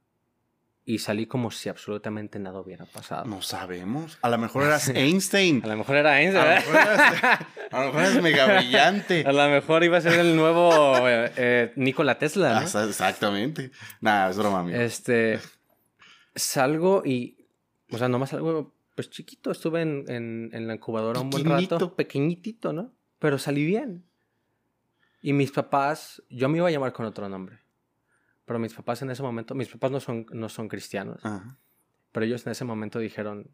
[0.84, 3.26] y salí como si absolutamente nada hubiera pasado.
[3.26, 4.18] No sabemos.
[4.22, 5.62] A lo mejor eras Einstein.
[5.64, 6.44] A lo mejor era Einstein.
[6.44, 9.24] A lo mejor eras, a lo mejor eras mega brillante.
[9.28, 12.62] A lo mejor iba a ser el nuevo eh, eh, Nikola Tesla.
[12.62, 12.68] ¿no?
[12.80, 13.72] Ah, Exactamente.
[14.02, 14.80] Nada, es broma, amigo.
[14.80, 15.40] Este.
[16.36, 17.38] Salgo y.
[17.92, 19.52] O sea, nomás algo pues chiquito.
[19.52, 21.96] Estuve en, en, en la incubadora un buen rato.
[21.96, 22.92] Pequeñitito, ¿no?
[23.20, 24.04] Pero salí bien.
[25.22, 26.24] Y mis papás.
[26.30, 27.61] Yo me iba a llamar con otro nombre.
[28.52, 29.56] Pero mis papás en ese momento.
[29.56, 31.24] Mis papás no son, no son cristianos.
[31.24, 31.58] Ajá.
[32.12, 33.50] Pero ellos en ese momento dijeron.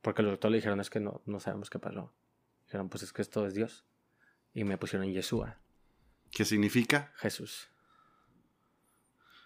[0.00, 2.10] Porque los doctores le dijeron es que no, no sabemos qué pasó.
[2.64, 3.84] Dijeron, pues es que esto es Dios.
[4.54, 5.58] Y me pusieron Yeshua.
[6.30, 7.12] ¿Qué significa?
[7.20, 7.48] Toda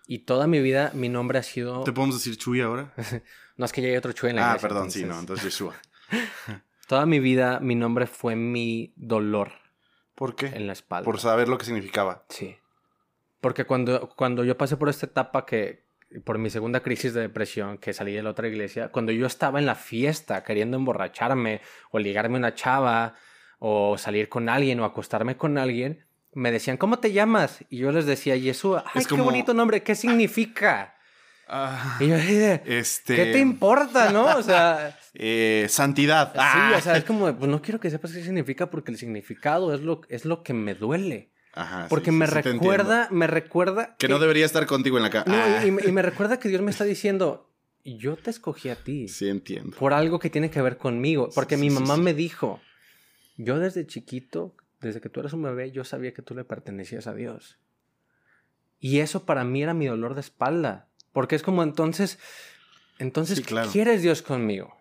[0.07, 1.83] Y toda mi vida mi nombre ha sido...
[1.85, 2.93] ¿Te podemos decir Chuy ahora?
[3.57, 5.21] No es que ya hay otro Chuy en la Ah, iglesia, perdón, sí, entonces- no,
[5.21, 5.75] entonces Yeshua.
[6.89, 9.53] Toda mi vida mi nombre fue mi dolor
[10.15, 10.47] ¿Por qué?
[10.47, 11.05] en la espalda.
[11.05, 12.25] Por saber lo que significaba.
[12.29, 12.57] Sí.
[13.43, 15.85] Porque cuando, cuando yo pasé por esta etapa que,
[16.25, 19.59] por mi segunda crisis de depresión, que salí de la otra iglesia, cuando yo estaba
[19.59, 23.15] en la fiesta queriendo emborracharme o ligarme a una chava
[23.59, 27.65] o salir con alguien o acostarme con alguien, me decían, ¿cómo te llamas?
[27.69, 29.83] Y yo les decía, Yeshua, ¡ay, Es qué como- bonito nombre!
[29.83, 30.95] ¿Qué significa?
[31.49, 33.17] Ah, Y yo de, este.
[33.17, 34.37] ¿qué te importa, no?
[34.37, 36.33] O sea, eh, santidad.
[36.33, 36.75] sí, Ah.
[36.79, 39.81] o sea, es como, pues no quiero que sepas qué significa porque el significado es
[39.81, 41.32] lo, es lo que me duele.
[41.55, 45.11] Ajá, Porque sí, me sí recuerda, me recuerda Que no debería estar contigo en la
[45.11, 45.25] cama.
[45.37, 47.51] No, y, y me- y me recuerda que Dios me está diciendo,
[47.85, 49.77] yo te escogí a ti Sí, entiendo.
[49.77, 51.29] por algo que tiene que ver conmigo.
[51.35, 52.61] Porque Sí, mi mamá me dijo,
[53.37, 57.07] yo desde chiquito, desde que tú eras un bebé, yo sabía que tú le pertenecías
[57.07, 57.59] a Dios.
[58.81, 60.89] Y eso para mí era mi dolor de espalda.
[61.13, 62.19] Porque es como entonces,
[62.99, 64.75] entonces, ¿qué quieres Dios conmigo?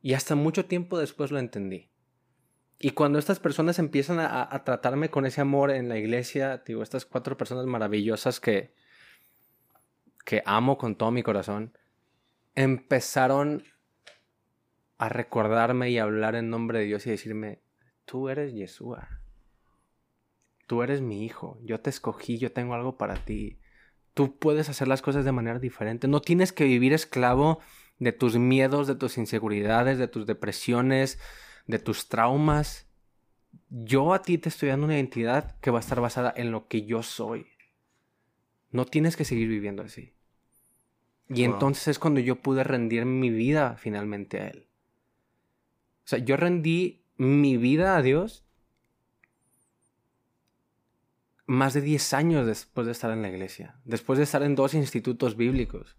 [0.00, 1.88] Y hasta mucho tiempo después lo entendí.
[2.78, 6.82] Y cuando estas personas empiezan a, a- tratarme con ese amor en la iglesia, digo,
[6.82, 8.74] estas cuatro personas maravillosas que,
[10.24, 11.76] que amo con todo mi corazón,
[12.54, 13.64] empezaron
[14.98, 17.60] a recordarme y hablar en nombre de Dios y decirme,
[18.04, 19.08] tú eres Yeshua,
[20.66, 23.58] tú eres mi hijo, yo te escogí, yo tengo algo para ti,
[24.14, 27.60] tú puedes hacer las cosas de manera diferente, no tienes que vivir esclavo
[27.98, 31.18] de tus miedos, de tus inseguridades, de tus depresiones,
[31.66, 32.86] de tus traumas.
[33.70, 36.68] Yo a ti te estoy dando una identidad que va a estar basada en lo
[36.68, 37.46] que yo soy.
[38.70, 40.12] No tienes que seguir viviendo así.
[41.28, 41.54] Y Wow.
[41.54, 44.66] entonces es cuando yo pude rendir mi vida finalmente a Él.
[46.04, 48.44] O sea, yo rendí mi vida a Dios
[51.46, 54.74] más de 10 años después de estar en la iglesia, después de estar en dos
[54.74, 55.96] institutos bíblicos,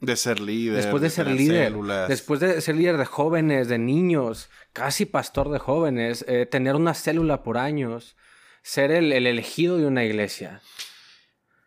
[0.00, 0.76] De ser líder.
[0.76, 2.08] después de ser líder, células.
[2.08, 6.94] después de ser líder de jóvenes, de niños, casi pastor de jóvenes, eh, tener una
[6.94, 8.16] célula por años,
[8.62, 10.62] ser el, el elegido de una iglesia.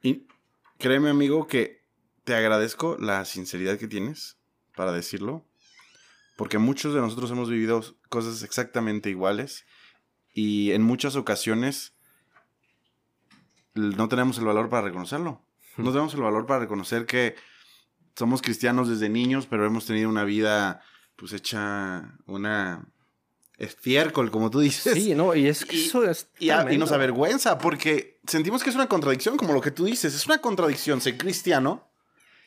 [0.02, 0.28] Y
[0.78, 1.82] créeme, amigo, que
[2.24, 4.38] te agradezco la sinceridad que tienes
[4.76, 5.46] para decirlo.
[6.38, 9.66] Porque muchos de nosotros hemos vivido cosas exactamente iguales.
[10.34, 11.94] Y en muchas ocasiones
[13.74, 15.46] no tenemos el valor para reconocerlo.
[15.78, 17.36] No tenemos el valor para reconocer que
[18.16, 20.82] somos cristianos desde niños, pero hemos tenido una vida
[21.16, 22.86] pues hecha una
[23.58, 24.94] estiércol, como tú dices.
[24.94, 26.28] Sí, no, y es que Y- eso es.
[26.40, 29.86] Y, a- y nos avergüenza porque sentimos que es una contradicción, como lo que tú
[29.86, 30.16] dices.
[30.16, 31.88] Es una contradicción ser cristiano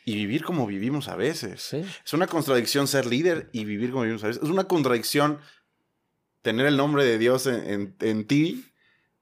[0.05, 1.63] y vivir como vivimos a veces.
[1.63, 1.85] Sí.
[2.05, 4.43] Es una contradicción ser líder y vivir como vivimos a veces.
[4.43, 5.39] Es una contradicción
[6.43, 8.67] tener el nombre de Dios en, en- en ti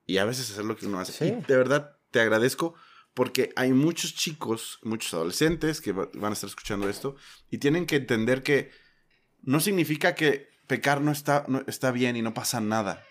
[0.06, 1.12] y a veces hacer lo que uno hace.
[1.12, 1.24] Sí.
[1.26, 2.74] Y de verdad te agradezco
[3.14, 7.16] porque hay muchos chicos, muchos adolescentes que va- van a estar escuchando esto
[7.50, 8.70] y tienen que entender que
[9.42, 13.02] no significa que pecar no está, no está bien y no pasa nada.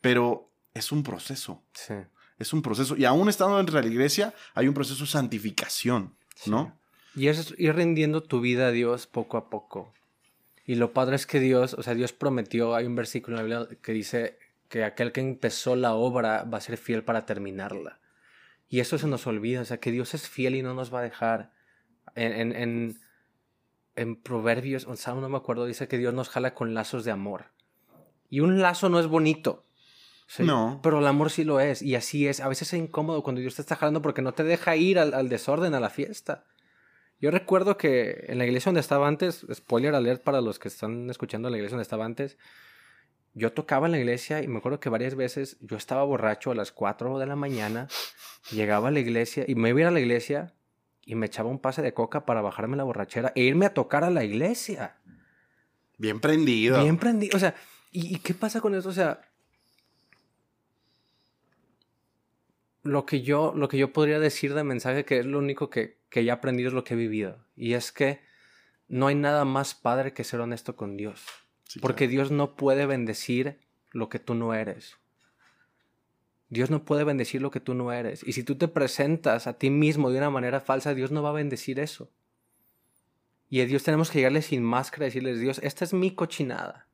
[0.00, 1.62] Pero es un proceso.
[1.72, 1.94] Sí.
[2.38, 2.96] Es un proceso.
[2.96, 6.16] Y aún estando dentro de la iglesia, hay un proceso de santificación,
[6.46, 6.78] ¿no?
[7.16, 9.92] Y es ir rindiendo tu vida a Dios poco a poco.
[10.64, 13.58] Y lo padre es que Dios, o sea, Dios prometió, hay un versículo en la
[13.64, 17.98] Biblia que dice que aquel que empezó la obra va a ser fiel para terminarla.
[18.68, 21.00] Y eso se nos olvida, o sea, que Dios es fiel y no nos va
[21.00, 21.52] a dejar.
[22.14, 23.00] En, en, en,
[23.96, 27.10] en Proverbios, o sea, no me acuerdo, dice que Dios nos jala con lazos de
[27.10, 27.46] amor.
[28.30, 29.64] Y un lazo no es bonito.
[30.38, 30.80] No.
[30.82, 31.80] Pero el amor sí lo es.
[31.80, 32.40] Y así es.
[32.40, 35.14] A veces es incómodo cuando Dios te está jalando porque no te deja ir al,
[35.14, 36.44] al desorden, a la fiesta.
[37.20, 41.08] Yo recuerdo que en la iglesia donde estaba antes, spoiler alert para los que están
[41.10, 42.36] escuchando la iglesia donde estaba antes,
[43.38, 46.54] yo tocaba en la iglesia y me acuerdo que varias veces yo estaba borracho a
[46.54, 47.88] las 4 de la mañana,
[48.50, 50.54] llegaba a la iglesia y me iba a ir a la iglesia
[51.04, 54.04] y me echaba un pase de coca para bajarme la borrachera e irme a tocar
[54.04, 54.96] a la iglesia.
[55.96, 56.82] Bien prendido.
[56.82, 57.36] Bien prendido.
[57.36, 57.54] O sea,
[57.90, 58.88] ¿y, y qué pasa con eso?
[58.88, 59.20] O sea,
[62.82, 65.98] lo que yo, lo que yo podría decir de mensaje, que es lo único que,
[66.10, 67.44] que ya he aprendido, es lo que he vivido.
[67.56, 68.20] Y es que
[68.88, 71.24] no hay nada más padre que ser honesto con Dios.
[71.68, 72.10] Sí, porque claro.
[72.10, 73.60] Dios no puede bendecir
[73.92, 74.98] lo que tú no eres.
[76.48, 78.26] Dios no puede bendecir lo que tú no eres.
[78.26, 81.28] Y si tú te presentas a ti mismo de una manera falsa, Dios no va
[81.28, 82.10] a bendecir eso.
[83.50, 86.88] Y a Dios tenemos que llegarle sin máscara y decirles, Dios, esta es mi cochinada.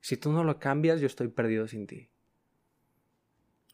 [0.00, 2.10] Si tú no lo cambias, yo estoy perdido sin ti.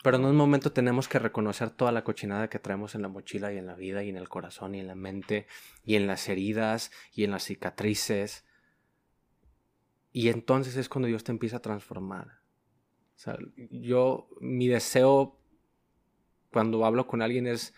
[0.02, 3.52] Pero en un momento tenemos que reconocer toda la cochinada que traemos en la mochila
[3.52, 5.47] y en la vida y en el corazón y en la mente
[5.85, 8.44] y en las heridas y en las cicatrices.
[10.12, 12.40] Y entonces es cuando Dios te empieza a transformar.
[13.16, 13.39] O sea,
[13.70, 15.39] yo, mi deseo
[16.51, 17.74] cuando hablo con alguien es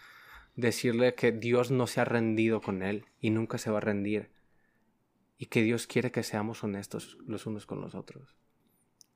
[0.56, 4.30] decirle que Dios no se ha rendido con él y nunca se va a rendir.
[5.38, 8.36] Y que Dios quiere que seamos honestos los unos con los otros.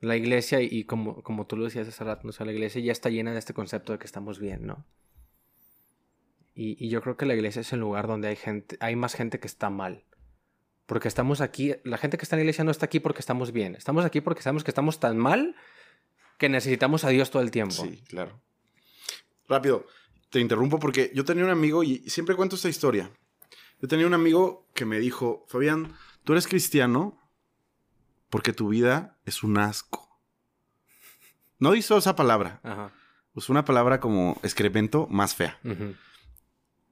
[0.01, 3.09] La iglesia, y como, como tú lo decías hace rato, o la iglesia ya está
[3.09, 4.85] llena de este concepto de que estamos bien, ¿no?
[6.55, 9.13] Y, y yo creo que la iglesia es el lugar donde hay gente, hay más
[9.13, 10.03] gente que está mal.
[10.89, 13.51] Porque estamos aquí, la gente que está en la iglesia no está aquí porque estamos
[13.51, 13.75] bien.
[13.75, 15.55] Estamos aquí porque sabemos que estamos tan mal
[16.39, 17.75] que necesitamos a Dios todo el tiempo.
[17.75, 18.41] Sí, claro.
[19.47, 19.85] Rápido,
[20.31, 23.11] te interrumpo porque yo tenía un amigo y siempre cuento esta historia.
[23.79, 25.93] Yo tenía un amigo que me dijo, Fabián,
[26.23, 27.21] tú eres cristiano
[28.31, 30.19] porque tu vida es un asco.
[31.59, 32.61] No hizo esa palabra.
[32.63, 32.93] Ajá.
[33.35, 35.59] Usó una palabra como excremento más fea.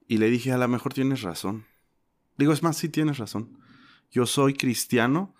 [0.07, 1.65] Y le dije, a lo mejor tienes razón.
[2.37, 3.57] Digo, es más, sí tienes razón.
[4.11, 5.35] Yo soy cristiano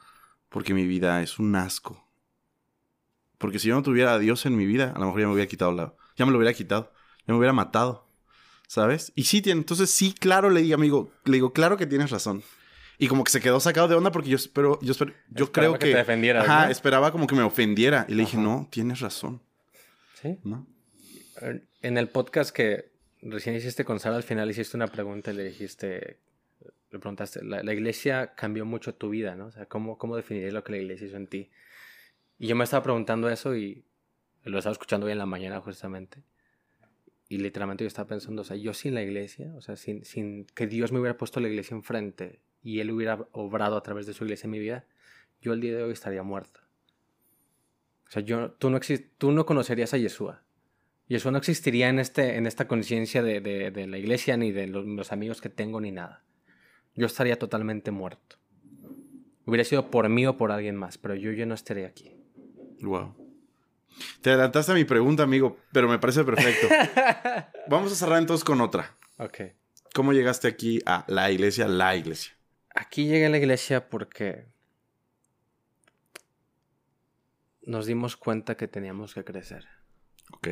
[0.49, 2.07] porque mi vida es un asco.
[3.37, 5.33] Porque si yo no tuviera a Dios en mi vida, a lo mejor ya me
[5.33, 5.93] hubiera quitado la...
[6.15, 6.91] Ya me lo hubiera quitado.
[7.27, 8.07] Ya me hubiera matado.
[8.67, 9.11] ¿Sabes?
[9.15, 9.59] Y sí tiene...
[9.59, 11.11] Entonces sí, claro, le digo, amigo.
[11.25, 12.43] Le digo, claro que tienes razón.
[12.97, 14.79] Y como que se quedó sacado de onda porque yo espero...
[14.81, 16.13] Yo, espero, yo Esperaba creo que que...
[16.15, 16.71] te Ajá, ¿no?
[16.71, 18.05] esperaba como que me ofendiera.
[18.09, 19.41] Y le dije, no, tienes razón.
[20.19, 20.39] Sí.
[20.43, 20.65] ¿No?
[21.81, 22.91] En el podcast que
[23.21, 26.19] recién hiciste con Sara, al final hiciste una pregunta y le dijiste,
[26.99, 29.47] preguntaste, la, iglesia cambió mucho tu vida, ¿no?
[29.47, 31.49] O sea, ¿cómo, ¿cómo definirías lo que la iglesia hizo en ti?
[32.39, 33.83] Y yo me estaba preguntando eso y
[34.43, 36.23] lo estaba escuchando hoy en la mañana justamente.
[37.29, 40.45] Y literalmente yo estaba pensando, o sea, yo sin la iglesia, o sea, sin, sin
[40.45, 44.13] que Dios me hubiera puesto la iglesia enfrente y Él hubiera obrado a través de
[44.13, 44.85] su iglesia en mi vida,
[45.41, 46.61] yo el día de hoy estaría muerto.
[48.07, 48.79] O sea, yo, tú, no
[49.17, 50.43] tú no conocerías a Yeshua.
[51.09, 54.67] Yeshua no existiría en, este, en esta conciencia de, de- de la iglesia, ni de
[54.67, 56.23] los, los amigos que tengo, ni nada.
[56.97, 58.35] Yo estaría totalmente muerto.
[59.45, 62.17] Hubiera sido por mí o por alguien más, pero yo ya no estaría aquí.
[62.81, 63.15] Wow.
[64.21, 66.67] Te adelantaste a mi pregunta, amigo, pero me parece perfecto.
[67.69, 68.97] Vamos a cerrar entonces con otra.
[69.17, 69.41] ok.
[69.93, 72.33] ¿Cómo llegaste aquí a la iglesia, la iglesia?
[72.75, 74.45] Aquí llegué a la iglesia porque
[77.63, 79.65] nos dimos cuenta que teníamos que crecer.
[80.33, 80.49] Ok.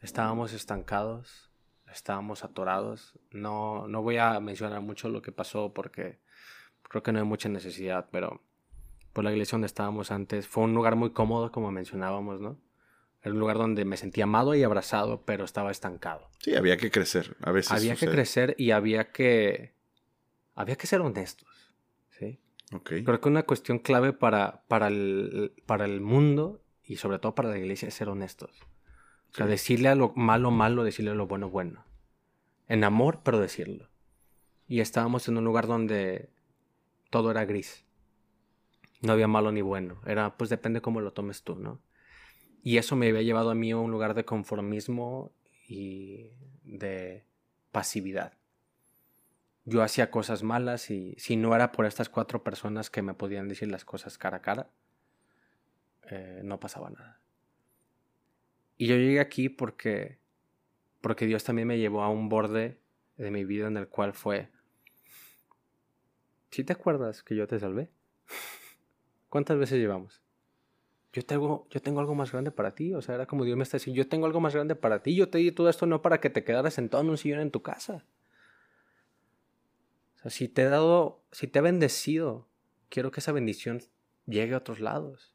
[0.00, 1.47] Estábamos estancados,
[1.92, 3.18] estábamos atorados.
[3.30, 6.18] No, no voy a mencionar mucho lo que pasó porque
[6.82, 8.42] creo que no hay mucha necesidad, pero
[9.12, 12.58] por la iglesia donde estábamos antes fue un lugar muy cómodo, como mencionábamos, ¿no?
[13.22, 16.30] Era un lugar donde me sentía amado y abrazado, pero estaba estancado.
[16.38, 17.36] Sí, había que crecer.
[17.42, 17.72] A veces.
[17.72, 19.74] había que crecer y había que
[20.54, 21.48] había que ser honestos,
[22.10, 22.40] ¿sí?
[22.84, 27.48] Creo que una cuestión clave para, para, el, para el mundo y sobre todo para
[27.48, 28.50] la iglesia es ser honestos.
[29.32, 31.84] O sea, decirle a lo malo malo, decirle a lo bueno bueno.
[32.66, 33.88] En amor, pero decirlo.
[34.66, 36.30] Y estábamos en un lugar donde
[37.10, 37.84] todo era gris.
[39.00, 40.00] No había malo ni bueno.
[40.06, 41.80] Era, pues depende cómo lo tomes tú, ¿no?
[42.62, 45.32] Y eso me había llevado a mí a un lugar de conformismo
[45.68, 46.32] y
[46.64, 47.24] de
[47.72, 48.34] pasividad.
[49.64, 53.48] Yo hacía cosas malas y si no era por estas cuatro personas que me podían
[53.48, 54.70] decir las cosas cara a cara,
[56.10, 57.17] eh, no pasaba nada.
[58.78, 60.18] Y yo llegué aquí porque,
[61.00, 62.78] porque Dios también me llevó a un borde
[63.16, 64.48] de mi vida en el cual fue,
[66.50, 67.90] ¿sí te acuerdas que yo te salvé?
[69.28, 70.22] ¿Cuántas veces llevamos?
[71.12, 72.94] Yo tengo, yo tengo algo más grande para ti.
[72.94, 75.16] O sea, era como Dios me está diciendo, yo tengo algo más grande para ti.
[75.16, 77.50] Yo te di todo esto no para que te quedaras sentado en un sillón en
[77.50, 78.04] tu casa.
[80.16, 82.46] O sea, si te he dado, si te he bendecido,
[82.88, 83.82] quiero que esa bendición
[84.26, 85.34] llegue a otros lados.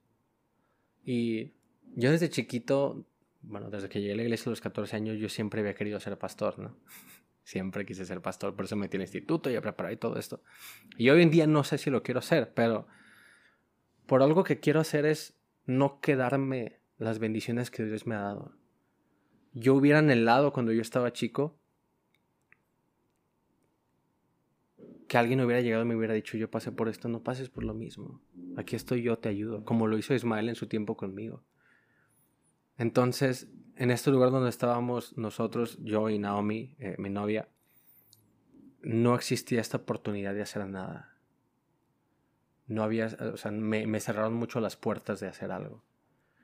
[1.03, 1.52] Y
[1.95, 3.06] Yo desde chiquito,
[3.44, 5.99] bueno, desde que llegué a la iglesia a los 14 años, yo siempre había querido
[5.99, 6.78] ser pastor, ¿no?
[7.45, 10.41] Siempre quise ser pastor, por eso me metí al instituto y y todo esto.
[10.98, 12.88] Y hoy en día no sé si lo quiero hacer, pero
[14.06, 18.53] por algo que quiero hacer es no quedarme las bendiciones que Dios me ha dado.
[19.52, 21.60] Yo hubiera anhelado cuando yo estaba chico
[25.07, 27.64] que alguien hubiera llegado y me hubiera dicho, yo pasé por esto, no pases por
[27.64, 28.22] lo mismo.
[28.57, 31.44] Aquí estoy yo, te ayudo, como lo hizo Ismael en su tiempo conmigo.
[32.78, 37.48] Entonces, en este lugar donde estábamos nosotros, yo y Naomi, eh, mi novia,
[38.82, 41.18] no existía esta oportunidad de hacer nada.
[42.68, 45.84] No había, o sea, me, cerraron mucho las puertas de hacer algo.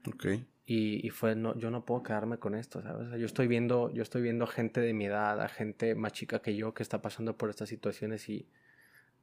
[0.08, 0.26] Ok.
[0.66, 3.10] Y, y, fue, no, yo no puedo quedarme con esto, ¿sabes?
[3.20, 6.56] yo estoy viendo, yo estoy viendo gente de mi edad, a gente más chica que
[6.56, 8.48] yo que está pasando por estas situaciones y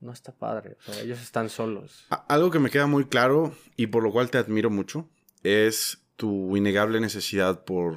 [0.00, 0.76] no está padre.
[0.80, 2.06] O sea, ellos están solos.
[2.28, 5.08] Algo que me queda muy claro y por lo cual te admiro mucho
[5.44, 7.96] es tu innegable necesidad por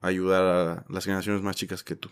[0.00, 2.10] ayudar a las generaciones más chicas que tú.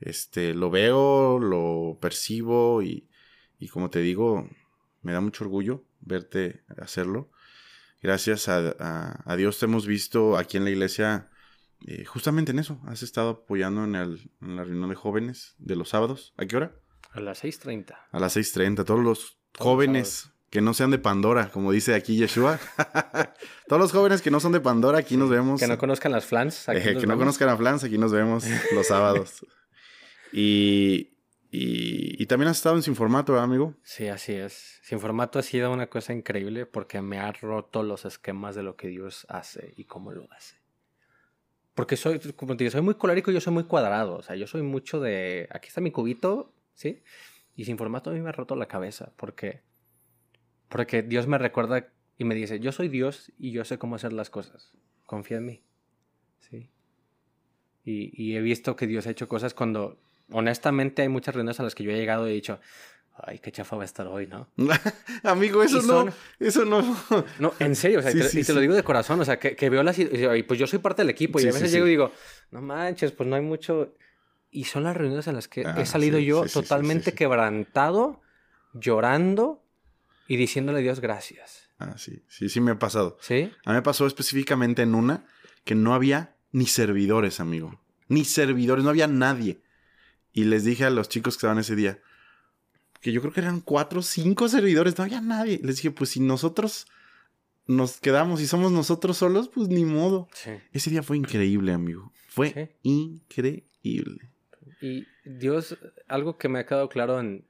[0.00, 3.08] Este, lo veo, lo percibo y,
[3.58, 4.48] y como te digo,
[5.00, 7.30] me da mucho orgullo verte hacerlo.
[8.02, 11.30] Gracias a, a, Dios te hemos visto aquí en la iglesia
[11.86, 12.80] eh, justamente en eso.
[12.86, 16.34] Has estado apoyando en, el, en la reunión de jóvenes de los sábados.
[16.36, 16.74] ¿A qué hora?
[17.12, 17.96] A las 6.30.
[18.10, 18.84] A las 6.30.
[18.84, 22.60] Todos los jóvenes que no sean de Pandora, como dice aquí Yeshua.
[23.68, 25.58] Todos los jóvenes que no son de Pandora, aquí nos vemos.
[25.58, 26.68] Que no conozcan las flans.
[26.68, 29.46] Eh, que no conozcan a flans, aquí nos vemos los sábados.
[30.32, 31.14] y,
[31.50, 33.74] y, también has estado en Sin Formato, amigo?
[33.82, 34.78] Sí, así es.
[34.82, 38.76] Sin Formato ha sido una cosa increíble porque me ha roto los esquemas de lo
[38.76, 40.56] que Dios hace y cómo lo hace.
[41.74, 44.16] Porque soy, como te digo, soy muy colérico y yo soy muy cuadrado.
[44.16, 45.48] O sea, yo soy mucho de.
[45.50, 47.02] Aquí está mi cubito, ¿sí?
[47.56, 49.14] Y sin formato a mí me ha roto la cabeza.
[49.16, 49.71] Porque
[50.72, 51.86] porque Dios me recuerda
[52.16, 54.72] y me dice, yo soy Dios y yo sé cómo hacer las cosas.
[55.04, 55.62] Confía en mí.
[56.38, 56.70] ¿Sí?
[57.84, 60.00] Y, he visto que Dios ha hecho cosas cuando,
[60.30, 62.58] honestamente, hay muchas reuniones a las que yo he llegado y he dicho,
[63.18, 64.48] ay, qué chafa va a estar hoy, ¿no?
[65.24, 66.80] Amigo, eso no, eso no.
[67.38, 69.82] No, en serio, o sea, y te lo digo de corazón, o sea, que, veo
[69.82, 69.98] las...
[69.98, 72.12] Y pues yo soy parte del equipo y a veces llego y digo,
[72.50, 73.94] no manches, pues no hay mucho...
[74.50, 78.22] Y son las reuniones en las que he ah, salido yo totalmente quebrantado,
[78.74, 79.61] llorando,
[80.32, 81.68] y diciéndole a Dios gracias.
[81.78, 83.18] Ah, sí, sí, sí me ha pasado.
[83.20, 83.52] ¿Sí?
[83.66, 85.26] A mí me pasó específicamente en una
[85.62, 87.82] que no había ni servidores, amigo.
[88.08, 89.60] Ni servidores, no había nadie.
[90.32, 92.00] Y les dije a los chicos que estaban ese día,
[93.02, 95.60] que yo creo que eran cuatro cinco servidores, no había nadie.
[95.62, 96.86] Les dije, pues si nosotros
[97.66, 100.28] nos quedamos y somos nosotros solos, pues ni modo.
[100.32, 100.52] Sí.
[100.72, 102.10] Ese día fue increíble, amigo.
[102.28, 104.30] Fue increíble.
[104.80, 105.76] Y Dios,
[106.08, 107.44] algo que me ha quedado claro en,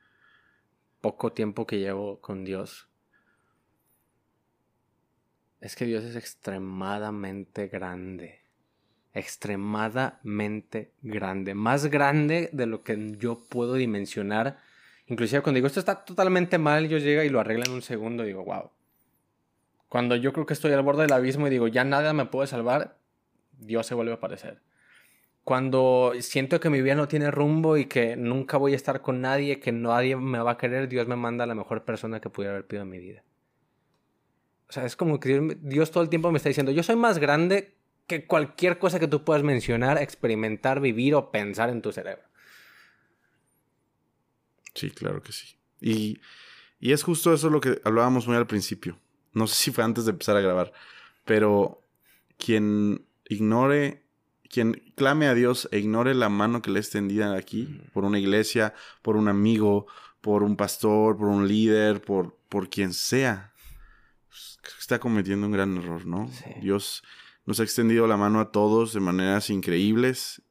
[1.02, 2.88] poco tiempo que llevo con Dios,
[5.60, 8.40] es que Dios es extremadamente grande.
[9.12, 11.54] Extremadamente grande.
[11.54, 14.58] Más grande de lo que yo puedo dimensionar.
[15.06, 18.22] Inclusive cuando digo esto está totalmente mal, yo llega y lo arregla en un segundo
[18.22, 18.70] digo, wow.
[19.88, 22.46] Cuando yo creo que estoy al borde del abismo y digo, ya nada me puede
[22.46, 22.96] salvar,
[23.58, 24.60] Dios se vuelve a aparecer
[25.44, 29.20] cuando siento que mi vida no tiene rumbo y que nunca voy a estar con
[29.20, 32.30] nadie, que nadie me va a querer, Dios me manda a la mejor persona que
[32.30, 33.24] pudiera haber pedido en mi vida.
[34.68, 37.18] O sea, es como que Dios, todo el tiempo me está diciendo, yo soy más
[37.18, 42.22] grande que cualquier cosa que tú puedas mencionar, experimentar, vivir o pensar en tu cerebro.
[44.74, 45.56] Sí, claro que sí.
[45.80, 46.20] Y,
[46.78, 48.98] y es justo eso lo que hablábamos muy al principio.
[49.32, 50.72] No sé si fue antes de empezar a grabar,
[51.24, 51.84] pero
[52.38, 54.01] quien ignore
[54.52, 58.18] quien clame a Dios e ignore la mano que le es tendida aquí, por una
[58.18, 59.86] iglesia, por un amigo,
[60.20, 63.54] por un pastor, por un líder, por, por quien sea,
[64.28, 66.30] pues, está cometiendo un gran error, ¿no?
[66.60, 67.02] Dios
[67.46, 70.42] nos ha extendido la mano a todos de maneras increíbles.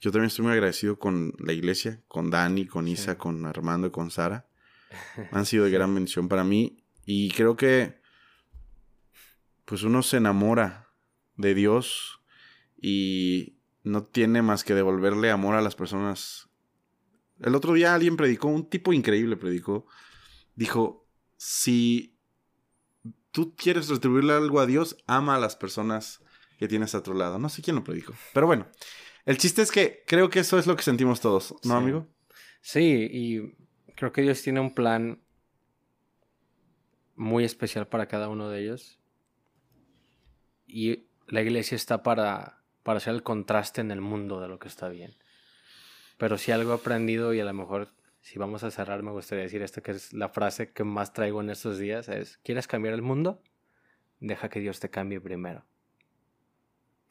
[0.00, 3.90] Yo también estoy muy agradecido con la iglesia, con Dani, con Isa, con Armando y
[3.92, 4.48] con Sara.
[5.30, 8.00] Han sido de gran mención para mí y creo que
[9.64, 10.88] pues uno se enamora
[11.36, 12.17] de Dios
[12.80, 16.48] y no tiene más que devolverle amor a las personas.
[17.40, 19.86] El otro día alguien predicó, un tipo increíble predicó,
[20.54, 22.18] dijo, si
[23.30, 26.22] tú quieres retribuirle algo a Dios, ama a las personas
[26.58, 27.38] que tienes a tu lado.
[27.38, 28.66] No sé quién lo predicó, pero bueno,
[29.24, 32.08] el chiste es que creo que eso es lo que sentimos todos, ¿no, amigo?
[32.60, 33.54] Sí, y
[33.94, 35.22] creo que Dios tiene un plan
[37.14, 38.98] muy especial para cada uno de ellos.
[40.66, 42.57] Y la iglesia está para
[42.88, 45.14] para hacer el contraste en el mundo de lo que está bien.
[46.16, 47.88] Pero si algo he aprendido y a lo mejor
[48.22, 51.42] si vamos a cerrar me gustaría decir esto que es la frase que más traigo
[51.42, 53.42] en estos días es, ¿quieres cambiar el mundo?
[54.20, 55.66] deja que Dios te cambie primero.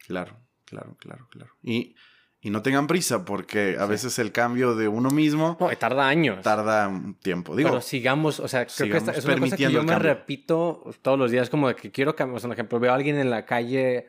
[0.07, 1.51] Claro, claro, claro, claro.
[1.61, 1.95] Y,
[2.41, 6.41] y no tengan prisa porque a veces el cambio de uno mismo No, tarda años.
[6.41, 7.55] tarda un tiempo.
[7.55, 9.99] Digo, pero sigamos, o sea, creo que esta sigamos es una cosa que yo me
[9.99, 12.37] repito todos los días, como de que quiero cambiar.
[12.37, 14.07] O sea, por ejemplo, veo a alguien en la calle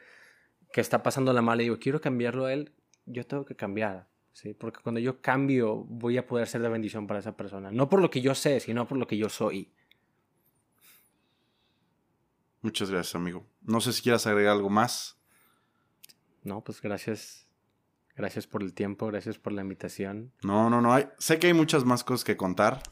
[0.73, 2.73] que está pasando la mala y digo, quiero cambiarlo a él,
[3.07, 4.09] yo tengo que cambiar.
[4.33, 4.55] ¿sí?
[4.55, 7.71] Porque cuando yo cambio, voy a poder ser de bendición para esa persona.
[7.71, 9.73] No por lo que yo sé, sino por lo que yo soy.
[12.61, 13.47] muchas gracias, amigo.
[13.63, 15.19] No sé si quieras agregar algo más.
[16.43, 17.47] No, pues gracias.
[18.15, 20.33] Gracias por el tiempo, gracias por la invitación.
[20.43, 20.93] No, no, no.
[20.93, 22.83] Hay, sé que hay muchas más cosas que contar.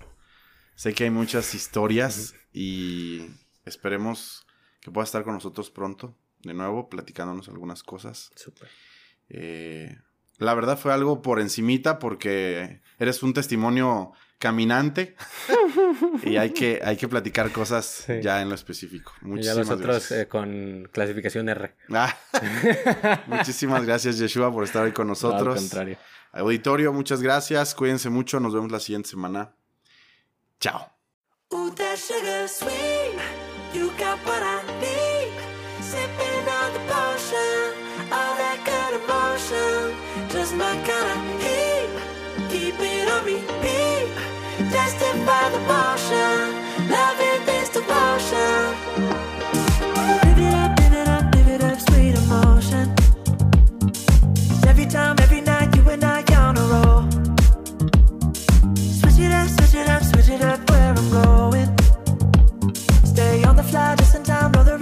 [0.76, 3.26] Sé que hay muchas historias y
[3.64, 4.46] esperemos
[4.80, 6.14] que pueda estar con nosotros pronto,
[6.46, 8.30] de nuevo, platicándonos algunas cosas.
[8.36, 8.68] Súper.
[9.28, 9.96] Eh,
[10.38, 15.16] la verdad fue algo por encimita porque eres un testimonio caminante
[16.22, 18.20] y hay que, hay que platicar cosas Sí.
[18.22, 19.12] ya en lo específico.
[19.22, 20.20] Y ya Muchísimas nosotros gracias.
[20.20, 21.74] eh, con clasificación R.
[21.90, 22.14] Ah,
[23.26, 25.56] muchísimas gracias, Yeshua, por estar hoy con Al nosotros.
[25.56, 25.96] contrario.
[26.32, 27.74] Auditorio, muchas gracias.
[27.74, 28.38] Cuídense mucho.
[28.40, 29.54] Nos vemos la siguiente semana.
[30.60, 30.92] Chao.
[40.56, 41.88] my kind of heat.
[42.50, 44.08] Keep it on repeat.
[44.72, 46.38] Testify the motion.
[46.90, 48.62] Love it, this devotion.
[50.24, 52.94] Live it up, live it up, sweet emotion.
[54.66, 57.02] Every time, every night, you and I on a roll.
[58.98, 61.70] Switch it up, switch it up, switch it up, where I'm going.
[63.04, 64.75] Stay on the fly, just in time, roll the